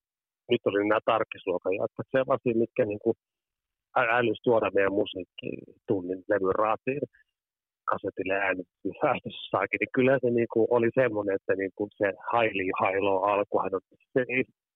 nyt 0.51 0.61
oli 0.65 0.89
nämä 0.89 1.01
tarkkisluokan 1.05 1.75
jatkat 1.75 2.07
sellaisia, 2.13 2.63
mitkä 2.65 2.85
niin 2.85 3.03
kuin 3.05 3.17
älys 3.97 4.41
tuoda 4.45 4.71
meidän 4.75 4.93
musiikkitunnin 4.93 6.23
levyn 6.29 6.55
raatiin 6.55 7.03
kasetille 7.91 8.35
äänityssäästössäkin, 8.35 9.79
niin 9.81 9.95
kyllä 9.95 10.19
se 10.23 10.31
niin 10.31 10.51
kuin 10.53 10.67
oli 10.71 10.91
semmoinen, 10.95 11.35
että 11.35 11.55
niin 11.55 11.75
kuin 11.77 11.91
se 11.99 12.13
haili 12.33 12.71
hailo 12.81 13.23
alkuhan 13.23 13.75
on 13.75 13.81
se 14.13 14.25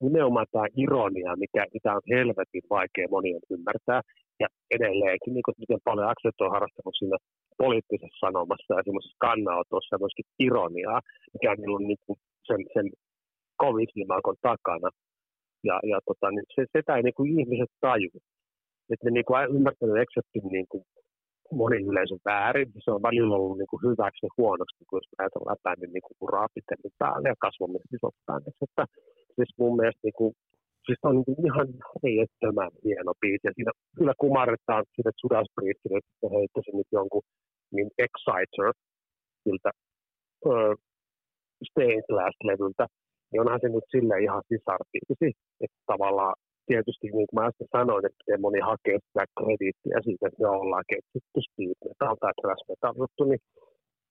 nimenomaan 0.00 0.46
tämä 0.52 0.66
ironia, 0.76 1.36
mikä, 1.36 1.66
mitä 1.74 1.90
on 1.98 2.06
helvetin 2.14 2.62
vaikea 2.70 3.06
monien 3.10 3.42
ymmärtää, 3.50 4.00
ja 4.40 4.48
edelleenkin, 4.76 5.32
niin 5.34 5.46
kuin, 5.46 5.54
miten 5.62 5.80
paljon 5.84 6.10
Akset 6.10 6.40
on 6.40 6.54
harrastanut 6.56 6.96
siinä 6.98 7.18
poliittisessa 7.62 8.24
sanomassa 8.26 8.74
ja 8.74 8.82
semmoisessa 8.84 9.24
kannanotossa 9.26 10.02
myöskin 10.02 10.26
ironiaa, 10.46 11.00
mikä 11.34 11.50
on 11.52 11.58
niin, 11.62 11.88
niin 11.88 12.02
kuin 12.06 12.18
sen, 12.48 12.60
sen 12.74 12.86
kovisilmakon 13.62 14.36
takana. 14.48 14.88
Ja, 15.68 15.76
ja 15.90 15.98
tota, 16.08 16.30
niin 16.30 16.46
se, 16.54 16.60
sitä 16.76 16.96
ei 16.96 17.02
niin 17.02 17.18
kuin 17.18 17.28
ihmiset 17.38 17.72
taju. 17.80 18.10
Että 18.90 19.04
ne 19.04 19.10
niin 19.10 19.24
kuin 19.28 19.50
ymmärtänyt 19.56 20.02
Acceptin 20.02 20.46
niin 20.56 20.68
kuin 20.70 20.84
moni 21.52 21.78
yleisön 21.90 22.22
väärin. 22.24 22.68
Se 22.84 22.90
on 22.90 23.02
välillä 23.08 23.34
ollut 23.36 23.58
niin 23.58 23.70
kuin 23.70 23.82
hyväksi 23.86 24.26
ja 24.26 24.30
huonoksi, 24.38 24.84
kun 24.88 24.96
jos 24.98 25.08
ajatellaan 25.18 25.62
bändin 25.64 25.92
niin 25.92 26.06
kuin 26.06 26.16
uraa 26.26 26.48
pitemmin 26.54 26.94
päälle 27.02 27.28
ja 27.28 27.44
kasvamista 27.46 27.96
isoksi 27.96 28.26
bändiksi. 28.26 28.64
Että 28.68 28.84
siis 29.36 29.50
mun 29.60 29.76
mielestä 29.78 30.04
niin 30.06 30.18
kuin, 30.20 30.32
siis 30.86 31.00
on 31.08 31.16
niin 31.26 31.46
ihan 31.48 31.68
heijettömän 32.04 32.72
hieno 32.84 33.12
biisi. 33.20 33.46
Ja 33.48 33.52
siinä 33.56 33.72
kyllä 33.98 34.14
kumarretaan 34.22 34.84
sitä 34.96 35.10
Judas 35.20 35.48
Priestille, 35.54 35.98
että 35.98 36.26
heittäisi 36.36 36.72
nyt 36.76 36.90
jonkun 36.98 37.24
niin 37.74 37.88
Exciter 38.04 38.68
siltä 39.44 39.70
uh, 40.50 40.74
Stained 41.68 42.06
Glass-levyltä, 42.10 42.86
niin 43.28 43.40
onhan 43.42 43.60
se 43.62 43.68
nyt 43.68 43.86
sille 43.94 44.14
ihan 44.26 44.42
sisarbiisi, 44.50 45.28
että 45.64 45.80
tavallaan 45.92 46.34
tietysti 46.70 47.06
niin 47.06 47.28
kuin 47.28 47.36
mä 47.38 47.48
äsken 47.48 47.74
sanoin, 47.78 48.06
että 48.06 48.20
miten 48.20 48.40
moni 48.46 48.60
hakee 48.70 48.98
sitä 49.06 49.22
krediittiä 49.38 49.98
siitä, 50.06 50.24
että 50.26 50.42
me 50.42 50.48
ollaan 50.48 50.84
keksitty 50.92 51.38
speed 51.48 51.78
metal 51.84 52.16
tai 52.20 52.32
thrash 52.40 52.64
metal 52.68 52.94
juttu, 53.02 53.22
niin 53.24 53.42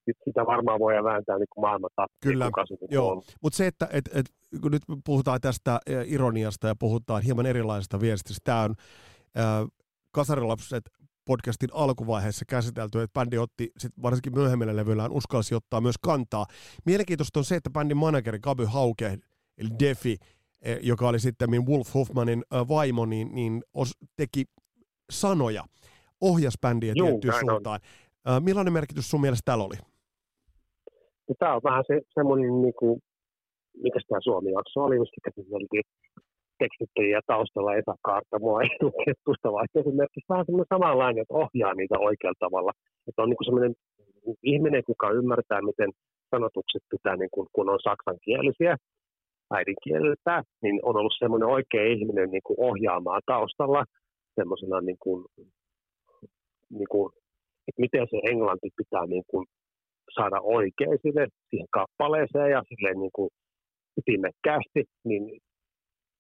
sit 0.06 0.18
sitä 0.28 0.42
varmaan 0.54 0.80
voidaan 0.80 1.10
vääntää 1.12 1.38
niin 1.38 1.54
kuin 1.54 1.64
maailman 1.66 1.96
tappiin, 1.96 2.32
Kyllä, 2.32 2.50
joo. 2.90 3.24
Mutta 3.42 3.58
se, 3.58 3.68
että 3.68 3.88
et, 3.98 4.06
et, 4.20 4.26
kun 4.62 4.72
nyt 4.72 4.84
puhutaan 5.06 5.42
tästä 5.42 5.80
eh, 5.86 6.14
ironiasta 6.14 6.68
ja 6.68 6.76
puhutaan 6.80 7.22
hieman 7.22 7.46
erilaisesta 7.46 8.00
viestistä, 8.00 8.42
tämä 8.44 8.62
on 8.62 8.74
äh, 9.40 9.68
Kasarilapset 10.12 10.84
podcastin 11.26 11.70
alkuvaiheessa 11.74 12.46
käsitelty, 12.50 13.02
että 13.02 13.20
bändi 13.20 13.38
otti 13.38 13.72
sit 13.78 13.92
varsinkin 14.02 14.34
myöhemmillä 14.36 14.76
levyillään 14.76 15.12
uskalsi 15.12 15.56
ottaa 15.56 15.82
myös 15.82 15.96
kantaa. 16.02 16.46
Mielenkiintoista 16.86 17.40
on 17.40 17.46
se, 17.46 17.56
että 17.56 17.70
bändin 17.70 17.98
manageri 17.98 18.40
Gaby 18.40 18.66
Hauke, 18.66 19.18
eli 19.58 19.70
Defi, 19.80 20.12
e, 20.12 20.26
joka 20.82 21.08
oli 21.08 21.20
sitten 21.20 21.50
Wolf 21.70 21.94
Hoffmanin 21.94 22.44
vaimo, 22.52 23.06
niin, 23.06 23.36
niin 23.36 23.64
os, 23.74 23.92
teki 24.18 24.46
sanoja, 25.10 25.64
ohjas 26.22 26.58
bändiä 26.62 26.94
tiettyyn 26.94 27.34
suuntaan. 27.40 27.80
On. 28.26 28.44
Millainen 28.44 28.74
merkitys 28.74 29.10
sun 29.10 29.22
mielestä 29.22 29.52
tällä 29.52 29.64
oli? 29.64 29.76
No, 31.30 31.36
tämä 31.40 31.56
on 31.56 31.62
vähän 31.64 31.84
se, 31.88 32.02
semmoinen, 32.14 32.62
niin 32.62 32.74
kuin, 32.80 33.00
mikä 33.84 34.00
tämä 34.08 34.20
Suomi-jakso 34.24 34.80
oli, 34.84 35.00
mistä 35.00 35.22
käsiteltiin 35.24 35.84
tekstittäjiä 36.60 37.20
taustalla 37.28 37.76
Esa 37.76 37.96
Kaartamoa 38.02 38.62
etukettusta, 38.76 39.52
vaikka 39.52 39.80
esimerkiksi 39.80 40.30
vähän 40.30 40.46
semmoinen 40.46 40.74
samanlainen, 40.74 41.22
että 41.22 41.40
ohjaa 41.44 41.74
niitä 41.74 41.98
oikealla 42.00 42.40
tavalla. 42.46 42.72
Että 43.08 43.22
on 43.22 43.30
niin 43.30 43.48
semmoinen 43.50 43.74
ihminen, 44.44 44.84
joka 44.88 45.10
ymmärtää, 45.20 45.62
miten 45.62 45.92
sanotukset 46.32 46.84
pitää, 46.92 47.16
niin 47.16 47.34
kuin, 47.36 47.48
kun 47.54 47.70
on 47.70 47.80
saksankielisiä 47.90 48.78
äidinkieleltä, 49.52 50.44
niin 50.62 50.80
on 50.84 50.98
ollut 50.98 51.16
semmoinen 51.20 51.50
oikea 51.50 51.86
ihminen 51.86 52.30
niin 52.32 52.46
kuin 52.46 52.60
ohjaamaan 52.60 53.22
taustalla 53.26 53.84
semmoisena, 54.36 54.82
niin 54.82 54.98
kuin, 55.00 55.26
niin 56.70 56.88
kuin, 56.92 57.14
että 57.68 57.82
miten 57.82 58.08
se 58.12 58.18
englanti 58.32 58.70
pitää 58.78 59.06
niin 59.06 59.24
kuin, 59.28 59.46
saada 60.16 60.42
oikein 60.42 60.98
sille, 61.02 61.28
siihen 61.50 61.68
kappaleeseen 61.72 62.52
ja 62.52 62.64
silleen 62.70 63.00
niin 63.00 63.16
kuin, 63.16 63.30
ytimekkäästi, 63.98 64.82
niin 65.04 65.24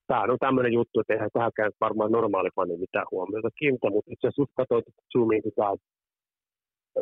tämä 0.08 0.22
on 0.22 0.40
tämmöinen 0.40 0.74
juttu, 0.74 1.00
että 1.00 1.14
eihän 1.14 1.30
tähänkään 1.34 1.72
varmaan 1.82 2.12
normaali 2.12 2.50
fani 2.56 2.78
mitään 2.78 3.06
huomiota 3.12 3.50
kiinnitä, 3.60 3.90
mutta 3.90 4.12
itse 4.12 4.28
asiassa 4.28 4.42
just 4.42 4.54
katsoin 4.58 4.84
Zoomiin 5.12 5.44
tätä 5.44 5.68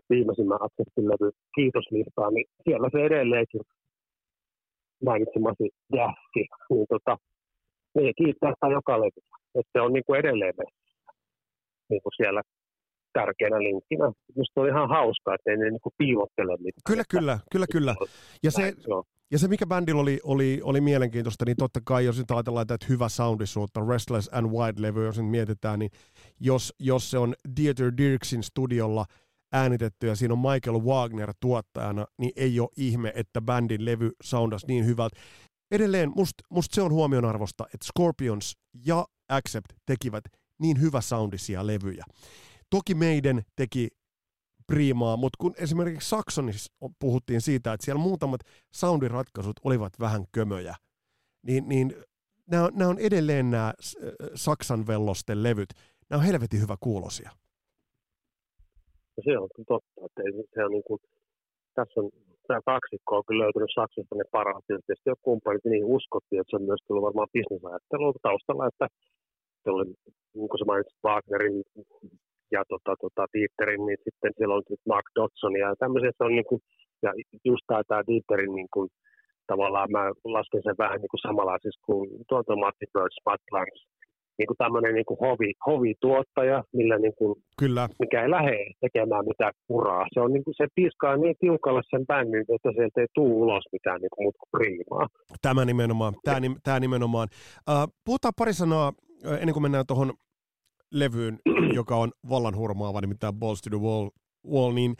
viimeisimmän 0.10 0.64
Accessin 0.66 1.10
levy 1.12 1.32
kiitoslistaa, 1.56 2.32
niin 2.32 2.46
siellä 2.64 2.90
se 2.92 3.00
edelleenkin 3.06 3.62
mainitsemasi 5.06 5.66
jässi, 5.96 6.44
niin 6.70 6.86
tota, 6.90 7.18
niin 7.96 8.14
kiittää 8.18 8.54
sitä 8.54 8.68
joka 8.68 9.00
levy, 9.02 9.22
että 9.56 9.72
se 9.74 9.82
on 9.82 9.94
niin 9.94 10.04
kuin 10.06 10.20
edelleen 10.20 10.54
niin 11.90 12.02
kuin 12.04 12.14
siellä 12.16 12.42
tärkeänä 13.14 13.60
linkkinä. 13.60 14.12
Minusta 14.36 14.62
on 14.62 14.68
ihan 14.68 14.90
hauskaa, 14.90 15.36
että 15.36 15.52
ei 15.52 15.58
ne 15.58 15.70
niin 15.70 15.98
piilottele 15.98 16.58
mitään. 16.58 16.84
Kyllä, 16.88 17.04
kyllä, 17.10 17.40
kyllä, 17.52 17.68
kyllä. 17.72 17.96
Ja 18.44 18.52
se, 18.52 18.74
ja 19.32 19.40
se, 19.40 19.48
mikä 19.48 19.66
bändillä 19.66 20.02
oli, 20.02 20.20
oli, 20.24 20.60
oli 20.64 20.82
mielenkiintoista, 20.82 21.46
niin 21.46 21.58
totta 21.58 21.80
kai, 21.86 22.06
jos 22.06 22.18
nyt 22.18 22.32
ajatellaan, 22.32 22.62
että 22.62 22.86
hyvä 22.90 23.10
soundisuutta, 23.10 23.86
Restless 23.90 24.30
and 24.34 24.48
Wide-levy, 24.48 25.06
jos 25.06 25.18
nyt 25.18 25.32
mietitään, 25.32 25.80
niin 25.80 25.92
jos, 26.40 26.74
jos 26.80 27.12
se 27.12 27.18
on 27.18 27.34
Dieter 27.58 27.92
Dirksin 27.98 28.44
studiolla 28.44 29.06
äänitetty 29.54 30.08
ja 30.08 30.16
siinä 30.16 30.34
on 30.34 30.40
Michael 30.40 30.82
Wagner 30.82 31.34
tuottajana, 31.40 32.06
niin 32.18 32.32
ei 32.36 32.60
ole 32.60 32.70
ihme, 32.78 33.12
että 33.16 33.42
bändin 33.42 33.86
levy 33.86 34.12
soundas 34.24 34.66
niin 34.68 34.86
hyvältä. 34.86 35.20
Edelleen 35.72 36.12
musta 36.16 36.44
must 36.50 36.74
se 36.74 36.82
on 36.82 36.92
huomionarvosta, 36.92 37.66
että 37.74 37.88
Scorpions 37.88 38.54
ja 38.86 39.08
Accept 39.30 39.74
tekivät 39.86 40.24
niin 40.60 40.82
hyvä 40.82 41.02
soundisia 41.02 41.68
levyjä. 41.68 42.06
Toki 42.70 42.96
meidän 42.96 43.42
teki 43.56 43.88
priimaa, 44.68 45.18
mutta 45.18 45.38
kun 45.40 45.54
esimerkiksi 45.58 46.10
Saksonissa 46.10 46.74
puhuttiin 47.00 47.42
siitä, 47.42 47.74
että 47.74 47.86
siellä 47.86 48.02
muutamat 48.02 48.42
soundiratkaisut 48.74 49.60
olivat 49.64 49.94
vähän 50.00 50.26
kömöjä, 50.32 50.76
niin, 51.46 51.70
niin 51.70 51.96
nämä, 52.48 52.70
nämä 52.74 52.90
on 52.90 53.00
edelleen 53.00 53.52
nämä 53.52 53.74
Saksan 54.36 54.88
vellosten 54.88 55.44
levyt. 55.44 55.70
Nämä 56.10 56.20
on 56.20 56.26
helvetin 56.26 56.62
hyvä 56.62 56.78
kuulosia. 56.80 57.32
Se 59.26 59.38
on 59.38 59.50
totta, 59.68 60.06
että 60.06 60.22
se 60.54 60.66
on 60.66 60.72
niin 60.72 60.88
kuin, 60.88 61.00
tässä 61.76 62.00
on 62.00 62.10
tämä 62.48 62.60
kaksikko 62.72 63.12
on 63.18 63.26
kyllä 63.28 63.44
löytynyt 63.44 63.76
Saksasta 63.76 64.16
ne 64.16 64.26
parhaat. 64.38 64.66
Tietysti 64.68 65.10
jo 65.12 65.16
kumppanit 65.28 65.66
niin 65.66 65.86
uskottiin, 65.98 66.40
että 66.40 66.52
se 66.52 66.60
on 66.60 66.70
myös 66.70 66.84
tullut 66.84 67.08
varmaan 67.08 67.34
bisnesajattelua 67.34 68.26
taustalla, 68.28 68.68
että 68.72 68.88
oli, 69.78 69.86
niin 70.38 70.50
kuin 70.50 70.60
sä 70.60 70.66
mainitsit, 70.66 71.04
Wagnerin 71.06 71.58
ja 72.56 72.62
tota, 72.72 72.94
tota, 73.04 73.24
Dieterin, 73.34 73.86
niin 73.86 74.00
sitten 74.06 74.32
siellä 74.38 74.56
on 74.56 74.64
Mark 74.92 75.08
Dodson 75.16 75.56
ja 75.64 75.70
tämmöisiä, 75.84 76.12
se 76.18 76.24
on 76.24 76.36
niin 76.40 76.50
kuin, 76.50 76.62
ja 77.04 77.12
just 77.50 77.64
tämä, 77.68 77.82
tämä 77.88 78.08
Dieterin 78.10 78.56
niin 78.60 78.72
kuin, 78.74 78.88
tavallaan 79.52 79.92
mä 79.92 80.04
lasken 80.36 80.64
sen 80.64 80.82
vähän 80.84 81.00
niin 81.02 81.14
kuin 81.14 81.26
samanlaisiksi 81.28 81.86
kuin 81.88 82.06
tuolta 82.30 82.56
Matti 82.56 82.86
Birds, 82.94 83.20
Matt 83.26 83.44
Langs, 83.56 83.82
niin 84.38 84.48
kuin 84.48 84.58
tämmöinen 84.58 84.96
niin 84.96 85.06
kuin 85.06 85.20
hovi, 85.20 85.54
hovituottaja, 85.66 86.64
millä 86.74 86.98
niin 86.98 87.16
kuin, 87.18 87.36
Kyllä. 87.58 87.90
mikä 88.00 88.24
ei 88.24 88.30
lähde 88.30 88.58
tekemään 88.82 89.26
mitään 89.26 89.54
kuraa. 89.68 90.06
Se, 90.14 90.20
on 90.20 90.34
niin 90.34 90.44
kuin, 90.44 90.56
se 90.58 90.68
piskaa 90.76 91.18
niin 91.18 91.36
tiukalle 91.40 91.82
sen 91.90 92.08
bändin, 92.08 92.46
että 92.56 92.72
sieltä 92.76 93.02
ei 93.02 93.08
tule 93.14 93.34
ulos 93.34 93.64
mitään 93.72 94.02
niin 94.02 94.10
kuin, 94.14 94.26
muuta 94.26 94.40
priimaa. 94.52 95.08
Tämä 95.42 95.66
nimenomaan. 95.66 96.14
Tämä, 96.24 96.40
tämä 96.64 96.80
nimenomaan. 96.80 97.28
Uh, 97.70 97.94
puhutaan 98.06 98.34
pari 98.38 98.54
sanaa, 98.54 98.94
ennen 99.40 99.54
kuin 99.54 99.64
mennään 99.64 99.88
tuohon 99.88 100.14
levyyn, 100.92 101.40
joka 101.80 101.96
on 101.96 102.12
vallan 102.30 102.56
hurmaava, 102.56 103.02
nimittäin 103.02 103.36
Balls 103.36 103.62
to 103.62 103.70
the 103.70 103.80
Wall, 103.80 104.10
wall 104.48 104.74
niin 104.74 104.96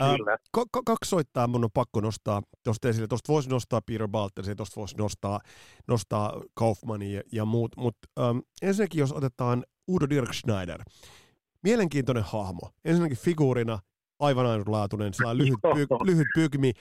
ää, 0.00 0.16
k- 0.56 0.68
k- 0.72 0.84
kaksi 0.86 1.08
soittaa 1.10 1.46
mun 1.46 1.64
on 1.64 1.70
pakko 1.74 2.00
nostaa 2.00 2.42
tuosta 2.64 2.88
esille. 2.88 3.06
Tuosta 3.08 3.32
voisi 3.32 3.48
nostaa 3.48 3.80
Peter 3.86 4.08
Baltersin, 4.08 4.56
tuosta 4.56 4.80
voisi 4.80 4.96
nostaa, 4.96 5.40
nostaa 5.88 6.40
Kaufmanin 6.54 7.12
ja, 7.12 7.22
ja 7.32 7.44
muut, 7.44 7.76
mutta 7.76 8.08
ensinnäkin 8.62 8.98
jos 9.00 9.12
otetaan 9.12 9.64
Udo 9.88 10.08
Dirk 10.10 10.32
Schneider, 10.34 10.82
mielenkiintoinen 11.62 12.24
hahmo. 12.24 12.60
Ensinnäkin 12.84 13.18
figuurina 13.18 13.78
aivan 14.18 14.46
ainutlaatuinen, 14.46 15.12
lyhyt, 15.32 15.58
pyy- 15.74 16.06
lyhyt 16.06 16.26
pykmi 16.34 16.72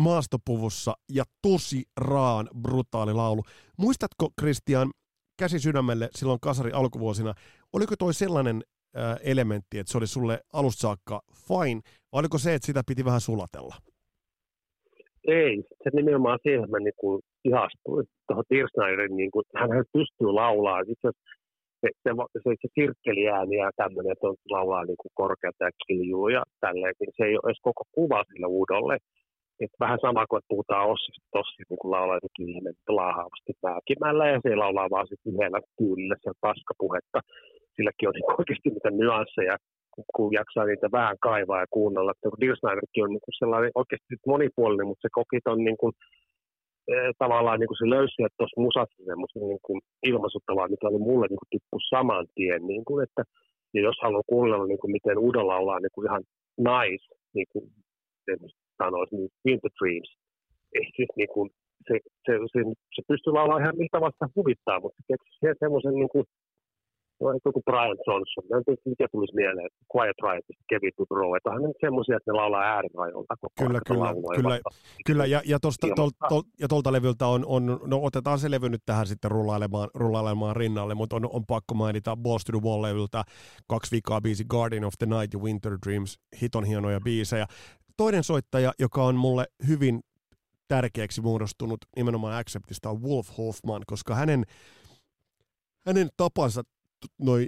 maastopuvussa 0.00 0.94
ja 1.12 1.24
tosi 1.42 1.84
raan 1.96 2.48
brutaali 2.60 3.12
laulu. 3.12 3.42
Muistatko, 3.76 4.30
Christian, 4.40 4.90
käsi 5.38 5.58
sydämelle 5.60 6.08
silloin 6.14 6.40
kasari 6.40 6.72
alkuvuosina, 6.72 7.34
oliko 7.72 7.94
toi 7.98 8.14
sellainen 8.14 8.62
elementti, 9.24 9.78
että 9.78 9.92
se 9.92 9.98
oli 9.98 10.06
sulle 10.06 10.40
alusta 10.52 10.80
saakka 10.80 11.20
fine, 11.48 11.80
vai 12.12 12.20
oliko 12.20 12.38
se, 12.38 12.54
että 12.54 12.66
sitä 12.66 12.82
piti 12.88 13.04
vähän 13.04 13.20
sulatella? 13.20 13.74
Ei, 15.28 15.62
se 15.82 15.90
nimenomaan 15.92 16.38
siihen 16.42 16.70
mä 16.70 16.78
niin 16.78 17.20
ihastuin. 17.44 18.06
Tuohon 18.26 18.44
Tirsnairin, 18.48 19.16
niin 19.16 19.30
kuin, 19.30 19.44
hän 19.56 19.70
pystyy 19.92 20.30
laulaa. 20.32 20.80
Itse 20.80 21.10
se, 21.80 21.88
se, 22.02 22.10
se, 22.42 22.50
se 22.62 22.68
sirkkeliääni 22.74 23.56
ja 23.56 23.70
tämmöinen, 23.76 24.12
että 24.12 24.28
on 24.28 24.36
laulaa 24.50 24.84
niin 24.84 25.00
kuin 25.02 25.12
korkeata 25.14 25.64
ja 25.64 25.70
kiljuu 25.86 26.28
ja 26.28 26.42
tälleen, 26.60 26.94
niin 27.00 27.12
se 27.16 27.24
ei 27.24 27.34
ole 27.36 27.46
edes 27.46 27.60
koko 27.62 27.82
kuva 27.92 28.24
sille 28.28 28.46
uudolle. 28.46 28.96
Et 29.60 29.70
vähän 29.80 29.98
sama 30.02 30.26
kuin, 30.26 30.38
että 30.38 30.52
puhutaan 30.54 30.90
Ossista 30.92 31.26
tossi, 31.32 31.62
niin 31.68 31.80
kuin 31.80 31.90
laulaa 31.90 32.16
jotenkin 32.16 32.48
ihme 32.54 32.70
laahaavasti 32.88 33.52
määkimällä 33.62 34.24
ja 34.28 34.40
se 34.42 34.56
laulaa 34.56 34.90
vaan 34.90 35.08
sitten 35.08 35.32
yhdellä 35.32 35.60
tyylillä 35.78 36.16
sen 36.22 36.34
paskapuhetta. 36.40 37.20
Silläkin 37.76 38.08
on 38.08 38.14
niin 38.16 38.38
oikeasti 38.38 38.68
niitä 38.70 38.90
nyansseja, 38.90 39.56
kun, 40.14 40.32
jaksaa 40.38 40.64
niitä 40.64 40.88
vähän 40.98 41.16
kaivaa 41.28 41.60
ja 41.60 41.74
kuunnella. 41.76 42.10
Että 42.10 42.30
kun 42.30 42.42
Dilsnaiderkin 42.42 43.04
on 43.04 43.10
niin 43.10 43.38
sellainen 43.42 43.70
oikeasti 43.80 44.14
monipuolinen, 44.32 44.86
mutta 44.86 45.04
se 45.04 45.10
koki 45.18 45.38
on 45.54 45.64
niin 45.68 45.78
kuin, 45.82 45.92
eh, 46.92 47.10
tavallaan 47.22 47.58
niin 47.60 47.70
kuin 47.70 47.80
se 47.82 47.94
löysi 47.96 48.14
sieltä 48.14 48.34
tuossa 48.38 48.64
musassa 48.66 49.02
semmoista 49.10 49.38
niin 49.50 49.62
kuin 49.66 49.78
ilmaisuttavaa, 50.10 50.72
mikä 50.72 50.88
oli 50.88 51.06
mulle 51.10 51.26
niin 51.26 51.50
tippu 51.52 51.76
saman 51.94 52.26
tien. 52.34 52.62
Niin 52.72 52.84
kuin, 52.88 53.00
että, 53.06 53.22
ja 53.74 53.80
jos 53.88 53.98
haluaa 54.02 54.32
kuunnella, 54.32 54.66
niin 54.66 54.82
kuin 54.82 54.92
miten 54.96 55.18
Udo 55.26 55.42
laulaa 55.46 55.80
niin 55.80 55.94
kuin 55.94 56.06
ihan 56.08 56.22
nice, 56.68 57.06
niin 57.36 57.48
kuin 57.52 57.64
sanoisi, 58.82 59.16
niin 59.16 59.30
Winter 59.46 59.70
Dreams. 59.78 60.10
Ei 60.74 60.86
siis 60.96 61.12
niin 61.16 61.32
kuin, 61.34 61.50
se, 61.88 61.94
se, 62.26 62.32
se, 62.52 62.60
se 62.94 63.02
pystyy 63.08 63.32
laulamaan 63.32 63.62
ihan 63.62 63.78
miltä 63.78 64.00
vasta 64.00 64.32
huvittaa, 64.36 64.80
mutta 64.80 64.96
se 64.98 65.04
keksi 65.10 65.58
semmoisen 65.64 65.94
niin 65.94 66.12
kuin, 66.14 66.24
joku 67.44 67.62
Brian 67.62 67.98
Johnson, 68.06 68.44
mä 68.50 68.56
en 68.56 68.64
tiedä 68.64 68.80
mikä 68.84 69.06
tulisi 69.12 69.34
mieleen, 69.34 69.68
Quiet 69.94 70.16
Riot, 70.22 70.44
Kevin 70.68 70.92
Tudrow, 70.96 71.36
että 71.36 71.50
onhan 71.50 71.62
nyt 71.62 71.76
semmoisia, 71.80 72.16
että 72.16 72.32
ne 72.32 72.36
laulaa 72.36 72.62
äärirajoilta 72.62 73.34
koko 73.40 73.54
Kyllä, 73.58 73.80
kyllä, 73.86 74.14
kyllä, 74.36 74.60
kyllä, 75.06 75.26
ja, 75.26 75.42
ja, 75.44 75.60
tosta, 75.60 75.86
tol, 75.96 76.10
tol, 76.28 76.42
ja 76.60 76.68
tolta 76.68 76.92
levyltä 76.92 77.26
on, 77.26 77.46
on, 77.46 77.80
no 77.84 78.00
otetaan 78.02 78.38
se 78.38 78.50
levy 78.50 78.68
nyt 78.68 78.82
tähän 78.86 79.06
sitten 79.06 79.30
rullailemaan, 79.30 79.88
rullailemaan 79.94 80.56
rinnalle, 80.56 80.94
mutta 80.94 81.16
on, 81.16 81.28
on 81.32 81.46
pakko 81.46 81.74
mainita 81.74 82.16
Balls 82.16 82.44
to 82.44 82.52
the 82.52 82.60
Wall-levyltä 82.68 83.22
kaksi 83.68 83.90
viikkoa 83.90 84.20
biisi 84.20 84.44
Guardian 84.44 84.84
of 84.84 84.94
the 84.98 85.06
Night 85.06 85.34
ja 85.34 85.40
Winter 85.40 85.78
Dreams, 85.86 86.18
hiton 86.42 86.64
hienoja 86.64 87.00
biisejä. 87.00 87.46
Toinen 87.96 88.24
soittaja, 88.24 88.72
joka 88.78 89.04
on 89.04 89.14
mulle 89.14 89.44
hyvin 89.68 90.00
tärkeäksi 90.68 91.20
muodostunut 91.20 91.78
nimenomaan 91.96 92.34
Acceptista 92.34 92.90
on 92.90 93.02
Wolf 93.02 93.38
Hoffman, 93.38 93.82
koska 93.86 94.14
hänen, 94.14 94.44
hänen 95.86 96.08
tapansa 96.16 96.62
noi, 97.18 97.46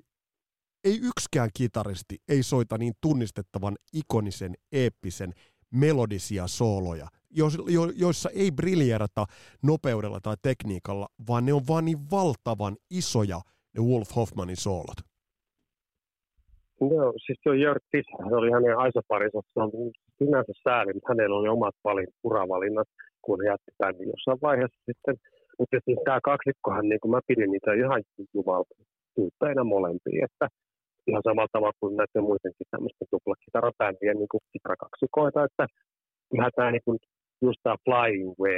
ei 0.85 0.99
yksikään 1.03 1.51
kitaristi 1.57 2.17
ei 2.29 2.43
soita 2.43 2.79
niin 2.79 2.93
tunnistettavan 3.01 3.77
ikonisen, 3.93 4.55
eeppisen, 4.73 5.33
melodisia 5.75 6.47
sooloja, 6.47 7.07
jo, 7.31 7.47
jo, 7.69 7.83
joissa 7.97 8.31
ei 8.35 8.51
briljerata 8.51 9.25
nopeudella 9.63 10.21
tai 10.21 10.37
tekniikalla, 10.43 11.07
vaan 11.29 11.47
ne 11.47 11.53
on 11.53 11.63
vaan 11.69 11.85
niin 11.85 11.99
valtavan 12.11 12.77
isoja 12.91 13.41
ne 13.75 13.83
Wolf 13.83 14.17
Hoffmanin 14.17 14.57
soolot. 14.57 15.01
Joo, 16.81 17.13
siis 17.27 17.39
se 17.43 17.51
on 17.51 17.61
Jörg 17.61 17.83
se 18.29 18.35
oli 18.35 18.51
hänen 18.51 18.79
aisaparinsa, 18.79 19.39
se 19.53 19.61
on 19.61 19.71
sinänsä 20.19 20.53
sääli, 20.65 20.93
mutta 20.93 21.09
hänellä 21.09 21.37
oli 21.37 21.49
omat 21.49 21.75
valin, 21.85 22.09
uravalinnat, 22.23 22.89
kun 23.23 23.39
hän 23.41 23.53
jätti 23.53 23.73
bändin 23.79 24.09
jossain 24.09 24.39
vaiheessa 24.43 24.81
sitten 24.87 25.17
Mutta 25.59 25.77
siis 25.85 25.99
tämä 26.05 26.21
kaksikkohan, 26.31 26.89
niin 26.89 27.01
kuin 27.01 27.11
mä 27.11 27.21
pidin 27.27 27.51
niitä 27.51 27.73
ihan 27.73 28.03
jumaltyyppeinä 29.19 29.65
molempia, 29.65 30.27
että 30.29 30.47
ihan 31.07 31.23
samalla 31.29 31.53
tavalla 31.53 31.81
kuin 31.81 31.97
näiden 31.97 32.25
muidenkin 32.29 32.71
tämmöisten 32.71 33.09
tuplakitarabändien 33.11 34.19
niin 34.19 34.33
kuin 34.33 34.45
kitaraksikoita, 34.53 35.45
että 35.49 35.65
ihan 36.35 36.53
tämä 36.57 36.71
niin 36.71 36.87
kuin, 36.87 36.99
just 37.47 37.61
tämä 37.63 37.77
Flying 37.85 38.31
Way, 38.41 38.57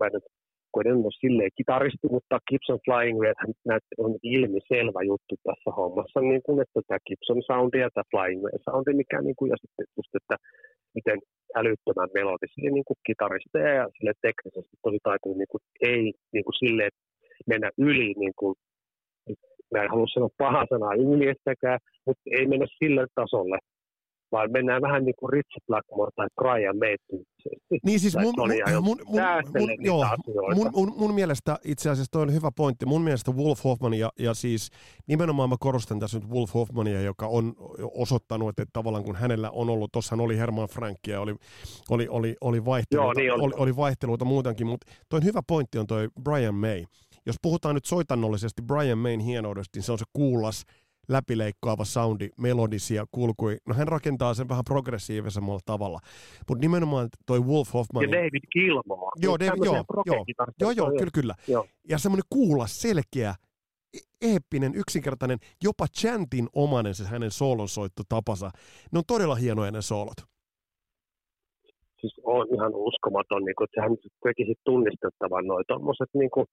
mä 0.00 0.08
nyt 0.12 0.26
kun 0.72 0.86
en 0.86 1.06
ole 1.08 1.20
silleen 1.24 1.56
kitaristi, 1.60 2.06
mutta 2.16 2.44
Gibson 2.48 2.80
Flying 2.86 3.18
Way 3.20 3.32
on 4.04 4.12
ilmiselvä 4.22 5.00
juttu 5.10 5.34
tässä 5.46 5.70
hommassa, 5.78 6.20
niin 6.20 6.42
kuin, 6.46 6.60
että 6.64 6.80
tämä 6.86 7.06
Gibson 7.06 7.42
soundi 7.48 7.78
ja 7.84 7.90
tämä 7.94 8.10
Flying 8.10 8.40
Way 8.44 8.56
soundi, 8.66 8.92
mikä 9.02 9.18
niin 9.22 9.36
kuin, 9.38 9.48
ja 9.52 9.56
sitten 9.62 9.86
just, 9.96 10.12
että 10.20 10.36
miten 10.96 11.18
älyttömän 11.60 12.10
melodisia 12.18 12.70
niin 12.72 12.86
kuin 12.88 12.98
kitaristeja 13.06 13.72
ja 13.80 13.86
sille 13.96 14.12
teknisesti 14.26 14.76
tosi 14.82 14.98
taitoja 15.06 15.36
niin 15.38 15.52
kuin, 15.52 15.62
ei 15.90 16.02
niin 16.34 16.44
kuin, 16.46 16.58
silleen 16.62 16.92
mennä 17.52 17.68
yli, 17.78 18.08
niin 18.22 18.36
kuin, 18.40 18.54
mä 19.74 19.82
en 19.82 19.90
halua 19.90 20.06
sanoa 20.14 20.28
paha 20.38 20.66
sanaa 20.70 20.94
yli, 20.94 21.34
mutta 22.06 22.22
ei 22.30 22.46
mennä 22.46 22.66
sille 22.78 23.06
tasolle, 23.14 23.58
vaan 24.32 24.52
mennään 24.52 24.82
vähän 24.82 25.04
niin 25.04 25.14
kuin 25.18 25.30
Richard 25.32 25.64
Blackmore 25.66 26.10
tai 26.16 26.26
Brian 26.34 26.78
May 26.78 26.96
Niin 27.84 28.00
siis 28.00 28.16
mun, 28.16 28.34
mun, 28.36 28.50
mun, 28.82 28.82
mun, 28.82 29.22
mun, 29.58 29.70
joo, 29.80 30.04
mun, 30.54 30.70
mun, 30.74 30.92
mun 30.96 31.14
mielestä 31.14 31.58
itse 31.64 31.90
asiassa 31.90 32.12
toi 32.12 32.22
on 32.22 32.34
hyvä 32.34 32.50
pointti. 32.56 32.86
Mun 32.86 33.02
mielestä 33.02 33.30
Wolf 33.30 33.64
Hoffman 33.64 33.94
ja, 33.94 34.10
ja 34.18 34.34
siis 34.34 34.70
nimenomaan 35.06 35.48
mä 35.48 35.56
korostan 35.60 36.00
tässä 36.00 36.18
nyt 36.18 36.28
Wolf 36.30 36.54
Hoffmania, 36.54 37.00
joka 37.00 37.26
on 37.26 37.54
osoittanut, 37.94 38.48
että, 38.48 38.62
että 38.62 38.72
tavallaan 38.72 39.04
kun 39.04 39.16
hänellä 39.16 39.50
on 39.50 39.70
ollut, 39.70 39.92
tossahan 39.92 40.24
oli 40.24 40.38
Herman 40.38 40.68
Frankia, 40.68 41.20
oli, 41.20 41.34
oli, 41.90 42.08
oli, 42.08 42.36
oli, 42.40 42.64
vaihteluita, 42.64 43.20
joo, 43.20 43.36
niin 43.36 43.44
oli, 43.44 43.52
oli 43.56 43.76
vaihteluita 43.76 44.24
muutenkin, 44.24 44.66
mutta 44.66 44.92
toi 45.08 45.24
hyvä 45.24 45.40
pointti 45.46 45.78
on 45.78 45.86
toi 45.86 46.08
Brian 46.24 46.54
May. 46.54 46.84
Jos 47.26 47.36
puhutaan 47.42 47.74
nyt 47.74 47.84
soitannollisesti 47.84 48.62
Brian 48.62 48.98
Mayn 48.98 49.20
hienoudesta, 49.20 49.76
niin 49.76 49.82
se 49.82 49.92
on 49.92 49.98
se 49.98 50.04
kuulas, 50.12 50.64
läpileikkaava 51.08 51.84
soundi, 51.84 52.28
melodisia 52.38 53.04
kulkui. 53.10 53.56
No 53.66 53.74
hän 53.74 53.88
rakentaa 53.88 54.34
sen 54.34 54.48
vähän 54.48 54.64
progressiivisemmalla 54.64 55.60
tavalla. 55.64 55.98
Mutta 56.48 56.60
nimenomaan 56.60 57.08
toi 57.26 57.40
Wolf 57.40 57.74
Hoffman... 57.74 58.02
Ja 58.02 58.10
David 58.10 58.42
Gilmour. 58.52 59.12
Joo, 59.16 59.38
David, 59.38 59.64
joo, 59.64 59.84
joo, 60.06 60.24
joo, 60.60 60.70
joo, 60.70 60.90
kyllä, 60.98 61.10
kyllä. 61.14 61.34
Joo. 61.48 61.66
Ja 61.88 61.98
semmoinen 61.98 62.26
kuulas, 62.30 62.82
selkeä, 62.82 63.34
e- 63.94 64.28
eeppinen, 64.28 64.74
yksinkertainen, 64.74 65.38
jopa 65.62 65.86
chantin 65.86 66.48
omanen 66.52 66.94
se 66.94 67.04
hänen 67.04 67.30
soolonsoittotapansa. 67.30 68.50
Ne 68.92 68.98
on 68.98 69.04
todella 69.06 69.34
hienoja 69.34 69.70
ne 69.70 69.82
soolot. 69.82 70.16
Siis 72.00 72.20
on 72.22 72.46
ihan 72.54 72.72
uskomaton, 72.74 73.44
niin 73.44 73.54
kuin, 73.56 73.64
että 73.64 73.82
hän 73.82 73.96
teki 74.22 74.54
tunnistettavan 74.64 75.46
noin 75.46 75.64
tuommoiset 75.68 76.08
niin 76.14 76.30
kuin, 76.30 76.46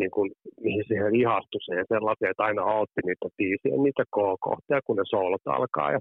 niin 0.00 0.10
kuin, 0.10 0.28
mihin 0.60 0.84
siihen 0.88 1.14
ihastui 1.22 1.60
se 1.64 1.74
sellaisia, 1.94 2.30
että 2.30 2.46
aina 2.48 2.62
autti 2.62 3.00
niitä 3.04 3.28
biisiä, 3.38 3.76
niitä 3.86 4.04
K-kohtia, 4.14 4.86
kun 4.86 4.96
ne 4.96 5.04
soolot 5.12 5.46
alkaa. 5.46 5.92
Ja 5.92 6.00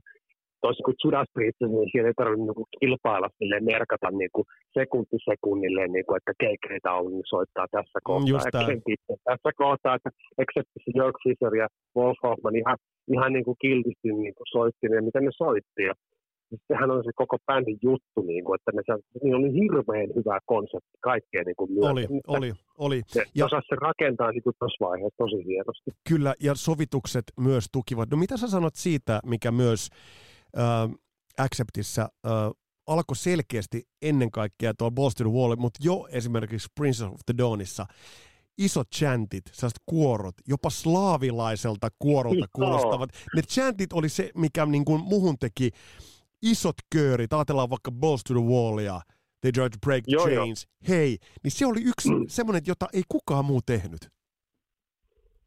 toisin 0.64 0.86
kuin 0.88 1.00
Judas 1.04 1.30
Priest, 1.34 1.60
niin 1.62 1.90
siellä 1.92 2.10
ei 2.10 2.20
tarvitse 2.22 2.46
niin 2.46 2.60
kuin 2.60 2.72
kilpailla 2.80 3.30
sille 3.38 3.58
merkata 3.74 4.10
niin 4.22 4.34
kuin 4.36 4.46
sekunti 4.78 5.18
sekunnille, 5.30 5.84
niin 5.88 6.06
kuin, 6.06 6.18
että 6.20 6.34
keikeitä 6.44 6.90
on 7.00 7.12
niin 7.16 7.32
soittaa 7.36 7.68
tässä 7.78 8.00
mm, 8.00 8.08
kohtaa. 8.10 8.34
Just 8.34 9.06
ja 9.10 9.16
tässä 9.30 9.52
kohtaa, 9.64 9.96
että 9.98 10.10
Exceptis 10.42 10.86
Jörg 10.98 11.16
Fischer 11.24 11.56
ja 11.62 11.68
Wolf 11.98 12.20
Hoffman 12.24 12.56
ihan, 12.62 12.78
ihan 13.16 13.34
niin 13.36 13.46
kuin 13.48 13.58
kiltisti 13.64 14.10
niin 14.24 14.36
kuin 14.38 14.50
soitti 14.56 14.86
ne, 14.90 15.02
mitä 15.08 15.20
ne 15.22 15.32
soitti. 15.44 15.82
Ja 15.90 15.94
sehän 16.68 16.92
on 16.92 17.04
se 17.04 17.12
koko 17.16 17.38
bändin 17.46 17.80
juttu, 17.82 18.22
niin 18.22 18.44
kuin, 18.44 18.56
että 18.56 18.72
ne, 18.74 18.82
niin 19.24 19.36
oli 19.36 19.54
hirveän 19.54 20.10
hyvä 20.16 20.40
konsepti 20.46 20.98
kaikkeen 21.02 21.46
niin 21.46 21.56
kuin 21.56 21.70
Oli, 21.92 22.08
oli, 22.28 22.54
oli. 22.78 23.02
Se 23.08 23.24
ja 23.36 23.46
osasi 23.46 23.68
se 23.70 23.76
rakentaa 23.76 24.32
niin 24.32 24.44
kuin 24.44 24.56
tuossa 24.60 24.86
vaiheessa 24.86 25.18
tosi 25.18 25.46
hienosti. 25.46 25.92
Kyllä, 26.10 26.34
ja 26.40 26.56
sovitukset 26.56 27.26
myös 27.40 27.66
tukivat. 27.72 28.10
No 28.12 28.18
mitä 28.18 28.38
sä 28.38 28.48
sanot 28.48 28.76
siitä, 28.76 29.20
mikä 29.26 29.52
myös 29.52 29.90
äh, 30.58 30.90
Acceptissa 31.38 32.02
äh, 32.02 32.32
alkoi 32.88 33.16
selkeästi 33.16 33.84
ennen 34.02 34.32
kaikkea 34.32 34.74
tuolla 34.74 34.96
Boston 34.96 35.34
Wall, 35.34 35.56
mutta 35.56 35.80
jo 35.84 36.08
esimerkiksi 36.12 36.68
Prince 36.80 37.06
of 37.06 37.20
the 37.26 37.34
Dawnissa 37.38 37.86
isot 38.58 38.88
chantit, 38.96 39.46
sellaiset 39.52 39.82
kuorot, 39.86 40.36
jopa 40.48 40.70
slaavilaiselta 40.70 41.88
kuorolta 42.00 42.46
kuulostavat. 42.54 43.10
Ne 43.36 43.42
chantit 43.42 43.94
oli 43.94 44.10
se, 44.10 44.32
mikä 44.36 44.66
niin 44.66 44.86
kuin 44.86 45.02
muhun 45.02 45.36
teki 45.40 45.72
isot 46.52 46.80
köörit, 46.96 47.34
ajatellaan 47.34 47.70
vaikka 47.70 47.92
Balls 47.92 48.24
to 48.24 48.34
the 48.34 48.44
Wall 48.44 48.80
ja 48.80 49.02
They 49.42 49.52
Try 49.52 49.70
to 49.70 49.80
Break 49.86 50.04
joo, 50.08 50.26
Chains, 50.26 50.60
jo. 50.64 50.94
hei, 50.94 51.18
niin 51.44 51.52
se 51.52 51.66
oli 51.66 51.82
yksi 51.92 52.10
mm. 52.10 52.26
semmoinen, 52.28 52.62
jota 52.68 52.86
ei 52.94 53.04
kukaan 53.10 53.46
muu 53.46 53.62
tehnyt. 53.66 54.02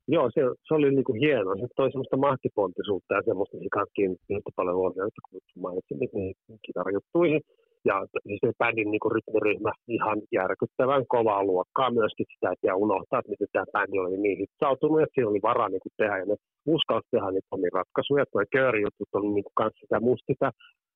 Joo, 0.08 0.30
se, 0.34 0.40
se 0.68 0.74
oli 0.74 0.90
niinku 0.94 1.12
hieno. 1.12 1.50
Se 1.60 1.66
toi 1.76 1.90
semmoista 1.90 2.16
mahtipontisuutta 2.16 3.14
ja 3.14 3.22
semmoista, 3.24 3.56
mihin 3.56 3.70
kanssa 3.70 3.92
kiinnitti 3.96 4.52
paljon 4.56 4.76
huomiota, 4.76 5.20
kun 5.30 5.40
mainitsin 5.62 5.98
niihin 5.98 6.34
kitarajuttuihin. 6.66 7.40
Ja 7.88 7.96
siis 8.22 8.40
se 8.44 8.52
bändin 8.58 8.90
niinku 8.90 9.08
rytmiryhmä 9.08 9.72
ihan 9.96 10.18
järkyttävän 10.32 11.04
kovaa 11.14 11.44
luokkaa 11.44 11.90
myöskin 11.90 12.26
sitä, 12.32 12.52
että 12.52 12.74
unohtaa, 12.84 13.18
että 13.18 13.32
miten 13.32 13.48
tämä 13.52 13.72
bändi 13.74 13.98
oli 13.98 14.16
niin 14.16 14.38
hitsautunut, 14.38 15.00
että 15.02 15.14
siinä 15.14 15.30
oli 15.30 15.42
varaa 15.50 15.68
niinku 15.68 15.90
tehdä 15.96 16.18
ja 16.18 16.26
ne 16.26 16.36
uskalsi 16.76 17.08
tehdä 17.10 17.30
niitä 17.30 17.54
omia 17.56 17.76
ratkaisuja. 17.78 18.24
Tuo 18.26 18.42
Kööri-jutut 18.54 19.10
oli 19.12 19.28
niinku 19.34 19.52
kanssa 19.60 19.80
sitä 19.80 20.00
musta 20.00 20.32
sitä 20.32 20.48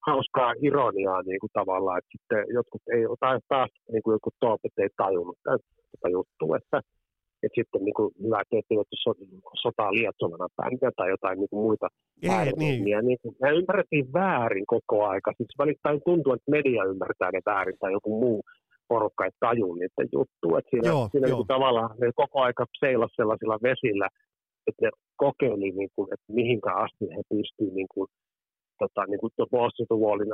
hauskaa 0.06 0.54
ironiaa 0.68 1.22
niin 1.22 1.40
kuin 1.40 1.56
tavallaan, 1.60 1.98
että 1.98 2.12
sitten 2.14 2.42
jotkut 2.56 2.82
ei, 2.94 3.02
tai 3.20 3.38
taas 3.48 3.70
niin 3.92 4.02
kuin 4.02 4.14
jotkut 4.14 4.36
toopet 4.40 4.74
ei 4.78 4.88
tajunnut 4.96 5.38
tätä 5.44 6.08
juttua, 6.16 6.56
että, 6.56 6.80
että 7.42 7.58
sitten 7.60 7.84
niin 7.84 7.94
kuin 7.94 8.10
hyvä, 8.22 8.40
että 8.40 8.96
so, 9.04 9.10
sotaa 9.62 9.92
lietsovana 9.92 10.46
bändiä 10.56 10.90
tai 10.96 11.10
jotain 11.10 11.38
niin 11.38 11.50
kuin 11.50 11.62
muita 11.66 11.88
ei, 12.22 12.52
niin. 12.56 13.06
niin 13.06 13.18
kuin, 13.22 13.36
me 13.42 13.50
ymmärrettiin 13.50 14.12
väärin 14.12 14.66
koko 14.66 15.06
aika, 15.06 15.32
siis 15.36 15.58
välittäin 15.58 16.00
tuntuu, 16.04 16.32
että 16.32 16.50
media 16.50 16.84
ymmärtää 16.84 17.30
ne 17.32 17.40
väärin 17.46 17.78
tai 17.80 17.92
joku 17.92 18.20
muu 18.20 18.42
porukka 18.88 19.24
ei 19.24 19.30
taju 19.40 19.74
niiden 19.74 20.08
juttuja, 20.12 20.58
että 20.58 20.70
siinä, 20.70 20.88
joo, 20.88 21.08
siinä 21.10 21.26
joo. 21.26 21.36
Niin 21.36 21.40
kuin 21.40 21.54
tavallaan 21.54 21.90
ne 22.00 22.06
koko 22.22 22.40
aika 22.40 22.64
seilasi 22.80 23.14
sellaisilla 23.16 23.58
vesillä, 23.68 24.08
että 24.66 24.80
ne 24.84 24.90
kokeili, 25.16 25.70
niin 25.80 25.92
kuin, 25.94 26.08
että 26.14 26.28
mihinkä 26.38 26.70
asti 26.84 27.04
he 27.16 27.22
pystyvät 27.32 27.74
niin 27.78 27.90
kuin, 27.94 28.08
tota, 28.78 29.06
niin 29.06 29.20
kuin 29.20 29.32
Boston 29.54 29.86
to 29.88 29.96
Wallin, 30.04 30.32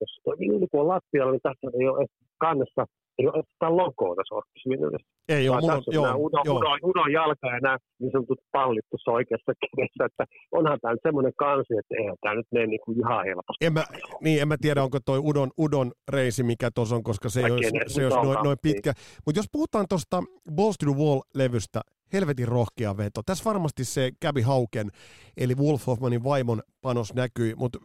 jos 0.00 0.12
tuo 0.24 0.34
vinyli 0.40 0.66
on 0.72 0.88
lattialla, 0.88 1.32
niin 1.32 1.46
tässä 1.48 1.66
ei 1.80 1.88
ole 1.88 2.06
kannessa, 2.44 2.82
ei 3.18 3.26
ole 3.26 3.42
sitä 3.52 3.76
logoa 3.76 4.16
tässä 4.16 4.34
orkkisvinylissä. 4.34 5.08
Ei 5.28 5.48
ole, 5.48 5.60
mulla 5.60 5.74
on, 5.74 5.82
joo, 5.86 6.14
udon, 6.26 6.42
joo. 6.44 6.58
Udon, 6.58 6.78
udon, 6.82 7.12
jalka 7.12 7.46
ja 7.54 7.60
nämä 7.60 7.78
niin 8.00 8.12
sanotut 8.12 8.40
pallit 8.52 8.86
tuossa 8.90 9.10
oikeassa 9.10 9.52
kädessä, 9.62 10.04
että 10.04 10.24
onhan 10.52 10.78
tämä 10.82 10.92
nyt 10.94 11.00
semmoinen 11.02 11.32
kansi, 11.38 11.72
että 11.80 11.94
eihän 11.98 12.16
tämä 12.20 12.34
nyt 12.34 12.46
mene 12.52 12.66
niin 12.66 12.80
kuin 12.84 12.98
ihan 12.98 13.24
helposti. 13.24 13.64
En 13.66 13.72
mä, 13.72 13.84
niin, 14.24 14.42
en 14.42 14.48
mä 14.48 14.56
tiedä, 14.60 14.82
onko 14.82 14.98
toi 15.04 15.18
udon, 15.18 15.50
udon 15.58 15.92
reisi, 16.08 16.42
mikä 16.42 16.70
tuossa 16.74 16.96
on, 16.96 17.02
koska 17.02 17.28
se 17.28 17.40
ei 17.40 17.50
olisi, 17.50 17.70
se 17.86 18.06
olisi 18.06 18.18
noin, 18.18 18.38
noin 18.44 18.58
pitkä. 18.62 18.92
Mutta 19.26 19.38
jos 19.38 19.48
puhutaan 19.52 19.86
tuosta 19.88 20.22
Balls 20.56 20.76
to 20.78 20.86
the 20.86 21.00
Wall-levystä, 21.00 21.80
helvetin 22.12 22.48
rohkea 22.48 22.96
veto. 22.96 23.20
Tässä 23.26 23.44
varmasti 23.44 23.84
se 23.84 24.10
Gabby 24.22 24.40
Hauken, 24.40 24.88
eli 25.36 25.54
Wolf 25.54 25.86
Hoffmanin 25.86 26.24
vaimon 26.24 26.62
panos 26.82 27.14
näkyy, 27.14 27.54
mutta 27.56 27.78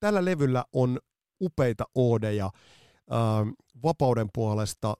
tällä 0.00 0.24
levyllä 0.24 0.64
on 0.74 0.98
upeita 1.40 1.84
oodeja 1.94 2.50
vapauden 3.82 4.28
puolesta, 4.34 4.94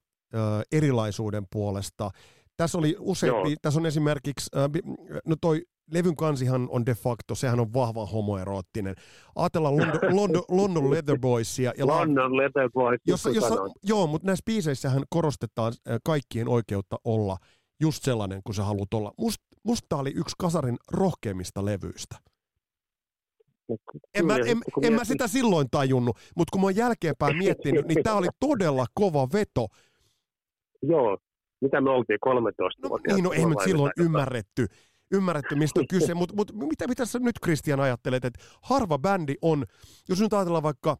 erilaisuuden 0.73 1.47
puolesta. 1.53 2.11
Tässä 2.57 2.79
oli 2.79 2.97
useampi, 2.99 3.57
tässä 3.63 3.81
on 3.81 3.87
esimerkiksi, 3.87 4.51
no 5.27 5.37
toi 5.41 5.63
levyn 5.93 6.17
kansihan 6.17 6.69
on 6.71 6.87
de 6.87 6.95
facto, 6.95 7.35
sehän 7.35 7.61
on 7.61 7.73
vahva 7.73 8.07
homoeroottinen. 8.07 8.95
Ajatellaan 9.37 9.77
London, 9.81 10.17
London, 10.17 10.43
London 10.49 10.91
Leather 10.91 11.19
Boysia. 11.19 11.73
Ja 11.79 11.87
London 11.87 12.37
Leather 12.37 12.71
Boys. 12.75 13.01
Jossa, 13.07 13.31
jossa, 13.31 13.55
joo, 13.83 14.07
mutta 14.07 14.27
näissä 14.27 14.43
biiseissähän 14.47 15.03
korostetaan 15.09 15.73
kaikkien 16.05 16.49
oikeutta 16.49 16.97
olla– 17.05 17.37
just 17.81 18.03
sellainen 18.03 18.41
kuin 18.45 18.55
sä 18.55 18.65
haluat 18.65 18.95
olla. 18.95 19.13
Must, 19.19 19.43
musta 19.65 19.97
oli 19.97 20.13
yksi 20.17 20.35
kasarin 20.39 20.77
rohkeimmista 20.93 21.65
levyistä. 21.65 22.17
En 24.15 24.27
mä, 24.27 24.37
en, 24.37 24.59
en 24.83 24.93
mä 24.93 25.05
sitä 25.05 25.29
silloin 25.29 25.67
tajunnut, 25.71 26.17
mutta 26.37 26.51
kun 26.53 26.61
mä 26.61 26.67
oon 26.67 26.77
jälkeenpäin 26.77 27.37
miettinyt, 27.45 27.87
niin 27.87 28.03
tää 28.03 28.15
oli 28.15 28.29
todella 28.41 28.87
kova 28.95 29.29
veto. 29.33 29.67
Joo, 30.83 31.19
mitä 31.61 31.81
me 31.81 31.91
oltiin 31.91 32.19
13 32.21 32.89
no, 32.89 32.99
Niin, 33.15 33.25
no 33.25 33.33
ei 33.33 33.47
nyt 33.47 33.59
silloin 33.65 33.93
ymmärretty, 33.99 34.67
ymmärretty, 35.13 35.55
mistä 35.55 35.81
on 35.81 35.87
kyse, 35.89 36.15
mutta 36.15 36.35
mut, 36.37 36.53
mitä, 36.53 36.87
mitä 36.89 37.05
sä 37.05 37.19
nyt 37.19 37.37
Christian 37.45 37.81
ajattelet, 37.81 38.25
että 38.25 38.45
harva 38.63 38.99
bändi 38.99 39.35
on, 39.43 39.65
jos 40.09 40.21
nyt 40.21 40.33
ajatellaan 40.33 40.63
vaikka 40.63 40.97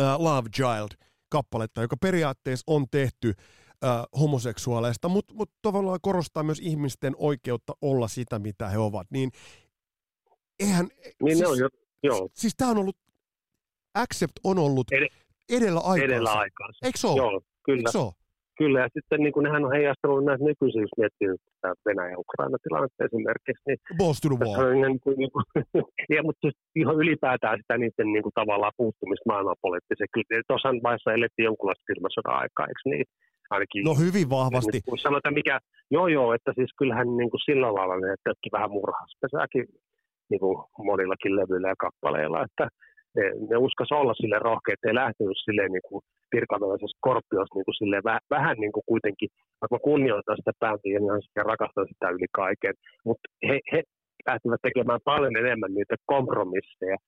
uh, 0.00 0.06
Love 0.24 0.48
Child-kappaletta, 0.56 1.82
joka 1.82 1.96
periaatteessa 1.96 2.64
on 2.66 2.86
tehty 2.90 3.32
äh, 3.84 4.02
homoseksuaaleista, 4.20 5.08
mutta 5.08 5.34
mut 5.34 5.50
tavallaan 5.62 5.98
korostaa 6.02 6.42
myös 6.42 6.60
ihmisten 6.60 7.14
oikeutta 7.18 7.72
olla 7.82 8.08
sitä, 8.08 8.38
mitä 8.38 8.68
he 8.68 8.78
ovat. 8.78 9.06
Niin 9.10 9.30
eihän... 10.60 10.86
Niin 11.22 11.36
siis, 11.36 11.40
ne 11.40 11.46
on 11.46 11.58
jo, 11.58 11.68
joo. 12.02 12.28
Siis 12.34 12.54
tämä 12.56 12.70
on 12.70 12.78
ollut, 12.78 12.96
Accept 13.94 14.36
on 14.44 14.58
ollut 14.58 14.86
Ed- 14.92 15.14
edellä 15.56 15.80
aikaansa. 15.80 16.04
Edellä 16.04 16.32
aikaansa. 16.32 16.86
Eikö 16.86 16.98
se 16.98 17.06
ole? 17.06 17.16
Joo, 17.16 17.40
kyllä. 17.66 17.78
Eikö 17.78 17.90
se 17.90 17.98
ole? 17.98 18.12
Kyllä, 18.60 18.78
ja 18.84 18.88
sitten 18.96 19.20
niin 19.24 19.34
kuin 19.34 19.44
nehän 19.44 19.64
on 19.64 19.76
heijastanut 19.76 20.24
näitä 20.28 20.44
nykyisiä, 20.50 20.82
jos 20.86 20.98
miettii 21.02 21.28
tätä 21.60 21.74
Venäjä-Ukraina-tilannetta 21.86 23.04
esimerkiksi. 23.08 23.64
Niin 23.66 23.80
Balls 23.98 24.20
to 24.20 24.28
the 24.28 24.38
wall. 24.44 24.72
Niin 24.86 25.00
kuin, 25.04 25.16
niin 25.22 25.32
kuin, 25.34 25.44
ja, 26.16 26.20
mutta 26.26 26.42
siis 26.44 26.56
ihan 26.80 26.96
ylipäätään 27.02 27.58
sitä 27.60 27.74
niiden 27.78 28.08
niin 28.14 28.24
kuin, 28.24 28.38
tavallaan 28.40 28.78
puuttumista 28.80 29.30
maailmanpoliittiseen. 29.32 30.12
Kyllä 30.14 30.42
tuossa 30.48 30.68
vaiheessa 30.86 31.16
elettiin 31.18 31.48
jonkunlaista 31.50 31.88
kylmäsodan 31.90 32.38
aikaa, 32.42 32.66
eikö 32.70 32.84
niin? 32.92 33.06
Ainakin, 33.54 33.84
no 33.90 33.94
hyvin 34.04 34.28
vahvasti. 34.38 34.78
Niin, 34.86 35.06
sanotaan, 35.06 35.38
mikä, 35.40 35.54
joo 35.96 36.06
joo, 36.16 36.28
että 36.36 36.50
siis 36.58 36.70
kyllähän 36.78 37.08
niin 37.20 37.30
kuin 37.30 37.46
sillä 37.48 37.68
lailla 37.76 37.96
ne 37.96 38.14
tökki 38.24 38.48
vähän 38.56 38.70
murhaspesääkin 38.76 39.64
niin 40.30 40.40
kuin 40.40 40.56
monillakin 40.90 41.36
levyillä 41.36 41.68
ja 41.68 41.82
kappaleilla, 41.84 42.44
että 42.46 42.66
ne, 43.16 43.24
ne 43.50 43.56
uskas 43.66 43.90
olla 43.98 44.14
sille 44.14 44.38
rohkeat, 44.48 44.84
ei 44.86 44.94
lähtenyt 45.02 45.44
silleen 45.44 45.72
niin 45.72 45.86
kuin 45.88 46.02
virkamielessä 46.34 46.88
Scorpios 46.94 47.50
niin 47.54 47.66
kuin 47.66 47.78
silleen 47.80 48.04
väh, 48.10 48.20
vähän 48.36 48.56
niin 48.62 48.72
kuin 48.74 48.88
kuitenkin, 48.92 49.28
vaikka 49.60 49.74
mä 49.76 49.88
kunnioitan 49.90 50.38
sitä 50.38 50.52
bändiä 50.62 50.98
ja 51.36 51.42
rakastan 51.50 51.88
sitä 51.92 52.06
yli 52.16 52.28
kaiken, 52.42 52.74
mutta 53.08 53.26
he, 53.48 53.56
he 53.72 53.80
lähtivät 54.30 54.62
tekemään 54.62 55.02
paljon 55.10 55.34
enemmän 55.42 55.72
niitä 55.74 55.94
kompromisseja, 56.12 56.98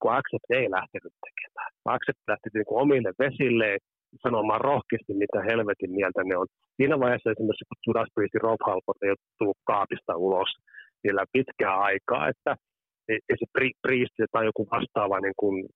kun 0.00 0.14
Accept 0.18 0.48
ei 0.60 0.66
lähtenyt 0.78 1.14
tekemään. 1.26 1.70
Accept 1.94 2.22
lähti 2.30 2.48
niin 2.54 2.68
kuin 2.68 2.82
omille 2.84 3.10
vesilleen, 3.24 3.78
sanomaan 4.24 4.60
rohkeasti, 4.70 5.12
mitä 5.24 5.38
helvetin 5.50 5.92
mieltä 5.98 6.20
ne 6.24 6.36
on. 6.42 6.48
Siinä 6.76 6.94
vaiheessa 7.04 7.30
esimerkiksi, 7.30 7.68
kun 7.68 7.84
Judas 7.86 8.10
Priest 8.14 8.34
ja 8.34 8.40
Rob 8.46 8.60
Halford 8.66 9.00
ei 9.02 9.14
ole 9.14 9.26
tullut 9.38 9.60
kaapista 9.70 10.12
ulos 10.26 10.50
niillä 11.06 11.24
pitkää 11.32 11.76
aikaa, 11.90 12.28
että 12.28 12.56
se 13.38 13.46
Priest 13.82 14.16
tai 14.32 14.44
joku 14.44 14.66
vastaava 14.70 15.20
niin 15.20 15.38
kuin 15.40 15.66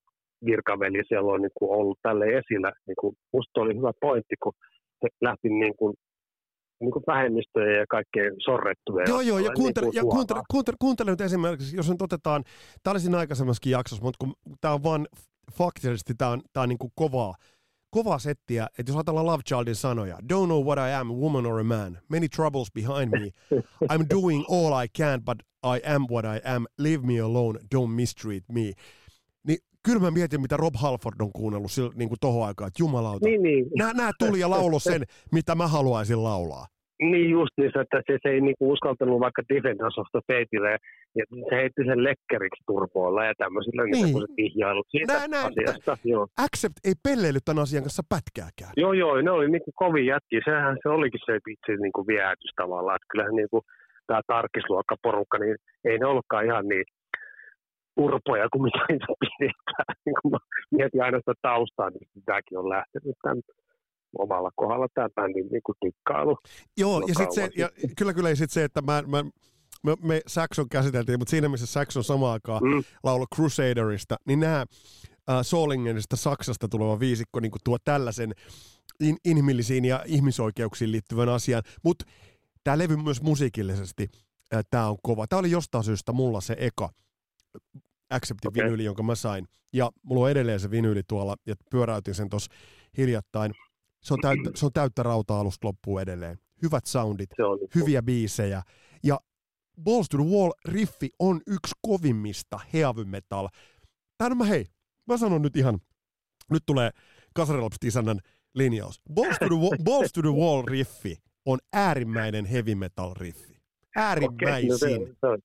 virkaveli 0.44 1.02
siellä 1.08 1.32
on 1.32 1.42
niin 1.42 1.56
kuin 1.58 1.70
ollut 1.78 1.98
tälle 2.02 2.26
esillä. 2.40 2.72
Niin 2.86 2.98
kuin, 3.00 3.12
musta 3.32 3.60
oli 3.60 3.76
hyvä 3.76 3.92
pointti, 4.00 4.34
kun 4.42 4.52
he 5.02 5.08
lähti 5.20 5.48
niin 5.48 5.76
kuin 5.76 5.94
niin 6.80 6.90
kuin 6.90 7.02
vähemmistöjä 7.06 7.78
ja 7.78 7.86
kaikkea 7.88 8.30
sorrettuja. 8.44 9.04
Joo, 9.08 9.20
joo, 9.20 9.38
ja, 9.38 9.50
kuuntele, 9.56 9.86
niin 9.86 9.96
ja 9.96 10.02
kuuntele, 10.02 10.42
kuuntele, 10.50 10.76
kuuntele, 10.80 11.10
nyt 11.10 11.20
esimerkiksi, 11.20 11.76
jos 11.76 11.90
nyt 11.90 12.02
otetaan, 12.02 12.44
tämä 12.82 12.92
oli 12.92 13.00
siinä 13.00 13.18
aikaisemmassakin 13.18 13.72
jaksossa, 13.72 14.04
mutta 14.04 14.18
kun 14.20 14.34
tämä 14.60 14.74
on 14.74 14.82
vaan 14.82 15.06
faktisesti, 15.52 16.14
tämä 16.18 16.30
on, 16.30 16.40
tämä 16.52 16.62
on 16.62 16.68
niin 16.68 16.78
kuin 16.78 16.92
kovaa, 16.94 17.34
kovaa 17.90 18.18
settiä, 18.18 18.68
että 18.78 18.90
jos 18.92 18.96
ajatellaan 18.96 19.26
Love 19.26 19.42
Childin 19.42 19.74
sanoja, 19.74 20.16
don't 20.16 20.46
know 20.46 20.64
what 20.64 20.78
I 20.78 20.92
am, 20.94 21.10
a 21.10 21.14
woman 21.14 21.46
or 21.46 21.60
a 21.60 21.64
man, 21.64 21.98
many 22.08 22.28
troubles 22.28 22.72
behind 22.72 23.10
me, 23.10 23.30
I'm 23.92 24.06
doing 24.10 24.44
all 24.48 24.84
I 24.84 24.88
can, 24.98 25.24
but 25.24 25.38
I 25.64 25.94
am 25.94 26.06
what 26.10 26.24
I 26.24 26.48
am, 26.48 26.66
leave 26.78 27.06
me 27.06 27.20
alone, 27.20 27.60
don't 27.74 27.90
mistreat 27.90 28.44
me. 28.48 28.72
Niin 29.46 29.58
kyllä 29.82 30.00
mä 30.00 30.10
mietin, 30.10 30.40
mitä 30.40 30.56
Rob 30.56 30.74
Halford 30.76 31.20
on 31.20 31.32
kuunnellut 31.32 31.72
sillä, 31.72 31.92
niin 31.94 32.08
kuin 32.08 32.20
tohon 32.20 32.46
aikaan, 32.46 32.68
että 32.68 32.82
jumalauta, 32.82 33.28
niin, 33.28 33.42
niin. 33.42 33.66
Nää, 33.78 33.92
nää 33.92 34.10
tuli 34.18 34.40
ja 34.40 34.50
laulo 34.50 34.78
sen, 34.78 35.04
mitä 35.32 35.54
mä 35.54 35.68
haluaisin 35.68 36.24
laulaa. 36.24 36.66
Niin 37.00 37.30
just 37.30 37.54
niin, 37.56 37.80
että 37.80 38.02
se, 38.06 38.18
se 38.22 38.28
ei 38.28 38.40
niinku 38.40 38.72
uskaltanut 38.72 39.20
vaikka 39.20 39.42
Defenders 39.48 39.98
of 39.98 40.06
the 40.12 40.20
Fateille, 40.28 40.70
ja 41.18 41.24
se 41.48 41.56
heitti 41.56 41.82
sen 41.84 42.04
lekkeriksi 42.04 42.62
turboilla 42.66 43.24
ja 43.24 43.34
tämmöisillä 43.38 43.84
niin. 43.84 44.04
niin 44.04 44.36
vihjailut 44.36 44.86
siitä 44.90 45.12
nää, 45.12 45.28
nää, 45.28 45.44
asiasta. 45.46 45.96
Joo. 46.04 46.26
Accept 46.46 46.76
ei 46.84 46.94
pelleillyt 47.06 47.44
tämän 47.44 47.62
asian 47.62 47.82
kanssa 47.82 48.02
pätkääkään. 48.14 48.72
Joo, 48.76 48.92
joo, 48.92 49.20
ne 49.20 49.30
oli 49.30 49.48
niinku 49.50 49.72
kovin 49.74 50.06
jätki. 50.06 50.36
Sehän 50.44 50.76
se 50.82 50.88
olikin 50.88 51.20
se 51.26 51.32
itse 51.36 51.82
niinku 51.82 52.06
viehätys 52.06 52.52
tavallaan, 52.56 52.96
että 52.96 53.10
kyllähän 53.10 53.34
niinku 53.34 53.60
tämä 54.06 54.20
tarkisluokkaporukka, 54.26 55.38
niin 55.38 55.56
ei 55.84 55.98
ne 55.98 56.06
ollutkaan 56.06 56.44
ihan 56.44 56.68
niin 56.68 56.84
urpoja 57.96 58.48
kuin 58.52 58.62
mitä 58.62 58.78
niitä 58.88 59.06
pidetään. 59.22 59.94
Niin 60.04 60.16
kun 60.22 60.30
mä 60.30 60.38
mietin 60.70 61.02
aina 61.02 61.18
sitä 61.18 61.34
taustaa, 61.42 61.90
niin 61.90 62.06
tämäkin 62.24 62.58
on 62.58 62.68
lähtenyt 62.68 63.16
tämän 63.22 63.40
omalla 64.18 64.50
kohdalla 64.56 64.86
tämä 64.94 65.08
bändin 65.08 65.48
niin 65.48 65.62
kuin 65.62 65.76
tikkailu. 65.80 66.38
Joo, 66.76 67.00
ja, 67.00 67.14
sit 67.14 67.32
se, 67.32 67.50
ja 67.56 67.70
kyllä 67.96 68.14
kyllä 68.14 68.34
sit 68.34 68.50
se, 68.50 68.64
että 68.64 68.82
mä, 68.82 69.02
mä 69.06 69.24
me, 69.82 69.96
me 70.02 70.20
Saxon 70.26 70.68
käsiteltiin, 70.68 71.18
mutta 71.18 71.30
siinä 71.30 71.48
missä 71.48 71.66
Saxon 71.66 72.04
samaan 72.04 72.32
aikaan 72.32 72.62
mm. 72.62 72.84
laulo 73.02 73.26
Crusaderista, 73.34 74.16
niin 74.26 74.40
nämä 74.40 74.60
äh, 74.60 75.36
Solingenista 75.42 76.16
Saksasta 76.16 76.68
tuleva 76.68 77.00
viisikko 77.00 77.40
niin 77.40 77.52
tuo 77.64 77.78
tällaisen 77.84 78.32
in, 79.00 79.16
inhimillisiin 79.24 79.84
ja 79.84 80.02
ihmisoikeuksiin 80.06 80.92
liittyvän 80.92 81.28
asian, 81.28 81.62
mutta 81.84 82.04
tämä 82.64 82.78
levy 82.78 82.96
myös 82.96 83.22
musiikillisesti, 83.22 84.08
äh, 84.54 84.64
tämä 84.70 84.88
on 84.88 84.96
kova. 85.02 85.26
Tämä 85.26 85.40
oli 85.40 85.50
jostain 85.50 85.84
syystä 85.84 86.12
mulla 86.12 86.40
se 86.40 86.56
eka 86.58 86.90
Acceptin 88.10 88.48
okay. 88.48 88.62
vinyyli, 88.62 88.84
jonka 88.84 89.02
mä 89.02 89.14
sain. 89.14 89.48
Ja 89.72 89.90
mulla 90.02 90.24
on 90.24 90.30
edelleen 90.30 90.60
se 90.60 90.70
vinyyli 90.70 91.02
tuolla, 91.08 91.36
ja 91.46 91.54
pyöräytin 91.70 92.14
sen 92.14 92.28
tuossa 92.28 92.52
hiljattain. 92.98 93.54
Se 94.02 94.14
on, 94.14 94.20
täyttä, 94.20 94.50
se 94.54 94.66
on 94.66 94.72
täyttä 94.72 95.02
rautaa 95.02 95.40
alusta 95.40 95.66
loppuun 95.66 96.02
edelleen. 96.02 96.38
Hyvät 96.62 96.86
soundit, 96.86 97.30
hyviä 97.74 98.02
biisejä. 98.02 98.62
Ja 99.02 99.20
Balls 99.84 100.08
to 100.08 100.18
the 100.18 100.26
Wall 100.26 100.52
riffi 100.64 101.10
on 101.18 101.40
yksi 101.46 101.74
kovimmista 101.82 102.60
heavy 102.72 103.04
metal. 103.04 103.48
Tää 104.18 104.34
mä 104.34 104.44
hei, 104.44 104.66
mä 105.06 105.16
sanon 105.16 105.42
nyt 105.42 105.56
ihan, 105.56 105.78
nyt 106.50 106.62
tulee 106.66 106.90
Kasarilaps-isännän 107.34 108.18
linjaus. 108.54 109.00
Balls 109.14 109.38
to, 109.38 109.46
the 109.46 109.54
wall, 109.54 109.76
Balls 109.84 110.12
to 110.12 110.22
the 110.22 110.32
Wall 110.32 110.62
riffi 110.66 111.16
on 111.46 111.58
äärimmäinen 111.72 112.44
heavy 112.44 112.74
metal 112.74 113.14
riffi. 113.14 113.60
Äärimmäisin. 113.96 114.74
Okay, 114.74 114.98
no, 114.98 115.06
se, 115.06 115.14
se 115.20 115.26
on, 115.26 115.38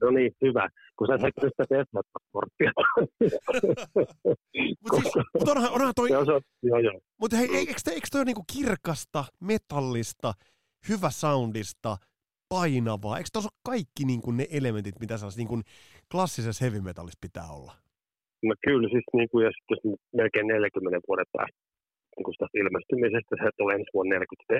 no 0.00 0.10
niin, 0.10 0.32
hyvä. 0.42 0.68
Kun 1.00 1.06
sä 1.06 1.18
sait 1.20 1.34
sitä 1.44 1.64
Tesla-korttia. 1.68 2.72
Mutta 4.82 5.00
siis, 5.02 5.14
mut 5.38 5.48
onhan, 5.48 5.72
onhan 5.72 5.92
toi... 5.96 6.10
Joo, 6.10 6.24
joo, 6.62 6.78
joo. 6.78 7.00
Mutta 7.20 7.36
hei, 7.36 7.48
eikö, 7.56 7.72
eikö 7.90 8.06
toi 8.12 8.18
ole 8.18 8.24
niinku 8.24 8.44
kirkasta, 8.52 9.24
metallista, 9.40 10.32
hyvä 10.88 11.10
soundista– 11.10 11.96
painavaa. 12.54 13.18
Eikö 13.18 13.28
tuossa 13.32 13.50
ole 13.54 13.60
kaikki 13.70 14.02
niin 14.04 14.22
kuin 14.22 14.36
ne 14.36 14.46
elementit, 14.58 15.00
mitä 15.00 15.14
niin 15.36 15.48
kuin 15.48 15.62
klassisessa 16.12 16.64
heavy 16.64 16.80
metallissa 16.80 17.18
pitää 17.26 17.48
olla? 17.58 17.72
No 18.42 18.54
kyllä, 18.64 18.88
siis 18.88 19.04
niin 19.12 19.28
kuin, 19.30 19.44
jos, 19.44 19.56
jos 19.70 19.80
melkein 20.12 20.46
40 20.46 21.00
vuoden 21.08 21.26
päästä 21.32 21.58
niin 22.20 22.28
kuin 22.28 22.36
sitä 22.36 22.60
ilmestymisestä, 22.62 23.32
se 23.34 23.48
tulee 23.58 23.74
ensi 23.76 23.94
vuonna 23.94 24.14
40 24.14 24.50
D, 24.50 24.54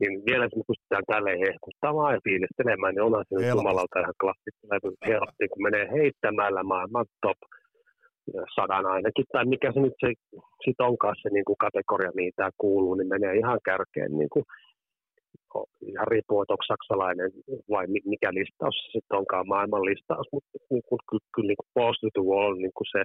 niin 0.00 0.12
vielä 0.28 0.44
se 0.46 0.56
pystytään 0.70 1.06
tälleen 1.12 1.44
hehkuttamaan 1.46 2.14
ja 2.14 2.24
fiilistelemään, 2.26 2.92
niin 2.94 3.06
onhan 3.08 3.24
se 3.26 3.34
nyt 3.34 3.54
jumalalta 3.56 4.02
ihan 4.02 4.20
klassikko 4.22 4.62
helposti, 5.08 5.50
kun 5.52 5.66
menee 5.68 5.86
heittämällä 5.96 6.62
maailman 6.72 7.06
top 7.26 7.40
sadan 8.56 8.86
ainakin, 8.94 9.26
tai 9.32 9.44
mikä 9.54 9.68
se 9.72 9.80
nyt 9.80 9.96
se 10.02 10.08
sit 10.64 10.80
onkaan 10.90 11.16
se 11.22 11.28
niin 11.32 11.46
kuin 11.48 11.62
kategoria, 11.66 12.18
mihin 12.18 12.36
tämä 12.36 12.50
kuuluu, 12.62 12.94
niin 12.94 13.12
menee 13.14 13.34
ihan 13.42 13.60
kärkeen 13.68 14.12
niin 14.20 14.32
kuin 14.34 14.44
ihan 15.90 16.08
riippuu, 16.12 16.42
että 16.42 16.54
onko 16.54 16.66
saksalainen 16.72 17.30
vai 17.72 17.84
mikä 18.12 18.30
listaus 18.40 18.76
se 18.78 18.88
sitten 18.92 19.18
onkaan 19.20 19.48
maailman 19.48 19.88
listaus, 19.90 20.26
mutta 20.32 20.50
niin 20.70 20.86
kuin, 20.88 21.00
kyllä, 21.08 21.26
kyllä 21.34 21.48
niin 21.50 21.60
kuin 21.60 21.72
Post 21.78 22.00
to 22.14 22.22
Wall 22.30 22.54
niin 22.54 22.76
kuin 22.76 22.88
se, 22.94 23.02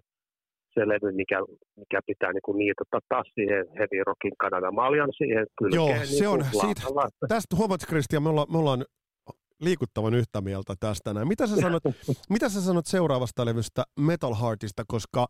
se 0.75 0.87
levy, 0.87 1.11
mikä, 1.11 1.39
mikä 1.75 1.99
pitää 2.05 2.33
niin 2.33 2.41
kuin 2.45 2.57
niitata 2.57 2.99
taas 3.09 3.27
siihen 3.35 3.65
heavy 3.77 4.03
rockin 4.05 4.33
Kanada 4.37 4.71
maljan 4.71 5.09
siihen 5.17 5.45
kylkeen. 5.57 5.75
Joo, 5.75 5.87
niin 5.87 6.07
se 6.07 6.27
on 6.27 6.45
siitä, 6.61 6.81
tästä 7.27 7.55
huomaat 7.55 7.85
Kristian, 7.87 8.23
me 8.23 8.29
ollaan, 8.29 8.47
me 8.51 8.57
ollaan 8.57 8.85
liikuttavan 9.61 10.13
yhtä 10.13 10.41
mieltä 10.41 10.73
tästä 10.79 11.13
näin. 11.13 11.27
Mitä 11.27 11.47
sä 11.47 11.55
sanot, 11.55 11.83
mitä 12.35 12.49
sä 12.49 12.61
sanot 12.61 12.85
seuraavasta 12.85 13.45
levystä 13.45 13.83
Metal 13.99 14.35
Heartista, 14.41 14.83
koska 14.87 15.27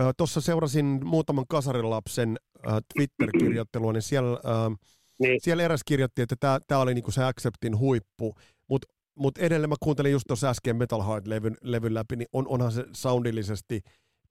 äh, 0.00 0.08
tuossa 0.16 0.40
seurasin 0.40 1.00
muutaman 1.04 1.44
kasarilapsen 1.48 2.36
äh, 2.68 2.76
Twitter-kirjoittelua, 2.94 3.92
niin 3.92 4.02
siellä 4.02 4.32
äh, 4.32 4.78
niin. 5.18 5.40
Siellä 5.40 5.62
eräs 5.62 5.80
kirjoitti, 5.84 6.22
että 6.22 6.36
tämä, 6.40 6.58
tämä 6.66 6.80
oli 6.80 6.94
niinku 6.94 7.10
se 7.10 7.24
Acceptin 7.24 7.78
huippu, 7.78 8.34
mutta 8.68 8.88
mut 9.14 9.38
edelleen 9.38 9.68
mä 9.68 9.74
kuuntelin 9.80 10.12
just 10.12 10.24
tuossa 10.28 10.50
äsken 10.50 10.76
Metal 10.76 11.02
Heart-levyn 11.02 11.56
levyn 11.62 11.94
läpi, 11.94 12.16
niin 12.16 12.28
on, 12.32 12.48
onhan 12.48 12.72
se 12.72 12.84
soundillisesti 12.92 13.80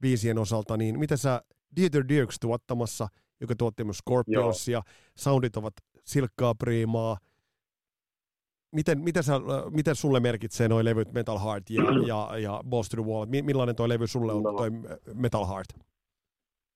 biisien 0.01 0.37
osalta, 0.37 0.77
niin 0.77 0.99
miten 0.99 1.17
sä 1.17 1.41
Dieter 1.75 2.03
Dirks 2.07 2.39
tuottamassa, 2.39 3.07
joka 3.41 3.55
tuotti 3.57 3.83
myös 3.83 3.97
Scorpions, 3.97 4.67
ja 4.67 4.81
soundit 5.17 5.57
ovat 5.57 5.73
silkkaa 6.03 6.55
priimaa, 6.55 7.17
miten, 8.75 8.99
miten, 8.99 9.23
sä, 9.23 9.33
miten 9.71 9.95
sulle 9.95 10.19
merkitsee 10.19 10.67
nuo 10.67 10.83
levyt 10.83 11.13
Metal 11.13 11.39
Heart 11.39 11.69
ja, 11.69 11.83
ja, 12.11 12.37
ja 12.37 12.61
Balls 12.69 12.89
to 12.89 13.01
the 13.01 13.09
Wall? 13.09 13.25
Millainen 13.25 13.75
tuo 13.75 13.89
levy 13.89 14.07
sulle 14.07 14.33
on, 14.33 14.43
no. 14.43 14.53
toi 14.53 14.71
Metal 15.13 15.45
Heart? 15.45 15.67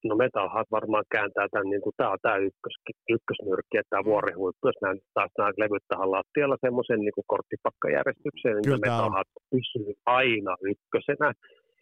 no 0.04 0.16
Metal 0.16 0.50
Heart 0.54 0.72
varmaan 0.72 1.06
kääntää 1.16 1.48
tämän, 1.52 1.70
niin 1.70 1.82
kuin, 1.82 1.94
tämä 1.98 2.10
on 2.12 2.18
tämä 2.22 2.38
ykkös, 2.38 2.76
ykkösnyrkki, 3.16 3.78
että 3.78 3.90
tämä 3.90 4.02
mm. 4.02 4.10
vuorihuippu, 4.12 4.68
jos 4.68 4.82
näin 4.82 5.00
taas 5.14 5.32
nämä 5.38 5.50
levyt 5.58 5.86
tähän 5.88 6.12
lattialla 6.12 6.58
semmoisen 6.66 7.00
niin 7.00 7.28
korttipakkajärjestykseen, 7.34 8.56
niin 8.58 8.82
Metal 8.86 9.12
Heart 9.16 9.32
pysyy 9.54 9.94
aina 10.06 10.54
ykkösenä. 10.74 11.30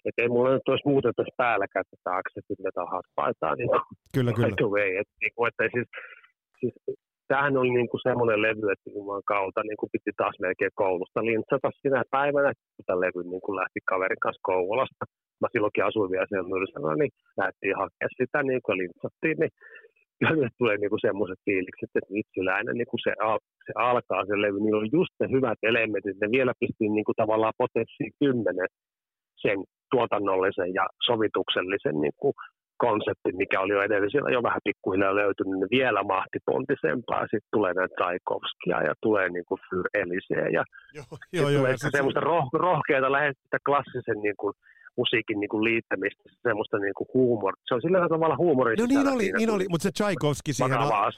Että 0.06 0.22
ei 0.22 0.30
mulla 0.30 0.54
nyt 0.54 0.68
olisi 0.72 0.88
muuten 0.92 1.14
tässä 1.16 1.36
päälläkään 1.38 1.86
tätä 1.90 2.18
Accessit 2.18 2.60
Metal 2.64 3.02
paitaa, 3.16 3.56
niin 3.56 3.70
kyllä, 4.16 4.32
kyllä. 4.34 4.72
Way, 4.76 4.92
että, 5.02 5.16
niin 5.22 5.34
kuin, 5.36 5.48
että 5.50 5.64
siis, 5.76 5.88
siis 6.60 6.76
tämähän 7.28 7.58
oli 7.58 7.72
niin 7.78 7.90
kuin 7.90 8.06
semmoinen 8.08 8.42
levy, 8.42 8.66
että 8.72 8.90
Jumalan 8.96 9.32
kautta 9.34 9.62
niin 9.64 9.80
kuin 9.80 9.94
piti 9.94 10.12
taas 10.18 10.36
melkein 10.46 10.80
koulusta 10.82 11.26
lintsata 11.30 11.70
sinä 11.82 12.02
päivänä, 12.18 12.52
kun 12.76 12.86
tämä 12.86 13.04
levy 13.06 13.22
niin 13.24 13.44
kuin 13.46 13.56
lähti 13.62 13.80
kaverin 13.92 14.24
kanssa 14.26 14.48
Kouvolasta 14.50 15.06
mä 15.42 15.48
silloinkin 15.52 15.86
asuin 15.86 16.12
vielä 16.12 16.30
siellä 16.30 16.52
Myrsänä, 16.54 16.96
niin 16.96 17.14
lähdettiin 17.40 17.80
hakea 17.82 18.10
sitä, 18.20 18.40
niin 18.44 18.62
kuin 18.66 18.78
lintsattiin, 18.82 19.38
niin 19.42 19.54
kyllä 20.20 20.50
tulee 20.60 20.78
niin 20.78 20.94
kuin 20.94 21.06
semmoiset 21.08 21.40
fiilikset, 21.46 21.92
että 21.96 22.14
vitsiläinen, 22.18 22.76
niin 22.78 22.92
kuin 22.92 23.02
se, 23.06 23.12
se 23.66 23.72
alkaa 23.90 24.26
se 24.26 24.36
levy, 24.44 24.60
niin 24.60 24.80
on 24.80 24.90
just 24.98 25.14
ne 25.20 25.26
hyvät 25.36 25.60
elementit, 25.72 26.18
ne 26.22 26.28
vielä 26.38 26.54
pistiin 26.62 26.94
niin 26.96 27.08
kuin 27.08 27.20
tavallaan 27.22 27.60
potenssiin 27.64 28.14
kymmenen 28.22 28.70
sen 29.44 29.58
tuotannollisen 29.92 30.74
ja 30.74 30.86
sovituksellisen 31.08 32.02
niin 32.02 32.18
kuin 32.22 32.34
konsepti, 32.78 33.30
mikä 33.42 33.62
oli 33.62 33.74
jo 33.74 33.82
edellisellä 33.82 34.30
jo 34.30 34.44
vähän 34.44 34.66
pikkuhiljaa 34.68 35.16
löytynyt, 35.16 35.60
niin 35.60 35.76
vielä 35.80 36.04
mahtipontisempaa. 36.04 37.22
Sitten 37.22 37.54
tulee 37.56 37.74
näitä 37.74 37.96
Tchaikovskia 37.96 38.78
ja 38.88 38.94
tulee 39.06 39.30
niin 39.30 39.48
kuin 39.48 39.60
Fyr 39.70 39.88
Elisee 39.94 40.48
ja 40.58 40.64
joo, 40.94 41.06
joo, 41.34 41.50
joo, 41.50 41.60
tulee 41.60 41.76
semmoista 41.78 42.20
roh, 42.20 42.48
rohkeata 42.54 43.12
lähes 43.12 43.36
klassisen 43.66 44.20
niin 44.26 44.38
kuin, 44.42 44.54
musiikin 44.98 45.40
niin 45.40 45.50
kuin 45.50 45.64
liittämistä, 45.64 46.24
semmoista 46.44 46.78
niin 46.78 46.94
kuin 46.98 47.08
huumor. 47.14 47.54
Se 47.68 47.74
on 47.76 47.82
sillä 47.82 48.10
tavalla 48.10 48.38
huumori. 48.38 48.76
No 48.76 48.86
niin 48.86 49.08
oli, 49.08 49.32
niin 49.38 49.50
oli, 49.50 49.66
mutta 49.70 49.84
se 49.84 49.92
Tchaikovsky 49.92 50.54
siihen, 50.54 50.78
al- 50.78 51.12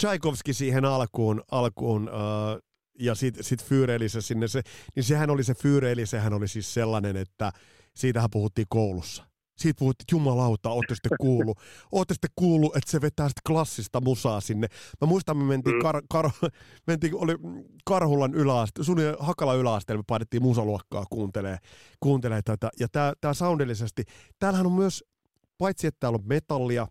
Tchaikovsky 0.00 0.52
siihen 0.52 0.84
alkuun, 0.84 1.42
alkuun 1.50 2.08
uh, 2.08 2.60
ja 3.00 3.14
sitten 3.14 3.44
sit 3.44 3.64
Fyyrelise 3.64 4.20
sinne, 4.20 4.48
se, 4.48 4.60
niin 4.96 5.04
sehän 5.04 5.30
oli 5.30 5.42
se 5.42 5.54
Fyyreli, 5.62 6.06
sehän 6.06 6.32
oli 6.32 6.48
siis 6.48 6.74
sellainen, 6.74 7.16
että 7.16 7.50
siitähän 7.96 8.30
puhuttiin 8.30 8.66
koulussa 8.68 9.24
siitä 9.56 9.78
puhuttiin, 9.78 10.04
että 10.04 10.14
jumalauta, 10.14 10.70
ootte 10.70 10.94
sitten 10.94 11.18
kuullut, 11.20 11.58
ootte 11.92 12.14
sitten 12.14 12.30
kuullut, 12.36 12.76
että 12.76 12.90
se 12.90 13.00
vetää 13.00 13.28
sitten 13.28 13.42
klassista 13.46 14.00
musaa 14.00 14.40
sinne. 14.40 14.66
Mä 15.00 15.06
muistan, 15.06 15.36
me 15.36 15.44
mentiin, 15.44 15.76
mm. 15.76 15.82
kar, 15.82 16.02
kar, 16.10 16.30
mentiin 16.86 17.14
oli 17.14 17.34
Karhulan 17.84 18.34
yläaste, 18.34 18.84
sun 18.84 18.98
Hakala 19.18 19.54
yläasteella, 19.54 19.98
me 19.98 20.04
painettiin 20.06 20.42
musaluokkaa 20.42 21.04
kuuntelee, 21.10 21.58
kuuntelee 22.00 22.42
tätä. 22.42 22.70
Ja 22.80 22.88
tää, 22.92 23.12
tää 23.20 23.34
soundillisesti, 23.34 24.04
täällähän 24.38 24.66
on 24.66 24.72
myös, 24.72 25.04
paitsi 25.58 25.86
että 25.86 26.00
täällä 26.00 26.16
on 26.16 26.28
metallia, 26.28 26.88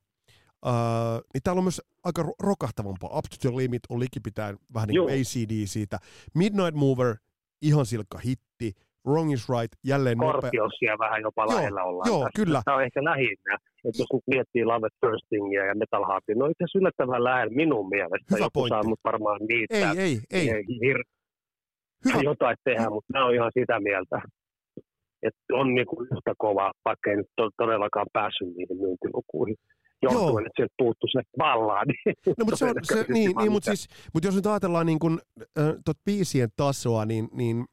Uh, 0.65 1.21
niin 1.33 1.41
täällä 1.43 1.59
on 1.59 1.63
myös 1.63 1.81
aika 2.03 2.25
rokahtavampaa. 2.39 3.17
Up 3.17 3.25
to 3.25 3.37
the 3.39 3.57
Limit 3.57 3.81
on 3.89 3.99
likipitäen 3.99 4.57
vähän 4.73 4.87
niin 4.87 5.01
kuin 5.01 5.13
ACD 5.13 5.67
siitä. 5.67 5.99
Midnight 6.33 6.73
Mover, 6.75 7.15
ihan 7.61 7.85
silkka 7.85 8.17
hitti. 8.17 8.73
Wrong 9.07 9.33
is 9.33 9.49
right, 9.49 9.73
jälleen 9.91 10.17
Scorpionsia 10.17 10.91
nopea. 10.91 11.05
vähän 11.05 11.21
jopa 11.21 11.43
joo, 11.45 11.55
lähellä 11.55 11.83
ollaan. 11.83 12.07
Joo, 12.11 12.19
tässä. 12.19 12.39
kyllä. 12.39 12.61
Tämä 12.65 12.77
on 12.77 12.83
ehkä 12.83 13.03
lähinnä. 13.03 13.53
Että 13.87 14.01
jos 14.01 14.13
nyt 14.13 14.23
miettii 14.33 14.65
Love 14.65 14.87
Thirstingia 14.99 15.65
ja 15.65 15.75
Metal 15.75 16.05
Heartia, 16.09 16.35
no 16.35 16.45
itse 16.45 16.63
asiassa 16.63 16.79
yllättävän 16.79 17.23
lähellä 17.23 17.53
minun 17.53 17.89
mielestä. 17.89 18.27
Hyvä 18.31 18.45
Joku 18.45 18.49
pointti. 18.53 18.73
saa 18.75 18.89
mut 18.89 18.99
varmaan 19.03 19.39
niitä. 19.49 19.73
Ei, 19.77 19.99
ei, 20.05 20.19
ei. 20.31 20.47
Hir- 20.85 21.09
Hyvä. 22.05 22.21
jotain 22.31 22.57
tehdä, 22.63 22.89
mutta 22.89 23.13
mä 23.13 23.25
oon 23.25 23.35
ihan 23.35 23.51
sitä 23.59 23.79
mieltä, 23.79 24.21
että 25.27 25.41
on 25.53 25.73
niinku 25.73 25.95
yhtä 26.03 26.33
kova, 26.37 26.71
vaikka 26.85 27.09
ei 27.09 27.15
nyt 27.17 27.31
todellakaan 27.57 28.07
päässyt 28.13 28.47
niihin 28.47 28.77
myyntilukuihin 28.83 29.55
johtuen, 30.01 30.45
että 30.45 30.55
sieltä 30.55 30.73
puuttuu 30.77 31.09
se 31.11 31.21
ballaadi. 31.37 31.93
No, 32.27 32.45
mutta, 32.45 32.55
se 32.55 32.65
on, 32.65 32.73
se, 32.83 33.05
niin, 33.13 33.31
niin, 33.39 33.51
mutta, 33.51 33.75
siis, 33.75 33.87
mutta 34.13 34.27
jos 34.27 34.35
nyt 34.35 34.45
ajatellaan 34.45 34.85
niin 34.85 34.99
kun, 34.99 35.19
äh, 35.59 35.73
tot 35.85 35.97
biisien 36.05 36.49
tasoa, 36.57 37.05
niin, 37.05 37.27
niin 37.31 37.65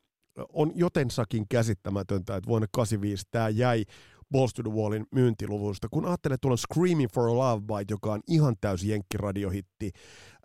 on 0.53 0.73
jotensakin 0.75 1.47
käsittämätöntä, 1.49 2.37
että 2.37 2.49
vuonna 2.49 2.67
85 2.73 3.25
tämä 3.31 3.49
jäi 3.49 3.85
Balls 4.33 4.55
to 4.55 4.63
the 4.63 4.73
Wallin 4.73 5.07
myyntiluvusta. 5.15 5.89
Kun 5.91 6.07
ajattelee, 6.07 6.37
tuolla 6.41 6.57
Screaming 6.57 7.11
for 7.15 7.29
a 7.29 7.35
Love 7.35 7.61
Bite, 7.61 7.93
joka 7.93 8.13
on 8.13 8.21
ihan 8.29 8.55
täysi 8.61 8.89
jenkkiradiohitti, 8.89 9.91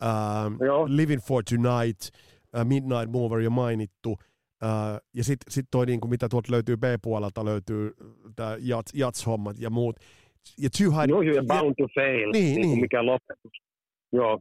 uh, 0.02 0.86
Living 0.88 1.22
for 1.22 1.43
Tonight, 1.43 2.02
uh, 2.58 2.66
Midnight 2.66 3.12
Mover 3.12 3.39
jo 3.39 3.50
mainittu, 3.50 4.12
uh, 4.12 4.18
ja 5.14 5.24
sitten 5.24 5.52
sit 5.52 5.66
toi, 5.72 5.86
niin 5.86 6.00
kuin, 6.00 6.10
mitä 6.10 6.30
tuolta 6.30 6.52
löytyy 6.52 6.78
B-puolelta, 6.78 7.46
löytyy 7.46 7.91
tämä 8.36 8.58
Jats, 8.60 8.93
Jats-hommat 8.93 9.60
ja 9.60 9.70
muut. 9.70 9.96
Ja 10.58 10.70
Too 10.78 10.91
High... 10.91 11.10
Joo, 11.10 11.22
ja 11.22 11.43
Bound 11.43 11.76
to 11.78 11.88
Fail, 11.96 12.32
niin, 12.32 12.56
niin, 12.56 12.62
niin. 12.62 12.80
mikä 12.80 13.06
lopetus. 13.06 13.62
Joo, 14.12 14.39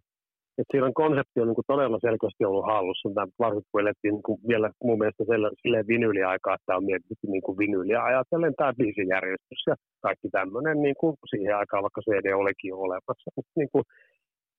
siinä 0.71 0.87
on 0.87 0.95
konsepti 0.95 1.41
on 1.41 1.47
niin 1.49 1.61
kuin 1.61 1.71
todella 1.73 1.99
selkeästi 2.01 2.45
ollut 2.45 2.67
hallussa. 2.73 3.09
Varsinkin 3.39 3.71
kun 3.73 3.81
elettiin 3.81 4.15
niin 4.15 4.49
vielä 4.49 4.71
mun 4.85 4.99
mielestä 4.99 5.25
silleen 5.63 5.87
vinyliaikaa, 5.93 6.55
että 6.55 6.77
on 6.77 6.85
mietitty 6.85 7.27
niin 7.27 7.43
kuin 7.47 7.59
vinyliä 7.59 8.05
ajatellen 8.05 8.55
tämä 8.57 8.73
biisijärjestys 8.79 9.63
ja 9.67 9.75
kaikki 10.07 10.29
tämmöinen 10.29 10.83
niin 10.83 10.99
kuin 11.01 11.17
siihen 11.31 11.57
aikaan, 11.57 11.83
vaikka 11.83 12.07
CD 12.07 12.27
olikin 12.33 12.75
olemassa. 12.75 13.31
niin 13.61 13.69
kuin, 13.73 13.85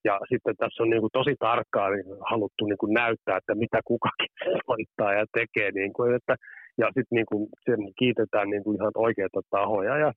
ja 0.08 0.20
sitten 0.30 0.56
tässä 0.58 0.84
on 0.84 0.90
niin 0.90 1.04
kuin 1.04 1.16
tosi 1.20 1.36
tarkkaan 1.40 1.92
haluttu 2.30 2.66
niin 2.66 2.82
kuin 2.82 2.94
näyttää, 2.94 3.38
että 3.38 3.56
mitä 3.56 3.80
kukakin 3.86 4.32
soittaa 4.68 5.14
ja 5.20 5.26
tekee. 5.38 5.70
Niin 5.72 5.94
kuin, 5.94 6.16
että, 6.16 6.36
ja 6.82 6.88
sitten 6.88 7.16
niin 7.18 7.30
kuin, 7.32 7.48
sen 7.66 7.80
kiitetään 8.00 8.50
niin 8.50 8.64
kuin 8.64 8.76
ihan 8.76 8.92
oikeita 8.96 9.42
tahoja. 9.50 9.98
Ja 9.98 10.12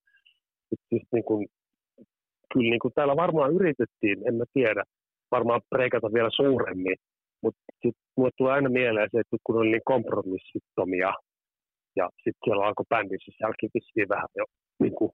sit, 0.68 0.81
siis 0.89 1.07
niin 1.12 1.24
kuin, 1.24 1.47
kyllä 2.53 2.70
niin 2.70 2.85
kuin 2.85 2.95
täällä 2.95 3.16
varmaan 3.16 3.55
yritettiin, 3.59 4.18
en 4.29 4.35
mä 4.35 4.45
tiedä, 4.53 4.83
varmaan 5.31 5.61
preikata 5.70 6.12
vielä 6.12 6.29
suuremmin. 6.33 6.97
Mutta 7.43 7.61
sitten 7.72 8.03
mulle 8.16 8.31
tulee 8.37 8.53
aina 8.53 8.68
mieleen 8.68 9.09
se, 9.12 9.20
että 9.20 9.37
kun 9.45 9.57
oli 9.57 9.70
niin 9.70 9.91
kompromissittomia 9.93 11.12
ja 11.97 12.07
sitten 12.16 12.43
siellä 12.45 12.64
alkoi 12.64 12.85
bändin 12.89 13.18
sisälläkin 13.24 13.70
vissiin 13.74 14.09
vähän 14.09 14.29
jo 14.37 14.45
niin 14.83 14.95
kuin 14.95 15.11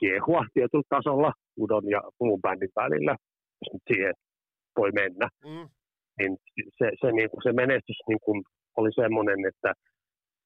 kiehua 0.00 0.42
tietyllä 0.54 0.88
tasolla 0.88 1.32
Udon 1.60 1.88
ja 1.94 2.00
muun 2.20 2.40
bändin 2.42 2.72
välillä, 2.76 3.16
jos 3.60 3.72
nyt 3.72 3.82
siihen 3.90 4.14
voi 4.78 4.90
mennä. 5.00 5.28
Mm. 5.44 5.68
Niin 6.18 6.32
se, 6.78 6.86
se, 7.00 7.12
niin 7.12 7.30
kuin, 7.30 7.42
se 7.42 7.52
menestys 7.52 8.00
niin 8.08 8.20
kuin 8.24 8.42
oli 8.76 8.92
semmoinen, 8.92 9.40
että 9.50 9.72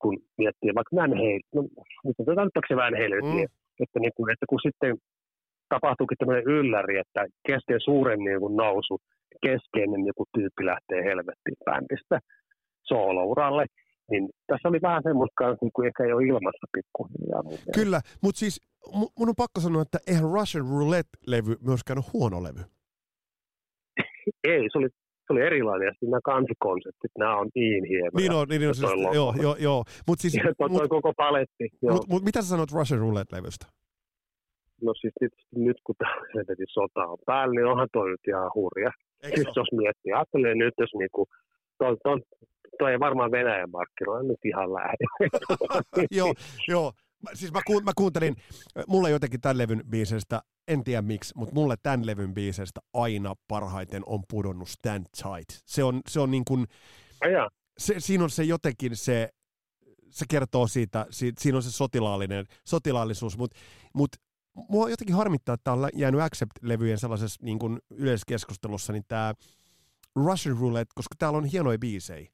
kun 0.03 0.16
miettii 0.38 0.74
vaikka 0.74 0.96
Van 0.96 1.14
Halen, 1.20 1.40
no 1.55 1.62
nyt 2.05 2.16
otetaan 2.20 2.46
nyt 2.55 2.68
se 2.68 2.76
Van 2.76 2.99
Halen, 3.01 3.24
mm. 3.24 3.38
että, 3.82 3.99
niin 4.01 4.14
kuin, 4.16 4.32
että 4.32 4.46
kun 4.49 4.61
sitten 4.66 4.96
tapahtuukin 5.68 6.18
tämmöinen 6.18 6.50
ylläri, 6.58 6.98
että 6.98 7.26
kesken 7.48 7.80
suuren 7.84 8.18
niin 8.18 8.40
kuin 8.40 8.56
nousu, 8.56 8.98
keskeinen 9.46 10.06
joku 10.06 10.24
tyyppi 10.34 10.62
lähtee 10.66 11.00
helvettiin 11.04 11.58
bändistä 11.64 12.18
soolouralle, 12.88 13.64
niin 14.10 14.28
tässä 14.46 14.68
oli 14.68 14.80
vähän 14.82 15.02
semmoista 15.02 15.34
kanssa, 15.38 15.64
niin 15.64 15.72
kuin 15.74 15.86
ehkä 15.88 16.04
ei 16.04 16.12
ole 16.12 16.26
ilmassa 16.26 16.66
pikkuhiljaa. 16.76 17.42
Kyllä, 17.74 18.00
mutta 18.22 18.38
siis 18.38 18.60
mun 19.18 19.28
on 19.28 19.42
pakko 19.44 19.60
sanoa, 19.60 19.82
että 19.82 19.98
eihän 20.06 20.30
Russian 20.36 20.66
Roulette-levy 20.70 21.56
myöskään 21.66 21.98
ole 21.98 22.10
huono 22.12 22.42
levy. 22.42 22.62
ei, 24.52 24.62
se 24.72 24.78
oli, 24.78 24.88
se 25.26 25.32
oli 25.32 25.40
erilainen, 25.40 25.86
ja 25.86 25.92
nämä 26.02 26.20
kansikonseptit, 26.24 27.12
nämä 27.18 27.38
on 27.38 27.48
niin 27.54 27.84
hienoja. 27.84 28.16
Niin 28.16 28.32
on, 28.32 28.48
niin 28.48 28.68
on, 28.68 28.74
siis, 28.74 28.90
joo, 29.14 29.34
joo, 29.42 29.56
joo. 29.56 29.84
Mut 30.06 30.18
siis, 30.18 30.34
ja 30.44 30.54
toi, 30.58 30.68
mut, 30.68 30.88
koko 30.88 31.12
paletti. 31.16 31.68
Mutta 31.82 32.06
mut, 32.08 32.24
mitä 32.24 32.42
sä 32.42 32.48
sanot 32.48 32.72
Russian 32.72 33.00
Roulette-levystä? 33.00 33.66
No 34.83 34.95
siis 34.95 35.14
nyt 35.57 35.76
kun 35.85 35.95
tämä 35.99 36.14
sota 36.68 37.07
on 37.07 37.18
päällä, 37.26 37.55
niin 37.55 37.66
onhan 37.66 37.89
toi 37.93 38.11
nyt 38.11 38.20
ihan 38.29 38.51
hurja. 38.55 38.91
Siis 39.35 39.57
jos 39.57 39.72
miettii, 39.72 40.12
ajattelee 40.12 40.55
nyt, 40.55 40.74
jos 40.79 40.91
niinku, 40.99 41.26
toi, 41.79 41.97
toi, 42.03 42.20
toi 42.79 42.93
ei 42.93 43.01
varmaan 43.01 43.31
Venäjän 43.31 43.70
markkinoilla 43.70 44.29
nyt 44.29 44.45
ihan 44.45 44.72
lähde. 44.72 45.05
joo, 46.18 46.35
joo. 46.68 46.93
Siis 47.35 47.53
mä, 47.53 47.61
ku, 47.66 47.81
mä 47.81 47.93
kuuntelin, 47.97 48.37
mulle 48.89 49.11
jotenkin 49.11 49.41
tämän 49.41 49.59
levyn 49.59 49.83
biisestä, 49.91 50.41
en 50.68 50.85
tiedä 50.85 51.03
miksi, 51.03 51.33
mutta 51.37 51.55
mulle 51.55 51.74
tämän 51.83 52.07
levyn 52.07 52.35
biisestä 52.35 52.81
aina 52.95 53.35
parhaiten 53.49 54.03
on 54.07 54.20
pudonnut 54.31 54.68
Stand 54.68 55.07
Tight. 55.16 55.62
Se 55.64 55.85
on, 55.85 56.01
se 56.09 56.20
on 56.20 56.31
niin 56.31 56.45
kuin, 56.45 56.66
se, 57.79 57.95
siinä 57.99 58.24
on 58.24 58.31
se 58.31 58.45
jotenkin 58.45 58.97
se, 58.97 59.29
se 60.11 60.24
kertoo 60.31 60.66
siitä, 60.66 61.07
siitä, 61.11 61.43
siinä 61.43 61.57
on 61.57 61.62
se 61.62 61.72
sotilaallinen, 61.72 62.47
sotilaallisuus, 62.64 63.39
mutta 63.39 63.59
mut 63.95 64.11
mua 64.68 64.90
jotenkin 64.90 65.16
harmittaa, 65.16 65.54
että 65.54 65.72
on 65.72 65.88
jäänyt 65.94 66.20
Accept-levyjen 66.20 66.98
sellaisessa 66.98 67.44
niin 67.44 67.59
kuin 67.59 67.78
yleiskeskustelussa, 67.90 68.92
niin 68.92 69.04
tämä 69.09 69.34
Russian 70.26 70.59
Roulette, 70.61 70.92
koska 70.94 71.14
täällä 71.18 71.38
on 71.38 71.44
hienoja 71.44 71.78
biisejä. 71.78 72.28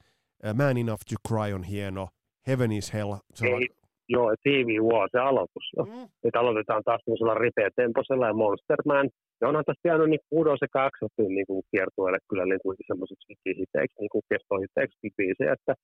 Man 0.55 0.77
Enough 0.77 1.03
to 1.09 1.17
Cry 1.29 1.53
on 1.55 1.63
hieno, 1.63 2.09
Heaven 2.47 2.73
is 2.73 2.93
Hell. 2.95 3.15
Se 3.35 3.55
on... 3.55 3.63
Ei, 3.63 3.69
joo, 4.09 4.35
TV 4.43 4.69
War, 4.91 5.09
se 5.13 5.19
aloitus 5.19 5.67
jo. 5.77 5.85
Mm. 5.85 6.09
Että 6.25 6.41
aloitetaan 6.41 6.83
taas 6.85 7.01
sellaisella 7.05 7.35
ripeä 7.35 7.71
temposella 7.77 8.27
ja 8.27 8.35
Monster 8.35 8.81
Man. 8.87 9.11
Ja 9.41 9.49
onhan 9.49 9.65
tässä 9.67 9.89
jäänyt 9.89 10.11
niin 10.11 10.29
kuudos 10.31 10.59
ja 10.61 10.69
kaksotin 10.81 11.35
niin 11.37 11.47
kuin 11.47 11.63
kiertueelle 11.71 12.19
kyllä 12.29 12.45
niin 12.45 12.63
kuin 12.63 12.77
semmoisiksi 12.87 13.33
hiteiksi, 13.61 14.01
niin 14.01 14.13
kuin 14.15 14.25
kestohiteiksi 14.31 15.11
biisejä, 15.17 15.53
että 15.53 15.75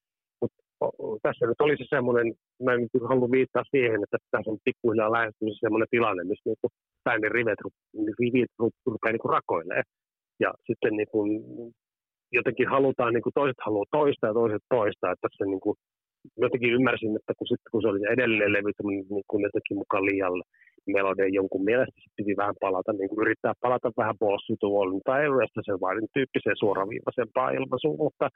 tässä 1.22 1.46
nyt 1.46 1.60
olisi 1.60 1.84
semmoinen, 1.94 2.26
mä 2.64 2.72
en 2.72 2.88
halua 3.08 3.30
viittaa 3.30 3.64
siihen, 3.70 4.00
että 4.04 4.18
tässä 4.30 4.50
on 4.50 4.58
pikkuhiljaa 4.64 5.12
lähestynyt 5.12 5.60
semmoinen 5.60 5.88
tilanne, 5.90 6.24
missä 6.24 6.48
niin 6.50 6.60
kuin 6.60 6.72
bändin 7.04 7.32
rivet, 7.38 7.60
rupeaa 8.86 9.12
niin 9.12 9.24
kuin 9.24 9.34
rakoilee. 9.36 9.82
Ja 10.40 10.50
sitten 10.66 10.96
niin 10.96 11.10
kuin, 11.14 11.28
jotenkin 12.32 12.68
halutaan, 12.68 13.12
niin 13.14 13.22
kuin 13.22 13.38
toiset 13.40 13.60
haluaa 13.66 13.94
toista 13.98 14.26
ja 14.26 14.34
toiset 14.34 14.64
toista. 14.68 15.12
Että 15.12 15.28
se 15.38 15.44
niin 15.44 15.60
kuin, 15.60 15.76
jotenkin 16.44 16.74
ymmärsin, 16.76 17.16
että 17.16 17.32
kun, 17.38 17.46
sitten, 17.46 17.70
kun 17.72 17.82
se 17.82 17.88
oli 17.88 18.00
edellinen 18.14 18.52
levy, 18.52 18.70
niin 18.84 19.24
kuin 19.30 19.42
jotenkin 19.48 19.76
mukaan 19.82 20.04
liialle 20.04 20.44
melodia 20.86 21.28
jonkun 21.38 21.64
mielestä 21.64 22.00
sitten 22.00 22.16
piti 22.16 22.36
vähän 22.36 22.54
palata, 22.60 22.92
niin 22.92 23.08
kuin 23.08 23.22
yrittää 23.24 23.54
palata 23.60 23.90
vähän 23.96 24.18
Boss 24.18 24.46
to 24.60 24.68
tai 25.04 25.22
sen 25.66 25.80
vain 25.80 26.08
tyyppiseen 26.14 26.56
suoraviivaisempaan 26.62 27.54
ilmaisuun, 27.54 27.98
mutta 27.98 28.28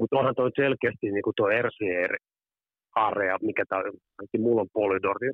mutta 0.00 0.18
onhan 0.18 0.34
toi 0.34 0.50
selkeästi 0.56 1.10
niin 1.10 1.22
kuin 1.22 1.34
tuo 1.36 1.48
RCR-area, 1.48 3.36
mikä 3.42 3.64
tämä 3.68 3.82
on, 3.82 3.92
mulla 4.38 4.60
on 4.60 4.68
Polydori. 4.72 5.30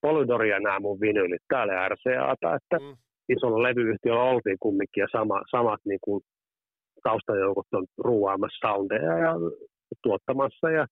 Polydoria 0.00 0.60
nämä 0.60 0.80
mun 0.80 1.00
vinylit 1.00 1.42
täällä 1.48 1.88
RCAta, 1.88 2.54
että 2.58 2.78
mm. 2.78 2.96
isolla 3.28 3.62
levyyhtiöllä 3.62 4.22
oltiin 4.22 4.56
kumminkin 4.60 5.00
ja 5.00 5.08
sama, 5.12 5.42
samat 5.50 5.80
niin 5.84 5.98
kuin, 6.00 6.20
taustajoukot 7.02 7.66
on 7.72 7.86
ruuaamassa 7.98 8.68
soundeja 8.68 9.18
ja 9.18 9.32
tuottamassa 10.02 10.70
ja 10.70 10.86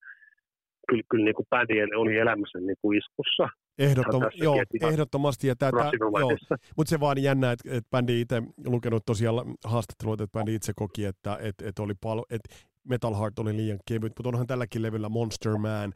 kyllä, 0.88 1.02
kyllä 1.10 1.24
niin 1.24 1.34
kuin 1.34 1.46
bändi 1.50 1.96
oli 1.96 2.16
elämässä 2.16 2.58
niin 2.58 2.76
kuin 2.82 2.98
iskussa. 2.98 3.48
Ehdottom, 3.78 4.22
joo, 4.34 4.56
ehdottomasti. 4.82 5.46
Ja 5.46 5.56
tää, 5.56 5.70
joo, 5.70 6.30
mutta 6.76 6.90
se 6.90 7.00
vaan 7.00 7.22
jännä, 7.22 7.52
että 7.52 7.68
et 7.72 7.90
bändi 7.90 8.20
itse 8.20 8.42
lukenut 8.66 9.06
tosiaan 9.06 9.54
haastatteluita, 9.64 10.24
että 10.24 10.38
bändi 10.38 10.54
itse 10.54 10.72
koki, 10.76 11.04
että 11.04 11.38
et, 11.40 11.54
et 11.62 11.78
oli 11.78 11.94
palo, 12.00 12.26
et 12.30 12.40
Metal 12.84 13.14
Heart 13.14 13.38
oli 13.38 13.56
liian 13.56 13.78
kevyt, 13.86 14.12
mutta 14.18 14.28
onhan 14.28 14.46
tälläkin 14.46 14.82
levyllä 14.82 15.08
Monster 15.08 15.56
Man, 15.56 15.92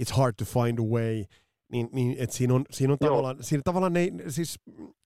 It's 0.00 0.16
Hard 0.16 0.34
to 0.38 0.44
Find 0.44 0.78
a 0.78 0.82
Way, 0.82 1.24
niin, 1.72 1.88
niin 1.92 2.16
että 2.18 2.36
siinä 2.36 2.54
on, 2.54 2.64
siinä 2.70 2.92
on 2.92 2.98
tavallaan, 2.98 3.36
siinä 3.40 3.62
tavallaan 3.64 3.92
ne, 3.92 4.10
siis 4.28 4.60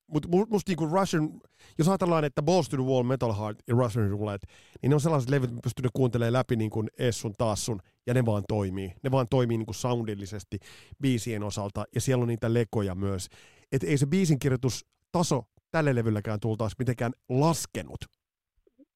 mutta 0.08 0.28
musta 0.28 0.70
niinku 0.70 0.86
Russian, 0.86 1.30
jos 1.78 1.88
ajatellaan, 1.88 2.24
että 2.24 2.42
Balls 2.42 2.68
to 2.68 2.76
the 2.76 2.86
Wall, 2.86 3.02
Metal 3.02 3.34
Heart 3.34 3.58
ja 3.68 3.74
Russian 3.74 4.10
Roulette, 4.10 4.46
niin 4.82 4.90
ne 4.90 4.94
on 4.94 5.00
sellaiset 5.00 5.30
levyt, 5.30 5.50
että 5.50 5.60
pystyy 5.62 5.90
kuuntelemaan 5.92 6.32
läpi 6.32 6.56
niin 6.56 6.70
kuin 6.70 6.88
Essun 6.98 7.32
taas 7.38 7.66
sun, 7.66 7.80
ja 8.06 8.14
ne 8.14 8.26
vaan 8.26 8.42
toimii. 8.48 8.92
Ne 9.02 9.10
vaan 9.10 9.26
toimii 9.30 9.58
niin 9.58 9.66
kuin 9.66 9.74
soundillisesti 9.74 10.58
biisien 11.02 11.42
osalta, 11.42 11.84
ja 11.94 12.00
siellä 12.00 12.22
on 12.22 12.28
niitä 12.28 12.54
lekoja 12.54 12.94
myös. 12.94 13.28
Että 13.72 13.86
ei 13.86 13.98
se 13.98 14.06
biisin 14.06 14.38
kirjoitustaso 14.38 15.42
tälle 15.70 15.94
levylläkään 15.94 16.40
tultaisi 16.40 16.76
mitenkään 16.78 17.12
laskenut. 17.28 18.00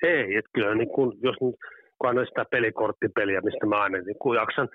Ei, 0.02 0.36
että 0.36 0.50
kyllä 0.54 0.74
niin 0.74 0.88
kun, 0.88 1.18
jos 1.22 1.36
kun 1.36 1.54
sitä 2.28 2.44
pelikorttipeliä, 2.50 3.40
mistä 3.40 3.66
mä 3.66 3.82
aina 3.82 3.98
niin 3.98 4.34
jaksan 4.36 4.68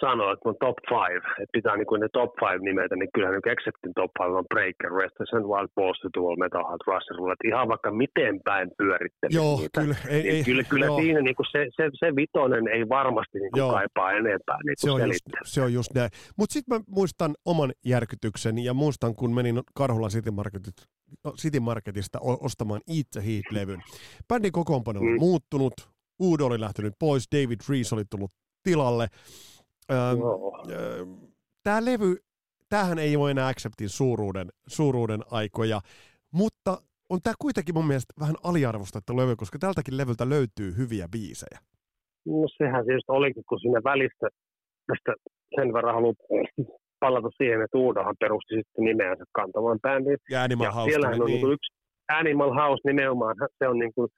sanoa, 0.00 0.32
että 0.32 0.48
on 0.48 0.56
top 0.66 0.78
five, 0.94 1.24
että 1.42 1.56
pitää 1.58 1.76
niin 1.76 1.90
kuin 1.90 2.00
ne 2.00 2.08
top 2.12 2.32
five 2.42 2.62
nimetä, 2.68 2.96
niin 2.96 3.10
kyllähän 3.14 3.34
niin 3.34 3.52
Acceptin 3.54 3.92
top 4.00 4.12
five 4.18 4.34
on 4.40 4.48
Breaker, 4.54 4.90
Restless 5.02 5.32
Wild 5.52 5.70
Balls 5.76 5.98
to 6.00 6.08
Duel, 6.16 6.36
Metal 6.36 6.64
Heart, 6.68 6.84
Russell 6.90 7.30
että 7.32 7.48
ihan 7.50 7.68
vaikka 7.72 7.90
miten 7.90 8.34
päin 8.48 8.68
pyörittelee 8.78 9.36
joo, 9.40 9.56
niitä, 9.58 9.80
kyllä, 9.80 9.96
ei, 10.08 10.22
niin 10.22 10.34
ei, 10.34 10.44
kyllä, 10.44 10.64
kyllä 10.72 10.86
joo. 10.86 10.98
siinä 11.00 11.20
niin 11.20 11.36
kuin 11.36 11.46
se, 11.52 11.60
se, 11.76 11.84
se, 12.00 12.06
vitonen 12.16 12.68
ei 12.68 12.88
varmasti 12.88 13.38
niin 13.38 13.52
kuin 13.52 13.70
kaipaa 13.76 14.12
enempää 14.12 14.58
niin 14.64 14.74
se, 14.78 14.90
on 14.90 15.00
just, 15.08 15.26
se 15.44 15.62
on 15.62 15.72
just 15.72 15.90
näin. 15.94 16.10
Mutta 16.38 16.52
sitten 16.52 16.76
mä 16.76 16.84
muistan 16.88 17.34
oman 17.44 17.72
järkytyksen 17.84 18.58
ja 18.58 18.74
muistan, 18.74 19.14
kun 19.14 19.34
menin 19.34 19.60
Karhulan 19.74 20.10
City, 20.10 20.30
Marketit, 20.30 20.76
City 21.42 21.60
Marketista 21.60 22.18
ostamaan 22.20 22.80
Eat 22.96 23.24
Heat-levyn. 23.26 23.80
Bändin 24.28 24.52
kokoonpano 24.52 25.00
oli 25.00 25.10
mm. 25.10 25.20
muuttunut, 25.20 25.74
Uudo 26.18 26.46
oli 26.46 26.60
lähtenyt 26.60 26.94
pois, 26.98 27.28
David 27.32 27.60
Rees 27.68 27.92
oli 27.92 28.04
tullut 28.10 28.30
tilalle. 28.62 29.06
Tämä 31.62 31.84
levy, 31.84 32.16
tämähän 32.68 32.98
ei 32.98 33.16
ole 33.16 33.30
enää 33.30 33.48
Acceptin 33.48 33.88
suuruuden, 33.88 34.48
suuruuden 34.66 35.20
aikoja, 35.30 35.80
mutta 36.32 36.78
on 37.10 37.18
tämä 37.22 37.34
kuitenkin 37.38 37.74
mun 37.74 37.86
mielestä 37.86 38.14
vähän 38.20 38.36
aliarvostettu 38.44 39.16
levy, 39.16 39.36
koska 39.36 39.58
tältäkin 39.58 39.96
levyltä 39.96 40.28
löytyy 40.28 40.76
hyviä 40.76 41.08
biisejä. 41.12 41.58
No 42.26 42.48
sehän 42.58 42.84
siis 42.84 43.04
olikin, 43.08 43.42
kun 43.48 43.60
siinä 43.60 43.80
välistä 43.84 44.28
tästä 44.86 45.14
sen 45.56 45.72
verran 45.72 45.94
haluan 45.94 46.14
palata 47.00 47.30
siihen, 47.36 47.62
että 47.62 47.78
Uudohan 47.78 48.16
perusti 48.20 48.54
sitten 48.54 48.84
nimeänsä 48.84 49.24
kantavan 49.32 49.78
bändiin. 49.82 50.18
Ja 50.30 50.42
Animal 50.42 50.66
ja 50.66 50.72
House. 50.72 50.90
Siellähän 50.90 51.22
on 51.22 51.26
niin. 51.26 51.42
niin 51.42 51.52
yksi 51.52 51.72
Animal 52.08 52.54
House 52.54 52.82
nimenomaan, 52.84 53.34
se 53.58 53.68
on 53.68 53.78
niin 53.78 53.94
kuin, 53.94 54.08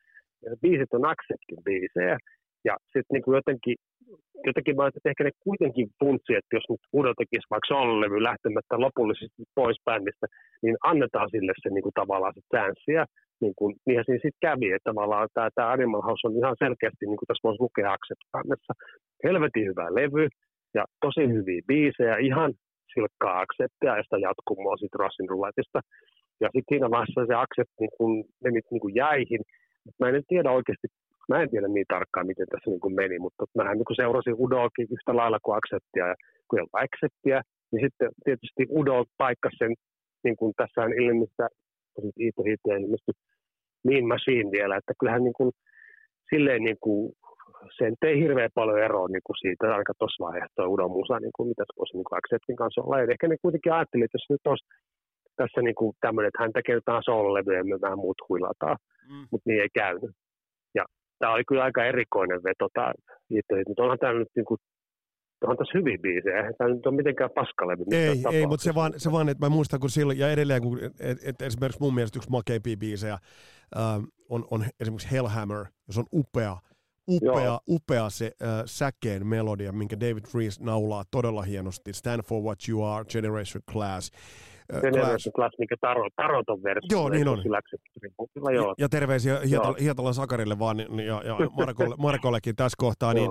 biisit 0.60 0.94
on 0.94 1.06
Acceptin 1.06 1.64
biisejä. 1.64 2.18
Ja 2.64 2.74
sitten 2.92 3.14
niin 3.14 3.36
jotenkin 3.38 3.76
jotenkin 4.46 4.76
mä 4.76 4.86
että 4.86 5.10
ehkä 5.10 5.24
ne 5.24 5.30
kuitenkin 5.46 5.88
funtsi, 6.00 6.32
että 6.34 6.56
jos 6.56 6.66
nyt 6.70 6.82
Udo 6.96 7.12
tekisi 7.14 7.50
vaikka 7.50 7.70
sollevy 7.72 8.22
lähtemättä 8.22 8.80
lopullisesti 8.86 9.42
pois 9.54 9.78
bändistä, 9.86 10.26
niin 10.62 10.76
annetaan 10.90 11.28
sille 11.30 11.52
se 11.62 11.68
niin 11.70 11.86
kuin 11.86 11.98
tavallaan 12.00 12.34
se 12.34 12.42
chanssi. 12.52 12.92
Ja 13.00 13.04
niin 13.42 13.54
kuin, 13.58 13.70
niinhän 13.86 14.04
siinä 14.04 14.24
sitten 14.24 14.44
kävi, 14.46 14.68
että 14.72 14.90
tavallaan 14.90 15.28
tämä, 15.34 15.48
tämä 15.54 15.72
Animal 15.72 16.02
House 16.08 16.26
on 16.26 16.36
ihan 16.40 16.56
selkeästi, 16.64 17.04
niin 17.06 17.20
kuin 17.20 17.28
tässä 17.28 17.46
voisi 17.46 17.64
lukea 17.64 17.92
Accept-kannessa, 17.92 18.72
helvetin 19.24 19.68
hyvä 19.70 19.94
levy 20.00 20.26
ja 20.76 20.84
tosi 21.04 21.24
hyviä 21.34 21.62
biisejä, 21.70 22.16
ihan 22.28 22.50
silkkaa 22.94 23.40
Acceptia 23.42 23.96
ja 23.96 24.02
sitä 24.02 24.18
jatkumoa 24.28 24.76
sitten 24.76 25.00
Russin 25.00 25.28
Rouletista. 25.32 25.80
Ja 26.42 26.48
sitten 26.52 26.70
siinä 26.72 26.90
vaiheessa 26.90 27.26
se 27.26 27.34
Accept 27.44 27.74
niin 27.80 27.94
kuin, 27.96 28.12
meni 28.44 28.60
niin 28.70 28.82
kuin 28.84 28.94
jäihin. 28.94 29.42
Mä 30.00 30.08
en 30.08 30.22
tiedä 30.28 30.50
oikeasti, 30.50 30.88
Mä 31.28 31.42
en 31.42 31.50
tiedä 31.50 31.68
niin 31.68 31.86
tarkkaan, 31.88 32.26
miten 32.26 32.46
tässä 32.50 32.70
niin 32.70 32.80
kuin 32.80 32.94
meni, 32.94 33.18
mutta 33.18 33.44
mä 33.54 33.74
niin 33.74 34.00
seurasin 34.02 34.40
Udoakin 34.44 34.88
yhtä 34.96 35.16
lailla 35.16 35.38
kuin 35.42 35.56
Acceptia. 35.58 36.06
Ja 36.08 36.14
kun 36.48 36.58
ei 36.58 36.62
ollut 36.62 36.82
Acceptia, 36.84 37.42
niin 37.72 37.82
sitten 37.86 38.10
tietysti 38.24 38.62
Udo 38.78 39.04
paikkasi 39.18 39.56
sen, 39.58 39.72
niin 40.24 40.36
kuin 40.36 40.52
tässä 40.56 40.80
on 40.82 40.92
ilmistä, 41.02 41.48
Iito 42.20 42.42
Hiitti 42.42 42.70
ilmestyi 42.70 43.14
Mean 43.86 44.06
Machine 44.12 44.50
vielä, 44.50 44.76
että 44.76 44.92
kyllähän 44.98 45.24
niin 45.24 45.38
kuin, 45.40 45.50
silleen 46.30 46.62
niin 46.68 46.80
kuin, 46.80 47.12
sen 47.78 47.94
ei 48.02 48.20
hirveän 48.20 48.50
paljon 48.54 48.82
eroa 48.86 49.08
niin 49.08 49.26
kuin 49.26 49.36
siitä, 49.42 49.74
aika 49.74 49.92
tuossa 49.98 50.24
vaiheessa 50.26 50.56
tuo 50.56 50.66
Udon 50.66 50.90
musa, 50.90 51.20
niin 51.20 51.34
kuin, 51.36 51.48
mitä 51.48 51.62
se 51.66 51.72
voisi 51.78 51.96
niin 51.96 52.04
kuin 52.08 52.18
Acceptin 52.18 52.56
kanssa 52.56 52.82
olla. 52.82 53.00
Ja 53.00 53.06
ehkä 53.10 53.28
ne 53.28 53.36
kuitenkin 53.42 53.72
ajatteli, 53.72 54.04
että 54.04 54.18
jos 54.18 54.30
nyt 54.30 54.46
olisi 54.46 54.66
tässä 55.36 55.60
niin 55.62 55.78
kuin 55.80 55.92
tämmöinen, 56.00 56.28
että 56.28 56.42
hän 56.42 56.52
tekee 56.52 56.74
jotain 56.74 57.02
soul-levyä 57.08 57.58
ja 57.58 57.64
me 57.64 57.80
vähän 57.80 58.02
muut 58.04 58.20
huilataan, 58.28 58.76
mm. 59.10 59.24
mutta 59.30 59.46
niin 59.48 59.62
ei 59.62 59.72
käynyt 59.82 60.10
tämä 61.18 61.32
oli 61.32 61.44
kyllä 61.48 61.64
aika 61.64 61.84
erikoinen 61.84 62.42
veto 62.42 62.68
tämä 62.72 62.92
mutta 63.68 63.82
onhan 63.82 63.98
tämä 63.98 64.12
nyt 64.12 64.28
niin 64.36 64.44
kuin, 64.44 64.58
onhan 65.42 65.56
tässä 65.56 65.78
hyvin 65.78 66.00
biisejä, 66.00 66.36
eihän 66.36 66.54
tämä 66.58 66.74
nyt 66.74 66.86
ole 66.86 66.96
mitenkään 66.96 67.30
paskalevy. 67.34 67.84
Ei, 67.90 68.22
ei 68.32 68.46
mutta 68.46 68.64
se 68.64 68.74
vaan, 68.74 68.92
se 68.96 69.12
vaan, 69.12 69.28
että 69.28 69.46
mä 69.46 69.48
muistan, 69.48 69.80
kun 69.80 69.90
silloin, 69.90 70.18
ja 70.18 70.30
edelleen, 70.30 70.62
kun, 70.62 70.80
et, 71.00 71.18
et 71.24 71.42
esimerkiksi 71.42 71.80
mun 71.80 71.94
mielestä 71.94 72.18
yksi 72.18 72.30
makeimpia 72.30 72.76
biisejä 72.76 73.12
äh, 73.12 73.20
on, 74.28 74.44
on 74.50 74.64
esimerkiksi 74.80 75.10
Hellhammer, 75.10 75.66
jos 75.86 75.98
on 75.98 76.06
upea, 76.12 76.56
upea, 77.08 77.44
Joo. 77.44 77.60
upea 77.68 78.10
se 78.10 78.26
äh, 78.26 78.62
säkeen 78.66 79.26
melodia, 79.26 79.72
minkä 79.72 80.00
David 80.00 80.24
Rees 80.34 80.60
naulaa 80.60 81.04
todella 81.10 81.42
hienosti. 81.42 81.92
Stand 81.92 82.22
for 82.22 82.42
what 82.42 82.58
you 82.68 82.84
are, 82.84 83.04
Generation 83.04 83.62
Class. 83.72 84.10
Generation 84.72 85.32
Class, 85.36 85.58
mikä 85.58 85.76
taro, 85.80 86.08
taroton 86.16 86.62
versio. 86.62 86.88
Joo, 86.98 87.08
niin 87.08 87.28
on. 87.28 87.42
Joo. 88.54 88.74
Ja 88.78 88.88
terveisiä 88.88 89.40
Hietala, 89.48 89.76
Hietalan 89.80 90.14
Sakarille 90.14 90.58
vaan 90.58 90.78
ja, 90.78 91.22
ja 91.24 91.36
Markolle, 91.56 91.94
Markollekin 92.06 92.56
tässä 92.56 92.76
kohtaa. 92.78 93.14
niin, 93.14 93.30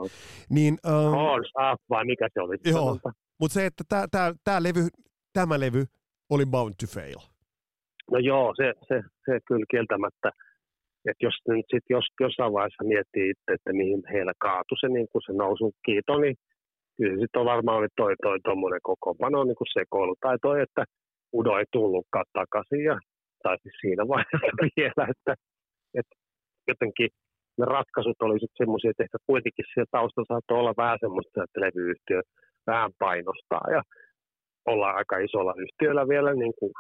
niin, 0.49 0.77
um, 0.87 1.11
Horns 1.11 1.51
up, 1.71 1.81
vai 1.89 2.05
mikä 2.05 2.27
se 2.33 2.41
oli? 2.41 2.55
Joo, 2.65 2.97
mutta 3.39 3.53
se, 3.53 3.65
että 3.65 3.83
tämä 3.89 4.05
tää, 4.11 4.33
tää 4.43 4.63
levy, 4.63 4.87
tämä 5.33 5.59
levy 5.59 5.85
oli 6.29 6.45
bound 6.45 6.73
to 6.79 6.87
fail. 6.95 7.19
No 8.11 8.17
joo, 8.17 8.53
se, 8.57 8.73
se, 8.87 9.01
se 9.25 9.39
kyllä 9.47 9.65
kieltämättä. 9.71 10.29
Että 11.09 11.25
jos 11.25 11.35
nyt 11.47 11.65
sit 11.73 11.83
jos, 11.89 12.05
jossain 12.19 12.53
vaiheessa 12.53 12.83
miettii 12.83 13.29
itse, 13.29 13.53
että 13.53 13.73
mihin 13.73 14.03
heillä 14.13 14.33
kaatui 14.39 14.77
se, 14.79 14.87
niin 14.87 15.07
kuin 15.11 15.21
se 15.25 15.33
nousu 15.33 15.71
kiito, 15.85 16.17
niin 16.17 16.35
kyllä 16.97 17.21
sitten 17.21 17.45
varmaan 17.45 17.77
oli 17.77 17.87
toi, 17.95 18.13
toi 18.21 18.37
tuommoinen 18.43 18.79
kokoonpano 18.83 19.43
niin 19.43 19.55
kuin 19.55 19.73
sekoilu. 19.79 20.15
Tai 20.21 20.37
toi, 20.41 20.61
että 20.61 20.83
Udo 21.33 21.57
ei 21.57 21.65
tullutkaan 21.71 22.25
takaisin, 22.33 22.83
ja, 22.83 22.99
tai 23.43 23.57
siis 23.63 23.75
siinä 23.81 24.03
vaiheessa 24.07 24.57
vielä, 24.77 25.03
että, 25.13 25.33
että 25.99 26.15
jotenkin 26.67 27.09
ne 27.57 27.65
ratkaisut 27.65 28.21
oli 28.21 28.39
sitten 28.39 28.61
semmoisia, 28.63 28.91
että 28.91 29.03
ehkä 29.03 29.17
kuitenkin 29.27 29.65
siellä 29.73 29.95
taustalla 29.97 30.31
saattoi 30.31 30.59
olla 30.59 30.73
vähän 30.83 30.97
semmoista, 31.01 31.43
että 31.43 31.61
levyyhtiö 31.61 32.21
vähän 32.67 32.91
painostaa 32.99 33.65
ja 33.75 33.81
olla 34.65 34.89
aika 34.91 35.17
isolla 35.17 35.53
yhtiöllä 35.63 36.07
vielä, 36.07 36.33
niin 36.33 36.53
kuin, 36.59 36.73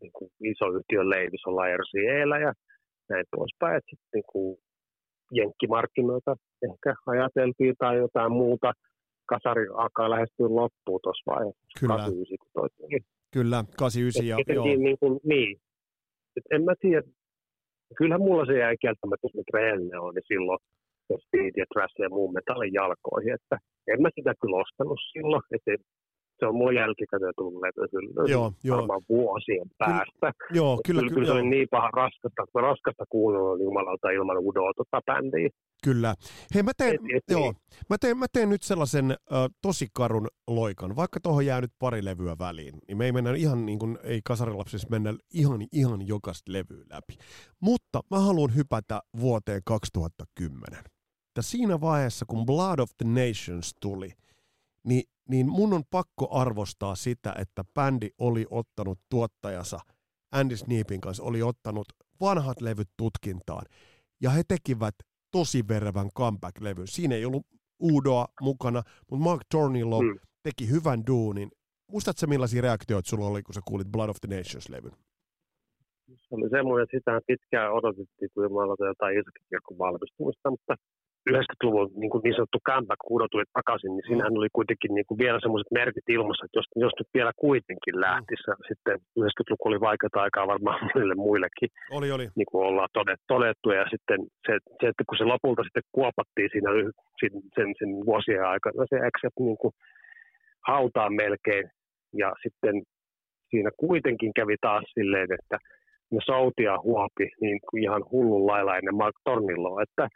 niin 0.00 0.12
kuin 0.12 0.30
iso 0.52 0.66
yhtiön 0.76 1.10
leivis 1.10 1.46
olla 1.46 1.76
RCEllä 1.80 2.38
ja 2.38 2.52
näin 3.10 3.24
poispäin, 3.36 3.76
että 3.76 3.90
sitten 3.90 4.14
niin 4.14 4.28
kuin 4.32 4.58
jenkkimarkkinoita 5.32 6.36
ehkä 6.70 6.94
ajateltiin 7.06 7.74
tai 7.78 7.96
jotain 7.96 8.32
muuta. 8.32 8.72
Kasari 9.26 9.66
alkaa 9.74 10.10
lähestyä 10.10 10.46
loppuun 10.48 11.00
tuossa 11.02 11.30
vaiheessa. 11.32 11.80
Kyllä. 11.80 11.94
89, 11.94 12.36
kun 12.40 12.50
toi 12.54 12.68
Kyllä, 13.34 13.64
89 13.78 14.26
ja 14.26 14.54
joo. 14.54 14.64
Niin, 14.64 14.98
kuin, 15.00 15.20
niin. 15.24 15.60
Et 16.36 16.44
en 16.50 16.64
mä 16.64 16.74
tiedä, 16.80 17.02
kyllähän 17.96 18.20
mulla 18.20 18.46
se 18.46 18.58
jäi 18.58 18.76
kieltämättä, 18.80 19.26
jos 19.26 19.46
rehellinen 19.54 20.00
on, 20.00 20.14
niin 20.14 20.28
silloin 20.32 20.58
jos 21.10 21.22
Speed 21.26 21.52
ja 21.56 21.66
Trash 21.72 21.94
ja 21.98 22.08
muun 22.08 22.34
metallin 22.34 22.72
jalkoihin, 22.72 23.34
että 23.34 23.56
en 23.92 24.02
mä 24.02 24.08
sitä 24.14 24.32
kyllä 24.40 24.56
ostanut 24.56 25.00
silloin, 25.12 25.42
että 25.50 25.84
se 26.38 26.46
on 26.46 26.54
mulla 26.54 26.72
jälkikäteen 26.72 27.32
tullut 27.36 27.62
levy 27.62 28.30
joo, 28.32 28.52
joo. 28.64 28.76
varmaan 28.76 29.02
vuosien 29.08 29.70
päästä. 29.78 30.32
Kyllä, 30.48 30.58
joo, 30.58 30.80
kyllä, 30.86 31.00
kyllä, 31.00 31.14
kyllä, 31.14 31.26
se 31.26 31.32
oli 31.32 31.48
niin 31.48 31.68
paha 31.70 31.90
raskasta, 31.90 32.60
raskasta 32.60 33.04
kuunnella 33.08 33.64
jumalalta 33.64 34.10
ilman 34.10 34.38
Udoa 34.38 34.72
tota 34.76 35.00
bändiä. 35.06 35.48
Kyllä. 35.84 36.14
Hei, 36.54 36.62
mä 36.62 36.70
teen, 36.76 36.94
et, 36.94 37.00
et, 37.16 37.22
joo, 37.30 37.40
niin. 37.40 37.56
mä 37.90 37.96
teen, 37.98 38.18
mä 38.18 38.26
teen 38.32 38.48
nyt 38.48 38.62
sellaisen 38.62 39.10
äh, 39.10 39.16
tosi 39.62 39.86
karun 39.92 40.28
loikan. 40.46 40.96
Vaikka 40.96 41.20
tuohon 41.20 41.46
jää 41.46 41.60
nyt 41.60 41.72
pari 41.78 42.04
levyä 42.04 42.36
väliin, 42.38 42.74
niin 42.88 42.98
me 42.98 43.04
ei 43.04 43.12
mennä 43.12 43.34
ihan 43.34 43.66
niin 43.66 43.78
kuin, 43.78 43.98
ei 44.02 44.20
kasarilapsissa 44.24 44.88
mennä 44.90 45.14
ihan, 45.34 45.66
ihan 45.72 46.06
jokaista 46.06 46.52
levyä 46.52 46.84
läpi. 46.90 47.14
Mutta 47.60 48.00
mä 48.10 48.18
haluan 48.18 48.54
hypätä 48.54 49.00
vuoteen 49.20 49.62
2010. 49.64 50.84
Ja 51.36 51.42
siinä 51.42 51.80
vaiheessa, 51.80 52.24
kun 52.28 52.46
Blood 52.46 52.78
of 52.78 52.90
the 52.96 53.06
Nations 53.08 53.74
tuli, 53.80 54.10
niin, 54.84 55.02
niin 55.28 55.48
mun 55.48 55.72
on 55.72 55.82
pakko 55.90 56.28
arvostaa 56.30 56.94
sitä, 56.94 57.34
että 57.38 57.64
bändi 57.74 58.10
oli 58.18 58.46
ottanut 58.50 58.98
tuottajansa 59.08 59.78
Andy 60.32 60.56
Sneapin 60.56 61.00
kanssa 61.00 61.22
oli 61.22 61.42
ottanut 61.42 61.86
vanhat 62.20 62.60
levyt 62.60 62.88
tutkintaan. 62.96 63.64
Ja 64.22 64.30
he 64.30 64.42
tekivät 64.48 64.94
tosi 65.32 65.68
verevän 65.68 66.08
comeback-levyn. 66.18 66.86
Siinä 66.86 67.14
ei 67.14 67.24
ollut 67.24 67.46
Udoa 67.82 68.26
mukana, 68.40 68.82
mutta 69.10 69.24
Mark 69.24 69.42
Tornillo 69.50 70.02
mm. 70.02 70.18
teki 70.42 70.70
hyvän 70.70 71.06
duunin. 71.06 71.50
Muistatko 71.92 72.26
millaisia 72.26 72.62
reaktioita 72.62 73.08
sulla 73.08 73.26
oli, 73.26 73.42
kun 73.42 73.54
sä 73.54 73.60
kuulit 73.64 73.88
Blood 73.88 74.08
of 74.08 74.16
the 74.20 74.36
Nations-levyn? 74.36 74.96
Se 76.16 76.34
oli 76.34 76.50
semmoinen, 76.50 76.84
että 76.84 76.96
sitä 76.98 77.20
pitkään 77.26 77.72
odotettiin, 77.72 78.30
kun 78.34 78.42
mä 78.42 78.86
jotain 78.88 79.18
isokin 79.18 79.78
valmistumista, 79.78 80.50
mutta 80.50 80.74
90-luvun 81.32 81.90
niin, 82.00 82.10
kuin 82.10 82.22
niin 82.24 82.34
sanottu 82.34 82.66
comeback, 82.68 83.00
kun 83.06 83.28
tuli 83.30 83.44
takaisin, 83.58 83.92
niin 83.94 84.06
siinähän 84.06 84.38
oli 84.40 84.50
kuitenkin 84.58 84.92
niin 84.94 85.06
kuin 85.08 85.18
vielä 85.18 85.38
semmoiset 85.40 85.70
merkit 85.80 86.08
ilmassa, 86.16 86.44
että 86.44 86.58
jos, 86.60 86.68
jos 86.84 86.94
nyt 86.98 87.10
vielä 87.18 87.32
kuitenkin 87.46 87.94
mm. 87.96 88.00
lähtisi, 88.06 88.44
mm. 88.48 88.68
sitten 88.70 88.96
90-luku 89.20 89.64
oli 89.68 89.80
vaikeaa 89.88 90.24
aikaa 90.26 90.52
varmaan 90.52 90.78
monille 90.88 91.14
muillekin, 91.26 91.70
oli, 91.98 92.08
oli. 92.16 92.26
niin 92.38 92.48
kuin 92.50 92.66
ollaan 92.68 92.92
todettu, 93.32 93.68
ja 93.78 93.84
sitten 93.92 94.20
se, 94.46 94.52
se, 94.80 94.84
että 94.90 95.04
kun 95.08 95.18
se 95.18 95.24
lopulta 95.24 95.62
sitten 95.62 95.90
kuopattiin 95.98 96.50
siinä 96.52 96.70
sen, 97.20 97.32
sen, 97.56 97.68
sen 97.78 97.90
vuosien 98.08 98.44
aikana, 98.52 98.90
se 98.90 98.96
Accept 98.96 99.38
niin 99.48 99.60
kuin 99.62 99.74
hautaan 100.70 101.12
melkein, 101.22 101.64
ja 102.22 102.28
sitten 102.42 102.74
siinä 103.50 103.70
kuitenkin 103.76 104.32
kävi 104.38 104.56
taas 104.60 104.84
silleen, 104.94 105.28
että 105.38 105.56
ne 106.10 106.18
soutia 106.26 106.78
huopi 106.78 107.26
niin 107.40 107.58
kuin 107.70 107.82
ihan 107.82 108.02
hullun 108.10 108.46
lailla 108.46 108.76
ennen 108.76 108.94
Mark 108.94 109.16
Tornilloa, 109.24 109.82
että 109.82 110.08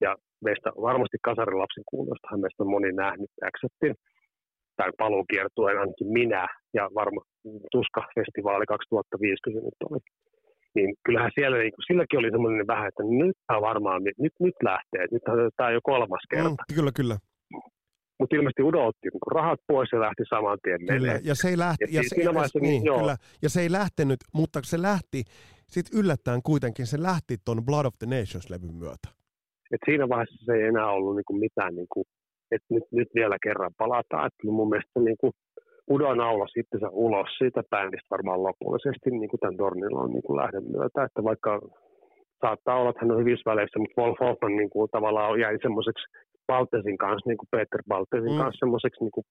ja 0.00 0.16
meistä 0.46 0.68
varmasti 0.88 1.18
kasarilapsen 1.28 1.84
kuulostahan 1.90 2.40
meistä 2.40 2.62
on 2.62 2.70
moni 2.74 2.92
nähnyt 2.92 3.30
Acceptin 3.48 3.94
tämän 4.76 4.92
paluukiertueen, 4.98 5.78
ainakin 5.78 6.12
minä 6.20 6.44
ja 6.74 6.84
varmaan 7.00 7.26
Tuska-festivaali 7.72 8.66
2050 8.66 9.66
nyt 9.66 9.80
oli. 9.90 10.00
Niin 10.74 10.90
kyllähän 11.04 11.30
siellä, 11.34 11.56
niin 11.58 11.86
silläkin 11.86 12.18
oli 12.18 12.30
semmoinen 12.30 12.66
vähän, 12.66 12.88
että 12.88 13.02
nyt 13.02 13.36
tämä 13.46 13.60
varmaan, 13.60 14.02
nyt, 14.04 14.36
nyt 14.40 14.56
lähtee, 14.70 15.04
nyt 15.12 15.22
tämä 15.56 15.68
on 15.68 15.74
jo 15.78 15.80
kolmas 15.82 16.24
kerta. 16.30 16.48
Mm, 16.48 16.74
kyllä, 16.76 16.92
kyllä. 16.96 17.16
Mutta 18.18 18.36
ilmeisesti 18.36 18.62
Udo 18.62 18.86
otti 18.86 19.08
niin 19.08 19.34
rahat 19.34 19.60
pois 19.66 19.88
ja 19.92 20.00
lähti 20.00 20.22
saman 20.28 20.58
tien 20.62 20.86
Kyllä, 20.86 21.20
ja 21.24 21.34
se 21.34 21.48
ei 21.48 21.58
lähti, 21.58 21.84
ja, 21.84 21.90
ja, 21.90 22.02
se, 22.08 22.22
ja, 22.22 22.32
niin, 22.32 22.62
niin, 22.62 22.98
kyllä, 22.98 23.16
ja 23.42 23.48
se 23.48 23.60
ei 23.60 23.72
lähtenyt, 23.72 24.20
mutta 24.34 24.60
se 24.62 24.82
lähti, 24.82 25.24
sitten 25.66 26.00
yllättäen 26.00 26.42
kuitenkin 26.42 26.86
se 26.86 27.02
lähti 27.02 27.36
tuon 27.44 27.64
Blood 27.64 27.86
of 27.86 27.94
the 27.98 28.06
Nations-levyn 28.06 28.74
myötä. 28.74 29.21
Et 29.72 29.82
siinä 29.84 30.08
vaiheessa 30.08 30.44
se 30.44 30.52
ei 30.52 30.62
enää 30.62 30.90
ollut 30.90 31.16
niin 31.16 31.28
kuin 31.28 31.40
mitään, 31.40 31.74
niin 31.74 31.90
kuin, 31.92 32.04
että 32.54 32.68
nyt, 32.74 32.84
nyt 32.92 33.08
vielä 33.14 33.36
kerran 33.42 33.74
palataan. 33.78 34.26
Et 34.26 34.50
mun 34.58 34.68
mielestä 34.68 35.00
niin 35.00 35.16
kuin 35.20 35.32
Udo 35.90 36.14
naulasi 36.14 36.60
itsensä 36.60 36.88
ulos 36.90 37.30
siitä 37.38 37.62
bändistä 37.70 38.10
varmaan 38.10 38.42
lopullisesti 38.42 39.10
niin 39.10 39.30
kuin 39.30 39.40
tämän 39.40 39.58
Dornilon 39.58 40.12
niin 40.12 40.26
kuin 40.26 40.36
lähden 40.42 40.64
myötä. 40.74 41.04
Että 41.04 41.24
vaikka 41.24 41.60
saattaa 42.40 42.78
olla, 42.78 42.90
että 42.90 43.02
hän 43.02 43.12
on 43.12 43.22
hyvissä 43.22 43.50
väleissä, 43.50 43.78
mutta 43.78 44.00
Wolf 44.00 44.18
Hoffman 44.20 44.56
niin 44.56 44.70
kuin 44.70 44.88
tavallaan 44.96 45.40
jäi 45.40 45.56
semmoiseksi 45.62 46.04
Baltesin 46.46 46.98
kanssa, 47.04 47.28
niin 47.28 47.40
kuin 47.40 47.52
Peter 47.54 47.82
Baltesin 47.88 48.32
mm. 48.32 48.40
kanssa 48.40 48.62
semmoiseksi 48.62 49.00
niin 49.04 49.16
kuin 49.16 49.26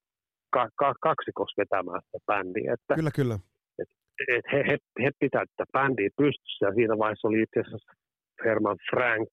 ka- 0.56 0.76
ka- 0.82 1.02
kaksikossa 1.08 1.62
vetämään 1.62 2.02
sitä 2.06 2.20
bändiä. 2.30 2.74
Että, 2.74 2.94
kyllä, 3.00 3.14
kyllä. 3.20 3.38
Et, 3.82 3.90
et 4.36 4.46
he, 4.54 4.60
he, 4.68 4.76
he 5.04 5.10
pitää 5.20 5.44
tätä 5.46 5.66
bändiä 5.78 6.10
pystyssä 6.22 6.66
ja 6.68 6.74
siinä 6.78 6.96
vaiheessa 7.04 7.28
oli 7.28 7.42
itse 7.42 7.60
asiassa 7.60 7.92
Herman 8.46 8.78
Frank, 8.90 9.30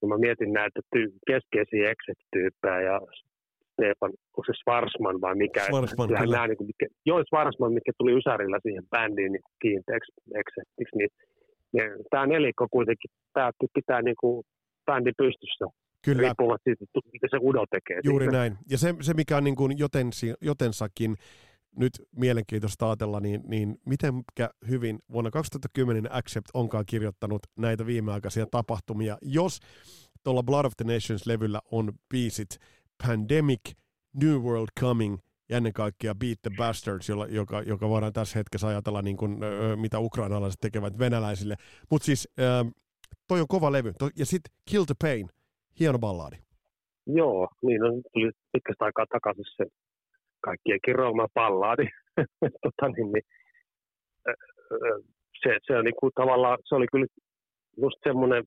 kun 0.00 0.08
mä 0.08 0.18
mietin 0.18 0.52
näitä 0.52 0.80
ty- 0.96 1.14
keskeisiä 1.26 1.90
exit-tyyppejä 1.90 2.80
ja 2.80 3.00
Stefan, 3.72 4.12
onko 4.34 4.42
se 4.46 4.52
Svarsman 4.62 5.20
vai 5.20 5.34
mikä? 5.34 5.66
Svarsman, 5.66 6.08
kyllä. 6.08 6.36
Nämä, 6.36 6.46
niin 6.46 6.56
kuin, 6.56 6.70
mikä, 6.72 6.86
joo, 7.06 7.24
Svarsman, 7.28 7.72
mikä 7.72 7.92
tuli 7.98 8.12
Ysärillä 8.18 8.58
siihen 8.62 8.84
bändiin 8.90 9.32
niin 9.32 9.46
kiinteäksi 9.62 10.12
exitiksi, 10.40 10.96
niin, 11.00 11.10
niin 11.72 11.90
tämä 12.10 12.26
nelikko 12.26 12.66
kuitenkin 12.70 13.10
päätti 13.32 13.66
pitää 13.74 14.02
niin 14.02 14.16
kuin, 14.20 14.44
bändi 14.86 15.12
pystyssä 15.18 15.64
Kyllä. 16.04 16.22
Riippumatta 16.22 16.64
siitä, 16.64 16.84
mitä 17.12 17.26
se 17.30 17.36
Udo 17.40 17.64
tekee. 17.70 18.00
Juuri 18.04 18.24
siitä. 18.24 18.38
näin. 18.38 18.52
Ja 18.70 18.78
se, 18.78 18.94
se 19.00 19.14
mikä 19.14 19.36
on 19.36 19.44
niin 19.44 19.56
kuin 19.56 19.78
jotensi, 19.78 20.34
jotensakin 20.40 21.16
nyt 21.76 21.92
mielenkiintoista 22.16 22.86
ajatella, 22.86 23.20
niin, 23.20 23.42
niin 23.46 23.78
miten 23.86 24.14
hyvin 24.68 24.98
vuonna 25.12 25.30
2010 25.30 26.12
Accept 26.12 26.46
onkaan 26.54 26.84
kirjoittanut 26.86 27.42
näitä 27.56 27.86
viimeaikaisia 27.86 28.46
tapahtumia, 28.46 29.18
jos 29.22 29.60
tuolla 30.24 30.42
Blood 30.42 30.64
of 30.64 30.72
the 30.76 30.84
Nations-levyllä 30.84 31.60
on 31.70 31.92
biisit 32.08 32.58
Pandemic, 33.06 33.60
New 34.22 34.36
World 34.36 34.68
Coming 34.80 35.18
ja 35.48 35.56
ennen 35.56 35.72
kaikkea 35.72 36.14
Beat 36.14 36.38
the 36.42 36.50
Bastards, 36.56 37.08
jolla, 37.08 37.26
joka, 37.26 37.62
joka 37.62 37.88
voidaan 37.88 38.12
tässä 38.12 38.38
hetkessä 38.38 38.66
ajatella, 38.66 39.02
niin 39.02 39.16
kuin, 39.16 39.38
mitä 39.76 39.98
ukrainalaiset 39.98 40.60
tekevät 40.60 40.98
venäläisille. 40.98 41.56
Mutta 41.90 42.06
siis 42.06 42.28
toi 43.28 43.40
on 43.40 43.48
kova 43.48 43.72
levy. 43.72 43.92
Ja 44.18 44.26
sitten 44.26 44.54
Kill 44.70 44.84
the 44.84 44.94
Pain, 45.02 45.28
hieno 45.80 45.98
ballaadi. 45.98 46.36
Joo, 47.06 47.48
niin 47.62 47.84
on, 47.84 48.02
tuli 48.12 48.30
pitkästä 48.52 48.84
aikaa 48.84 49.06
takaisin 49.06 49.44
se 49.56 49.64
kaikkien 50.40 50.78
kiroama 50.84 51.26
pallaadi. 51.34 51.86
tota, 52.64 52.88
niin, 52.88 53.12
niin, 53.12 53.24
se, 55.42 55.58
se, 55.66 55.76
on 55.76 55.84
niin 55.84 56.00
kuin, 56.00 56.12
tavallaan, 56.14 56.58
se 56.64 56.74
oli 56.74 56.86
kyllä 56.92 57.06
just 57.76 57.96
semmoinen 58.04 58.44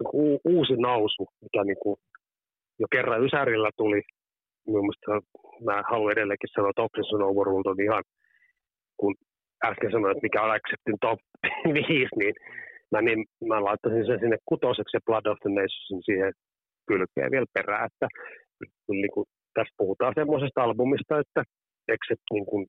niin 0.00 0.40
uusi 0.44 0.76
nousu, 0.76 1.28
mikä 1.42 1.64
niin 1.64 1.80
kuin, 1.82 1.96
jo 2.78 2.86
kerran 2.92 3.24
Ysärillä 3.24 3.70
tuli. 3.76 4.02
Mielestäni 4.66 5.20
mä 5.64 5.82
haluan 5.90 6.12
edelleenkin 6.12 6.54
sanoa, 6.54 6.70
että 6.70 6.82
Obsession 6.82 7.22
Overruled 7.22 7.66
on 7.66 7.80
ihan, 7.80 8.04
kun 8.96 9.14
äsken 9.64 9.92
sanoin, 9.92 10.12
että 10.12 10.26
mikä 10.26 10.42
on 10.42 10.50
Acceptin 10.50 10.98
top 11.00 11.20
5, 11.74 12.08
niin 12.16 12.34
mä, 12.92 13.00
niin 13.02 13.24
mä 13.48 13.64
laittaisin 13.64 14.06
sen 14.06 14.20
sinne 14.20 14.38
kutoseksi 14.44 14.96
ja 14.96 15.00
Blood 15.06 15.26
of 15.26 15.38
the 15.42 15.50
Nation 15.50 16.02
siihen 16.08 16.32
kylkeen 16.86 17.30
vielä 17.30 17.54
perään, 17.54 17.86
että 17.86 18.08
niin 18.88 19.10
kuin 19.14 19.26
tässä 19.54 19.74
puhutaan 19.76 20.12
semmoisesta 20.16 20.62
albumista, 20.62 21.18
että 21.18 21.42
Except 21.88 22.22
niin 22.32 22.46
kuin 22.46 22.66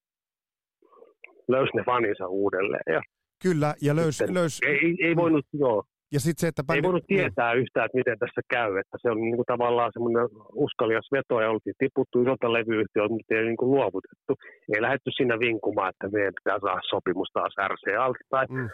löysi 1.48 1.78
ne 1.78 1.84
faninsa 1.84 2.28
uudelleen. 2.28 2.94
Ja 2.94 3.02
Kyllä, 3.44 3.74
ja 3.82 3.96
löys... 3.96 4.24
löys... 4.40 4.60
Ei, 4.66 4.96
ei 5.06 5.16
voinut, 5.16 5.46
joo. 5.54 5.84
Ja 6.14 6.20
sit 6.20 6.38
se, 6.38 6.48
että 6.48 6.64
bändi... 6.64 6.78
Ei 6.78 6.84
voinut 6.84 7.08
tietää 7.08 7.54
yhtään, 7.54 7.86
että 7.86 7.98
miten 7.98 8.20
tässä 8.20 8.42
käy. 8.50 8.72
Että 8.78 8.98
se 9.02 9.08
on 9.12 9.22
niin 9.22 9.36
kuin 9.36 9.52
tavallaan 9.54 9.92
semmoinen 9.94 10.28
uskalias 10.66 11.08
veto 11.12 11.42
ja 11.42 11.50
oltiin 11.50 11.82
tiputtu 11.84 12.22
isolta 12.22 12.54
levyyhtiöltä, 12.54 13.14
mutta 13.14 13.36
ei 13.36 13.46
niin 13.46 13.62
kuin 13.62 13.72
luovutettu. 13.72 14.34
Ei 14.74 14.82
lähdetty 14.82 15.12
siinä 15.12 15.40
vinkumaan, 15.40 15.90
että 15.90 16.08
meidän 16.16 16.38
pitää 16.40 16.60
saada 16.60 16.82
sopimus 16.90 17.30
taas 17.34 17.54
RCA 17.72 18.14
tai 18.30 18.46
mm. 18.50 18.70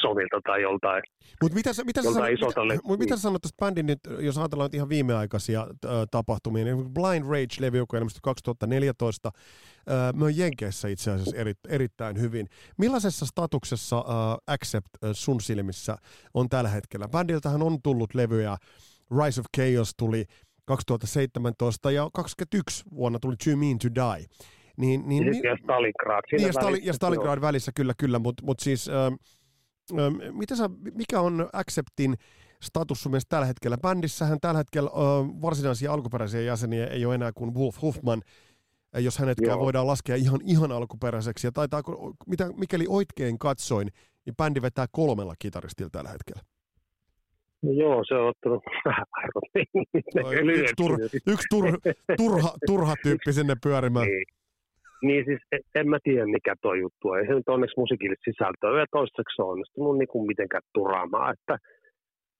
Sonilta 0.00 0.40
tai 0.46 0.62
joltain, 0.62 1.02
Mut 1.42 1.52
mitä, 1.54 1.72
sä, 1.72 1.84
mitä, 1.84 2.00
joltain 2.04 2.38
sä, 2.38 2.60
mitä, 2.62 2.80
mut 2.84 2.98
mitä 2.98 3.16
sä 3.16 3.22
sanot 3.22 3.42
tästä 3.42 3.56
bändin 3.64 3.86
nyt, 3.86 3.98
jos 4.18 4.38
ajatellaan 4.38 4.70
ihan 4.72 4.88
viimeaikaisia 4.88 5.60
äh, 5.60 5.90
tapahtumia, 6.10 6.64
niin 6.64 6.94
Blind 6.94 7.24
Rage-levy, 7.24 7.76
joka 7.76 7.98
ilmestyi 7.98 8.20
2014, 8.22 9.30
äh, 9.34 10.14
myös 10.14 10.38
Jenkeissä 10.38 10.88
itse 10.88 11.10
asiassa 11.10 11.36
eri, 11.36 11.52
erittäin 11.68 12.20
hyvin. 12.20 12.46
Millaisessa 12.78 13.26
statuksessa 13.26 13.96
äh, 13.96 14.54
Accept 14.54 14.88
äh, 15.04 15.10
sun 15.12 15.40
silmissä 15.40 15.96
on 16.34 16.48
tällä 16.48 16.70
hetkellä? 16.70 17.08
Bändiltähän 17.08 17.62
on 17.62 17.82
tullut 17.82 18.14
levyjä, 18.14 18.56
Rise 19.24 19.40
of 19.40 19.46
Chaos 19.56 19.94
tuli 19.96 20.24
2017 20.64 21.90
ja 21.90 22.10
2021 22.14 22.84
vuonna 22.90 23.18
tuli 23.18 23.36
Too 23.44 23.56
Mean 23.56 23.78
to 23.78 23.88
Die. 23.88 24.26
Niin, 24.76 25.08
niin, 25.08 25.30
niin, 25.30 25.44
ja 25.44 25.56
Stalingrad. 25.62 26.24
Niin, 26.32 26.46
ja, 26.46 26.52
Stali, 26.52 26.80
ja 26.82 26.92
Stalingrad 26.92 27.40
välissä, 27.40 27.72
kyllä, 27.74 27.94
kyllä, 27.98 28.18
mutta 28.18 28.44
mut 28.46 28.60
siis... 28.60 28.88
Äh, 28.88 29.18
mitä 30.32 30.56
sä, 30.56 30.70
mikä 30.94 31.20
on 31.20 31.48
Acceptin 31.52 32.14
status 32.62 33.02
sun 33.02 33.12
mielestä 33.12 33.28
tällä 33.28 33.46
hetkellä? 33.46 33.78
Bändissähän 33.78 34.38
tällä 34.40 34.58
hetkellä 34.58 34.90
varsinaisia 35.42 35.92
alkuperäisiä 35.92 36.40
jäseniä 36.40 36.86
ei 36.86 37.06
ole 37.06 37.14
enää 37.14 37.32
kuin 37.34 37.54
Wolf 37.54 37.82
Hoffman, 37.82 38.22
jos 38.98 39.18
hänetkään 39.18 39.56
Joo. 39.56 39.64
voidaan 39.64 39.86
laskea 39.86 40.16
ihan, 40.16 40.40
ihan 40.44 40.72
alkuperäiseksi. 40.72 41.46
Ja 41.46 41.52
taitaa, 41.52 41.82
mitä, 42.26 42.50
mikäli 42.56 42.84
oikein 42.88 43.38
katsoin, 43.38 43.88
niin 44.26 44.36
bändi 44.36 44.62
vetää 44.62 44.86
kolmella 44.92 45.34
kitaristilla 45.38 45.90
tällä 45.90 46.10
hetkellä. 46.10 46.42
No 47.62 47.72
joo, 47.72 48.04
se 48.08 48.14
on 48.14 48.28
ottanut 48.28 48.62
vähän 48.84 49.06
yksi, 50.60 50.74
tur, 50.76 50.98
yksi 51.26 51.46
tur, 51.50 51.64
turha, 52.16 52.50
turha 52.66 52.94
tyyppi 53.02 53.32
sinne 53.32 53.54
pyörimään. 53.62 54.06
Niin. 54.06 54.24
Niin 55.02 55.24
siis 55.24 55.40
en, 55.74 55.88
mä 55.88 55.98
tiedä 56.02 56.26
mikä 56.26 56.54
tuo 56.62 56.74
juttu 56.74 57.08
on. 57.08 57.18
Ei 57.18 57.26
se 57.26 57.34
nyt 57.34 57.48
onneksi 57.48 57.80
musiikillista 57.80 58.30
sisältöä 58.30 58.80
ja 58.80 58.86
toistaiseksi 58.96 59.42
on 59.42 59.50
onnistunut 59.50 59.98
niin 59.98 60.12
kuin 60.12 60.26
mitenkään 60.26 60.66
turaamaan. 60.74 61.34
Että 61.34 61.54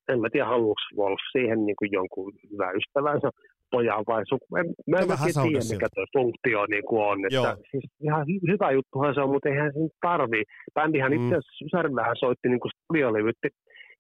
en 0.09 0.21
mä 0.21 0.29
tiedä, 0.33 0.47
haluuks 0.47 0.85
Wolf 0.99 1.23
siihen 1.33 1.67
niin 1.67 1.77
kuin 1.79 1.91
jonkun 1.93 2.33
hyvää 2.53 2.73
ystävänsä 2.81 3.29
pojan 3.71 4.05
vai 4.07 4.23
suku. 4.29 4.47
En, 4.61 4.67
mä 4.91 4.97
en 4.99 5.09
tiedä, 5.09 5.73
mikä 5.73 5.89
tuo 5.95 6.05
funktio 6.15 6.67
niin 6.67 6.87
kuin 6.89 7.03
on. 7.11 7.19
Että, 7.27 7.57
siis 7.71 7.85
ihan 8.07 8.23
hy- 8.29 8.47
hyvä 8.53 8.71
juttuhan 8.71 9.15
se 9.15 9.21
on, 9.21 9.31
mutta 9.31 9.49
eihän 9.49 9.73
se 9.73 9.79
nyt 9.79 9.97
tarvii. 10.01 10.45
Bändihän 10.75 11.13
mm. 11.13 11.19
itse 11.19 11.35
asiassa 11.37 11.77
Särmähän 11.77 12.17
soitti 12.25 12.49
niin 12.49 12.61
kuin 12.61 12.73
studiolevyt 12.79 13.41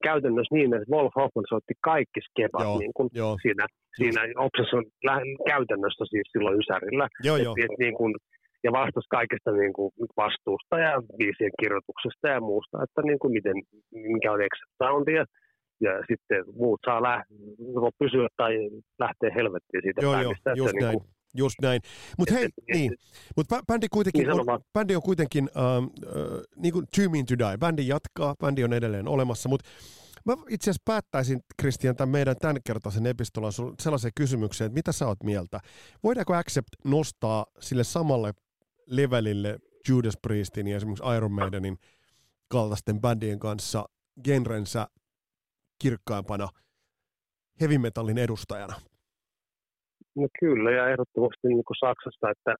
käytännössä 0.09 0.55
niin, 0.55 0.75
että 0.75 0.93
Wolf 0.93 1.15
Hoffman 1.17 1.49
soitti 1.49 1.75
kaikki 1.91 2.21
skepat 2.29 2.67
joo, 2.67 2.79
niin 2.79 2.95
kuin 2.97 3.09
joo. 3.15 3.37
siinä, 3.43 3.65
siinä 3.99 4.21
Obsession 4.47 4.85
käytännössä 5.53 6.05
siis 6.13 6.27
silloin 6.33 6.59
Ysärillä. 6.61 7.07
Joo, 7.25 7.37
et, 7.37 7.45
joo. 7.45 7.55
Et, 7.65 7.75
niin 7.79 7.95
kuin, 7.99 8.13
ja 8.67 8.71
vastasi 8.81 9.09
kaikesta 9.19 9.51
niin 9.53 9.73
kuin 9.77 9.91
vastuusta 10.23 10.75
ja 10.87 10.93
viisien 11.23 11.55
kirjoituksesta 11.61 12.27
ja 12.35 12.41
muusta, 12.51 12.83
että 12.85 13.01
niin 13.09 13.21
kuin 13.23 13.33
miten, 13.37 13.57
mikä 14.15 14.29
on 14.33 14.41
exit 14.47 14.73
soundi 14.83 15.13
ja, 15.19 15.25
sitten 16.09 16.41
muut 16.61 16.81
saa 16.87 17.03
lä- 17.03 17.25
pysyä 18.03 18.29
tai 18.41 18.53
lähteä 19.05 19.31
helvettiin 19.39 19.83
siitä 19.85 20.01
Joo, 20.03 20.13
joo, 20.13 20.23
bändistä, 20.23 20.51
että 20.51 20.59
just 20.63 20.75
niin 20.75 20.85
näin. 20.85 20.99
kuin, 20.99 21.09
Just 21.39 21.57
näin. 21.63 21.81
Mutta 22.19 22.35
hei, 22.35 22.49
niin. 22.75 22.93
Mut 23.37 23.47
bä- 23.53 23.65
bändi 23.67 23.87
kuitenkin 23.89 24.29
Niin, 24.29 24.51
on, 24.51 24.61
bändi 24.73 24.97
on 24.97 25.03
kuitenkin 25.03 25.49
ähm, 25.57 25.65
äh, 25.65 26.43
niin 26.57 26.73
kuin 26.73 26.85
Too 26.97 27.09
Mean 27.13 27.27
to 27.27 27.39
Die. 27.39 27.59
Bändi 27.59 27.89
jatkaa, 27.89 28.35
bändi 28.41 28.65
on 28.65 28.73
edelleen 28.73 29.09
olemassa, 29.09 29.49
mutta 29.49 29.69
mä 30.27 30.33
itse 30.49 30.71
asiassa 30.71 30.83
päättäisin, 30.85 31.41
Christian, 31.61 31.97
tämän 31.97 32.09
meidän 32.13 32.37
tämänkertaisen 32.41 33.07
epistolan 33.07 33.53
sellaiseen 33.81 34.13
kysymykseen, 34.17 34.67
että 34.67 34.75
mitä 34.75 34.93
sä 34.93 35.07
oot 35.07 35.23
mieltä? 35.25 35.61
Voidaanko 36.05 36.35
Accept 36.35 36.69
nostaa 36.85 37.47
sille 37.61 37.85
samalle 37.85 38.33
levelille 38.87 39.59
Judas 39.89 40.19
Priestin 40.23 40.67
ja 40.67 40.77
esimerkiksi 40.77 41.05
Iron 41.17 41.33
Maidenin 41.33 41.79
kaltaisten 42.49 43.01
bändien 43.01 43.39
kanssa 43.39 43.85
genrensä 44.25 44.87
kirkkaimpana 45.83 46.49
heavy 47.61 47.79
metallin 47.79 48.19
edustajana? 48.19 48.75
No 50.17 50.29
kyllä, 50.41 50.71
ja 50.71 50.89
ehdottomasti 50.89 51.49
niin 51.49 51.65
kuin 51.65 51.77
Saksassa, 51.81 52.31
että 52.31 52.55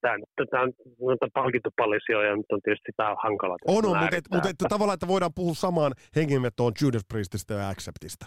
tämä, 0.00 0.62
on 0.62 0.72
noita 1.00 1.26
palkintopallisioja, 1.34 2.36
nyt 2.36 2.52
on 2.52 2.60
tietysti 2.64 2.92
tämä 2.96 3.10
on 3.10 3.16
hankala. 3.22 3.56
On, 3.66 3.86
on 3.86 3.98
mutta, 3.98 4.16
et, 4.16 4.24
mutta 4.32 4.48
että 4.48 4.66
tavallaan, 4.68 4.94
että 4.94 5.08
voidaan 5.08 5.34
puhua 5.34 5.54
samaan 5.54 5.92
hengenvetoon 6.16 6.72
Judas 6.82 7.02
Priestistä 7.08 7.54
ja 7.54 7.68
Acceptista. 7.68 8.26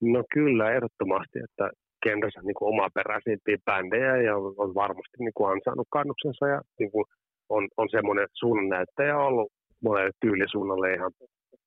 No 0.00 0.24
kyllä, 0.34 0.72
ehdottomasti, 0.72 1.38
että 1.38 1.70
genressä 2.04 2.40
niin 2.42 2.58
kuin 2.58 2.68
omaperäisimpiä 2.74 3.58
bändejä 3.64 4.16
ja 4.28 4.36
on, 4.36 4.74
varmasti 4.74 5.16
niin 5.18 5.36
kuin 5.36 5.50
ansainnut 5.52 5.88
kannuksensa 5.90 6.44
ja 6.54 6.60
niin 6.78 6.90
kuin 6.92 7.04
on, 7.48 7.68
on 7.76 7.88
semmoinen 7.90 8.28
suunnannäyttäjä 8.32 9.18
ollut 9.18 9.52
monelle 9.82 10.10
tyylisuunnalle 10.20 10.94
ihan 10.94 11.12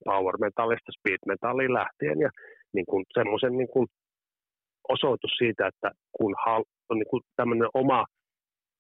power 0.06 0.36
metallista 0.40 0.92
speed 0.98 1.22
metalliin 1.26 1.74
lähtien 1.74 2.20
ja 2.20 2.30
niin 2.74 2.86
kuin 2.90 3.06
semmoisen 3.14 3.58
niin 3.58 3.72
kuin 3.74 3.88
osoitus 4.90 5.32
siitä, 5.38 5.68
että 5.68 5.92
kun 6.18 6.36
hal- 6.46 6.72
on 6.90 6.98
niin 7.00 7.12
kuin 7.14 7.24
tämmöinen 7.36 7.70
oma 7.74 8.06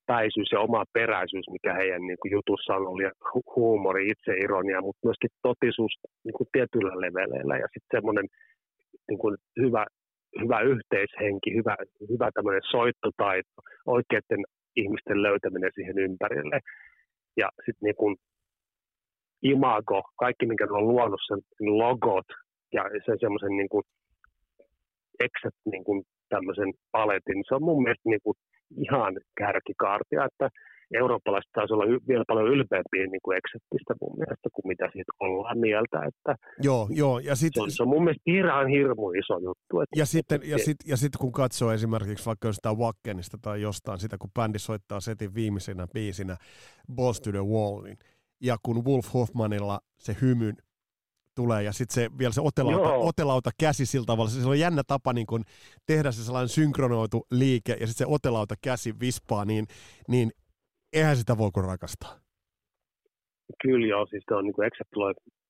päisyys 0.05 0.49
ja 0.51 0.60
oma 0.60 0.84
peräisyys, 0.93 1.47
mikä 1.51 1.74
heidän 1.74 2.08
niin 2.08 2.18
kuin 2.22 2.32
jutussa 2.32 2.76
on 2.76 2.88
ollut, 2.88 3.01
ja 3.01 3.12
hu- 3.30 3.53
huumori, 3.55 4.10
itseironia, 4.10 4.82
mutta 4.82 5.08
myöskin 5.08 5.30
totisuus 5.41 5.93
niin 6.26 6.38
kuin 6.38 6.47
tietyillä 6.51 7.01
leveleillä 7.01 7.55
ja 7.58 7.68
sitten 7.74 7.97
semmoinen 7.97 8.28
niin 9.10 9.20
kuin 9.20 9.36
hyvä, 9.62 9.86
hyvä 10.41 10.59
yhteishenki, 10.61 11.55
hyvä, 11.55 11.75
hyvä 12.09 12.31
tämmöinen 12.33 12.61
soittotaito, 12.71 13.61
oikeiden 13.85 14.43
ihmisten 14.75 15.23
löytäminen 15.23 15.71
siihen 15.75 15.99
ympärille. 15.99 16.59
Ja 17.38 17.49
sitten 17.57 17.85
niin 17.88 17.95
kuin 17.95 18.15
imago, 19.43 20.01
kaikki 20.19 20.45
minkä 20.45 20.67
on 20.69 20.88
luonut, 20.88 21.21
sen 21.27 21.77
logot 21.77 22.25
ja 22.73 22.83
sen 23.05 23.17
semmoisen 23.19 23.57
niin 23.57 23.69
kuin 23.69 23.83
exet 25.19 25.55
niin 25.71 25.83
kuin 25.83 26.03
tämmöisen 26.29 26.73
paletin, 26.91 27.43
se 27.47 27.55
on 27.55 27.63
mun 27.63 27.83
mielestä 27.83 28.09
niin 28.09 28.21
kuin 28.23 28.38
ihan 28.77 29.13
kärkikaartia, 29.38 30.25
että 30.25 30.49
eurooppalaiset 30.93 31.51
taisi 31.53 31.73
olla 31.73 31.85
y- 31.85 32.07
vielä 32.07 32.23
paljon 32.27 32.47
ylpeämpiä 32.47 33.05
niin 33.11 33.23
kuin 33.23 33.38
Exetistä 33.38 33.93
mun 34.01 34.15
mielestä, 34.17 34.49
kuin 34.53 34.67
mitä 34.67 34.85
siitä 34.93 35.11
ollaan 35.19 35.57
mieltä, 35.57 35.97
että 36.09 36.35
Joo, 36.61 36.88
joo. 36.91 37.19
Ja, 37.19 37.35
sit, 37.35 37.53
se 37.53 37.61
on, 37.61 37.71
se 37.71 37.83
on 37.83 37.89
mun 37.89 38.03
mielestä 38.03 38.23
ihan 38.25 38.67
hirmu 38.67 39.11
iso 39.11 39.38
juttu. 39.39 39.81
Että, 39.81 39.99
ja, 39.99 40.05
sitten, 40.05 40.41
ja, 40.43 40.57
sit, 40.57 40.77
ja 40.85 40.97
sitten 40.97 41.19
kun 41.19 41.31
katsoo 41.31 41.71
esimerkiksi 41.71 42.25
vaikka 42.25 42.47
jostain 42.47 42.77
Wakkenista 42.77 43.38
tai 43.41 43.61
jostain 43.61 43.99
sitä, 43.99 44.17
kun 44.17 44.31
bändi 44.33 44.59
soittaa 44.59 44.99
setin 44.99 45.35
viimeisenä 45.35 45.88
biisinä 45.93 46.38
Balls 46.95 47.21
to 47.21 47.31
the 47.31 47.39
Wallin, 47.39 47.97
ja 48.41 48.57
kun 48.63 48.85
Wolf 48.85 49.13
Hoffmanilla 49.13 49.79
se 49.97 50.17
hymyn 50.21 50.55
tulee 51.35 51.63
ja 51.63 51.73
sitten 51.73 51.95
se, 51.95 52.17
vielä 52.17 52.33
se 52.33 52.41
otelauta, 52.41 52.89
Joo. 52.89 53.07
otelauta 53.07 53.49
käsi 53.59 53.85
sillä 53.85 54.05
tavalla, 54.05 54.29
se 54.29 54.49
on 54.49 54.59
jännä 54.59 54.83
tapa 54.88 55.13
niin 55.13 55.27
kun 55.27 55.43
tehdä 55.85 56.11
se 56.11 56.23
sellainen 56.23 56.49
synkronoitu 56.49 57.27
liike 57.31 57.71
ja 57.71 57.88
sitten 57.88 58.07
se 58.07 58.13
otelauta 58.13 58.55
käsi 58.61 58.99
vispaa, 58.99 59.45
niin, 59.45 59.65
niin 60.07 60.31
eihän 60.93 61.15
sitä 61.17 61.38
voi 61.38 61.51
kuin 61.53 61.65
rakastaa. 61.65 62.19
Kyllä 63.63 63.88
joo, 63.88 64.05
siis 64.09 64.23
se 64.27 64.35
on 64.35 64.43
niin 64.43 64.53
kuin 64.53 64.65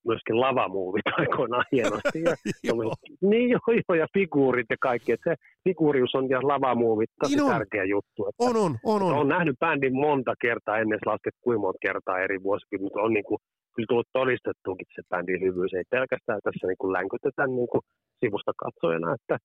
myöskin 0.08 0.40
lavamuuvit 0.40 1.08
aikoinaan 1.20 1.66
hienosti. 1.72 2.20
Ja, 2.28 2.36
Joo. 2.68 2.94
niin 3.22 3.50
joo, 3.50 3.70
joo, 3.90 3.96
ja 4.02 4.08
figuurit 4.14 4.66
ja 4.70 4.76
kaikki. 4.82 5.12
Että 5.12 5.30
se 5.30 5.36
figuurius 5.64 6.16
on 6.16 6.30
ja 6.30 6.40
lavamuuvit 6.52 7.10
tosi 7.20 7.36
Niin 7.36 7.44
on. 7.44 7.50
tärkeä 7.52 7.84
juttu. 7.84 8.20
Että 8.30 8.44
On, 8.48 8.56
on, 8.66 8.72
on, 8.84 9.02
on. 9.02 9.14
on 9.14 9.28
nähnyt 9.28 9.60
bändin 9.60 9.96
monta 9.96 10.34
kertaa, 10.42 10.78
ennen 10.78 11.00
lasket 11.06 11.36
kuinka 11.42 11.62
monta 11.62 11.78
kertaa 11.88 12.20
eri 12.20 12.44
vuosikymmentä, 12.44 12.84
mutta 12.86 13.02
on 13.02 13.14
niin 13.14 13.28
kuin, 13.30 13.40
kyllä 13.76 13.88
tullut 13.90 14.10
todistettuukin 14.14 14.88
se 14.96 15.02
bändin 15.10 15.42
hyvyys. 15.42 15.74
Ei 15.74 15.84
pelkästään 15.90 16.40
tässä 16.44 16.68
niin 16.68 16.82
kuin 16.82 16.94
länkytetä 16.94 17.48
niin 17.48 17.70
kuin 17.72 17.82
sivusta 18.20 18.52
katsojana, 18.64 19.16
että, 19.18 19.36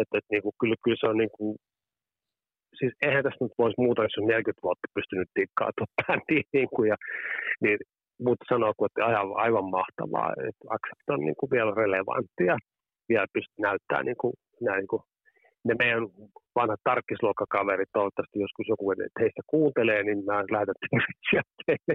että, 0.00 0.14
että 0.18 0.30
niin 0.32 0.42
kuin, 0.42 0.54
kyllä, 0.60 0.76
kyllä 0.84 1.00
se 1.00 1.06
on 1.12 1.16
niin 1.22 1.34
kuin, 1.36 1.56
siis 2.78 2.92
eihän 3.02 3.24
tästä 3.24 3.44
nyt 3.44 3.58
voisi 3.58 3.80
muuta, 3.84 4.02
jos 4.02 4.18
on 4.20 4.26
40 4.26 4.62
vuotta 4.66 4.94
pystynyt 4.94 5.28
tikkaa 5.34 5.70
tuon 5.76 5.94
bändiin, 5.98 6.46
niin 6.56 6.70
kuin, 6.74 6.88
ja, 6.92 6.96
niin, 7.62 7.78
mutta 8.26 8.44
sanoo, 8.48 8.72
että 8.86 9.06
aivan, 9.06 9.36
aivan 9.46 9.68
mahtavaa, 9.78 10.28
että 10.48 10.64
Accept 10.74 11.08
on 11.14 11.20
niin 11.26 11.38
kuin 11.38 11.50
vielä 11.50 11.72
relevantti 11.82 12.44
ja 12.52 12.56
vielä 13.08 13.26
pystyy 13.32 13.62
näyttää 13.62 14.02
niin 14.02 14.20
kuin, 14.20 14.32
näin, 14.60 14.78
niin 14.78 14.92
kuin, 14.92 15.02
ne 15.64 15.74
meidän 15.82 16.04
vanhat 16.58 16.80
tarkkisluokkakaverit, 16.84 17.88
toivottavasti 17.92 18.38
joskus 18.44 18.66
joku 18.68 18.84
heistä 19.20 19.42
kuuntelee, 19.46 20.02
niin 20.02 20.24
mä 20.24 20.36
lähetän 20.54 20.80
terveisiä 20.82 21.42
teille. 21.66 21.94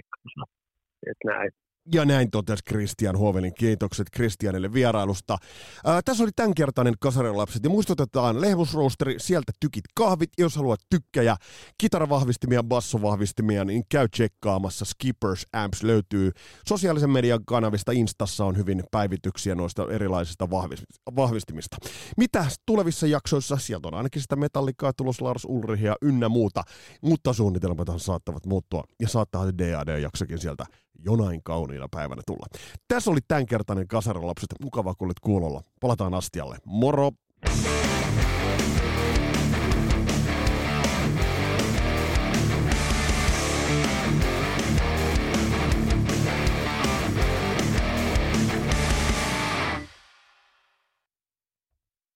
Että 1.10 1.26
näin. 1.32 1.52
Ja 1.94 2.06
näin 2.06 2.32
totesi 2.32 2.64
Christian 2.70 3.18
Huovelin. 3.18 3.54
Kiitokset 3.54 4.08
Christianille 4.16 4.74
vierailusta. 4.74 5.38
Ää, 5.86 6.02
tässä 6.06 6.24
oli 6.24 6.32
tämänkertainen 6.36 6.94
Kasarilapset 7.00 7.64
ja 7.64 7.70
muistutetaan 7.70 8.42
lehmusroosteri, 8.42 9.16
sieltä 9.18 9.52
tykit 9.60 9.84
kahvit. 9.96 10.30
Jos 10.38 10.56
haluat 10.56 10.80
tykkäjä, 10.90 11.36
kitaravahvistimia, 11.78 12.64
bassovahvistimia, 12.64 13.66
niin 13.66 13.84
käy 13.90 14.08
tsekkaamassa. 14.08 14.86
Skippers 14.86 15.46
Amps 15.54 15.84
löytyy 15.84 16.32
sosiaalisen 16.68 17.10
median 17.10 17.46
kanavista. 17.46 17.92
Instassa 17.92 18.46
on 18.46 18.58
hyvin 18.58 18.84
päivityksiä 18.92 19.56
noista 19.56 19.88
erilaisista 19.92 20.46
vahvis- 20.46 21.16
vahvistimista. 21.16 21.78
Mitä 22.18 22.46
tulevissa 22.66 23.08
jaksoissa? 23.08 23.58
Sieltä 23.58 23.88
on 23.88 23.94
ainakin 23.94 24.22
sitä 24.22 24.36
metallikaa 24.36 24.94
tulos 24.94 25.22
Lars 25.22 25.46
Ulrichia 25.46 25.96
ynnä 26.02 26.30
muuta, 26.30 26.64
mutta 27.02 27.34
suunnitelmat 27.34 27.88
saattavat 27.98 28.46
muuttua 28.46 28.84
ja 29.02 29.08
saattaa 29.08 29.48
DAD-jaksokin 29.48 30.40
sieltä 30.40 30.66
jonain 31.06 31.44
kauniina 31.44 31.88
päivänä 31.92 32.22
tulla. 32.26 32.48
Tässä 32.88 33.12
oli 33.12 33.20
tämänkertainen 33.28 33.88
Kasarilapset. 33.88 34.50
Mukavaa, 34.64 34.94
kun 34.96 35.06
olit 35.06 35.20
kuulolla. 35.20 35.62
Palataan 35.80 36.14
astialle. 36.14 36.58
Moro! 36.66 37.12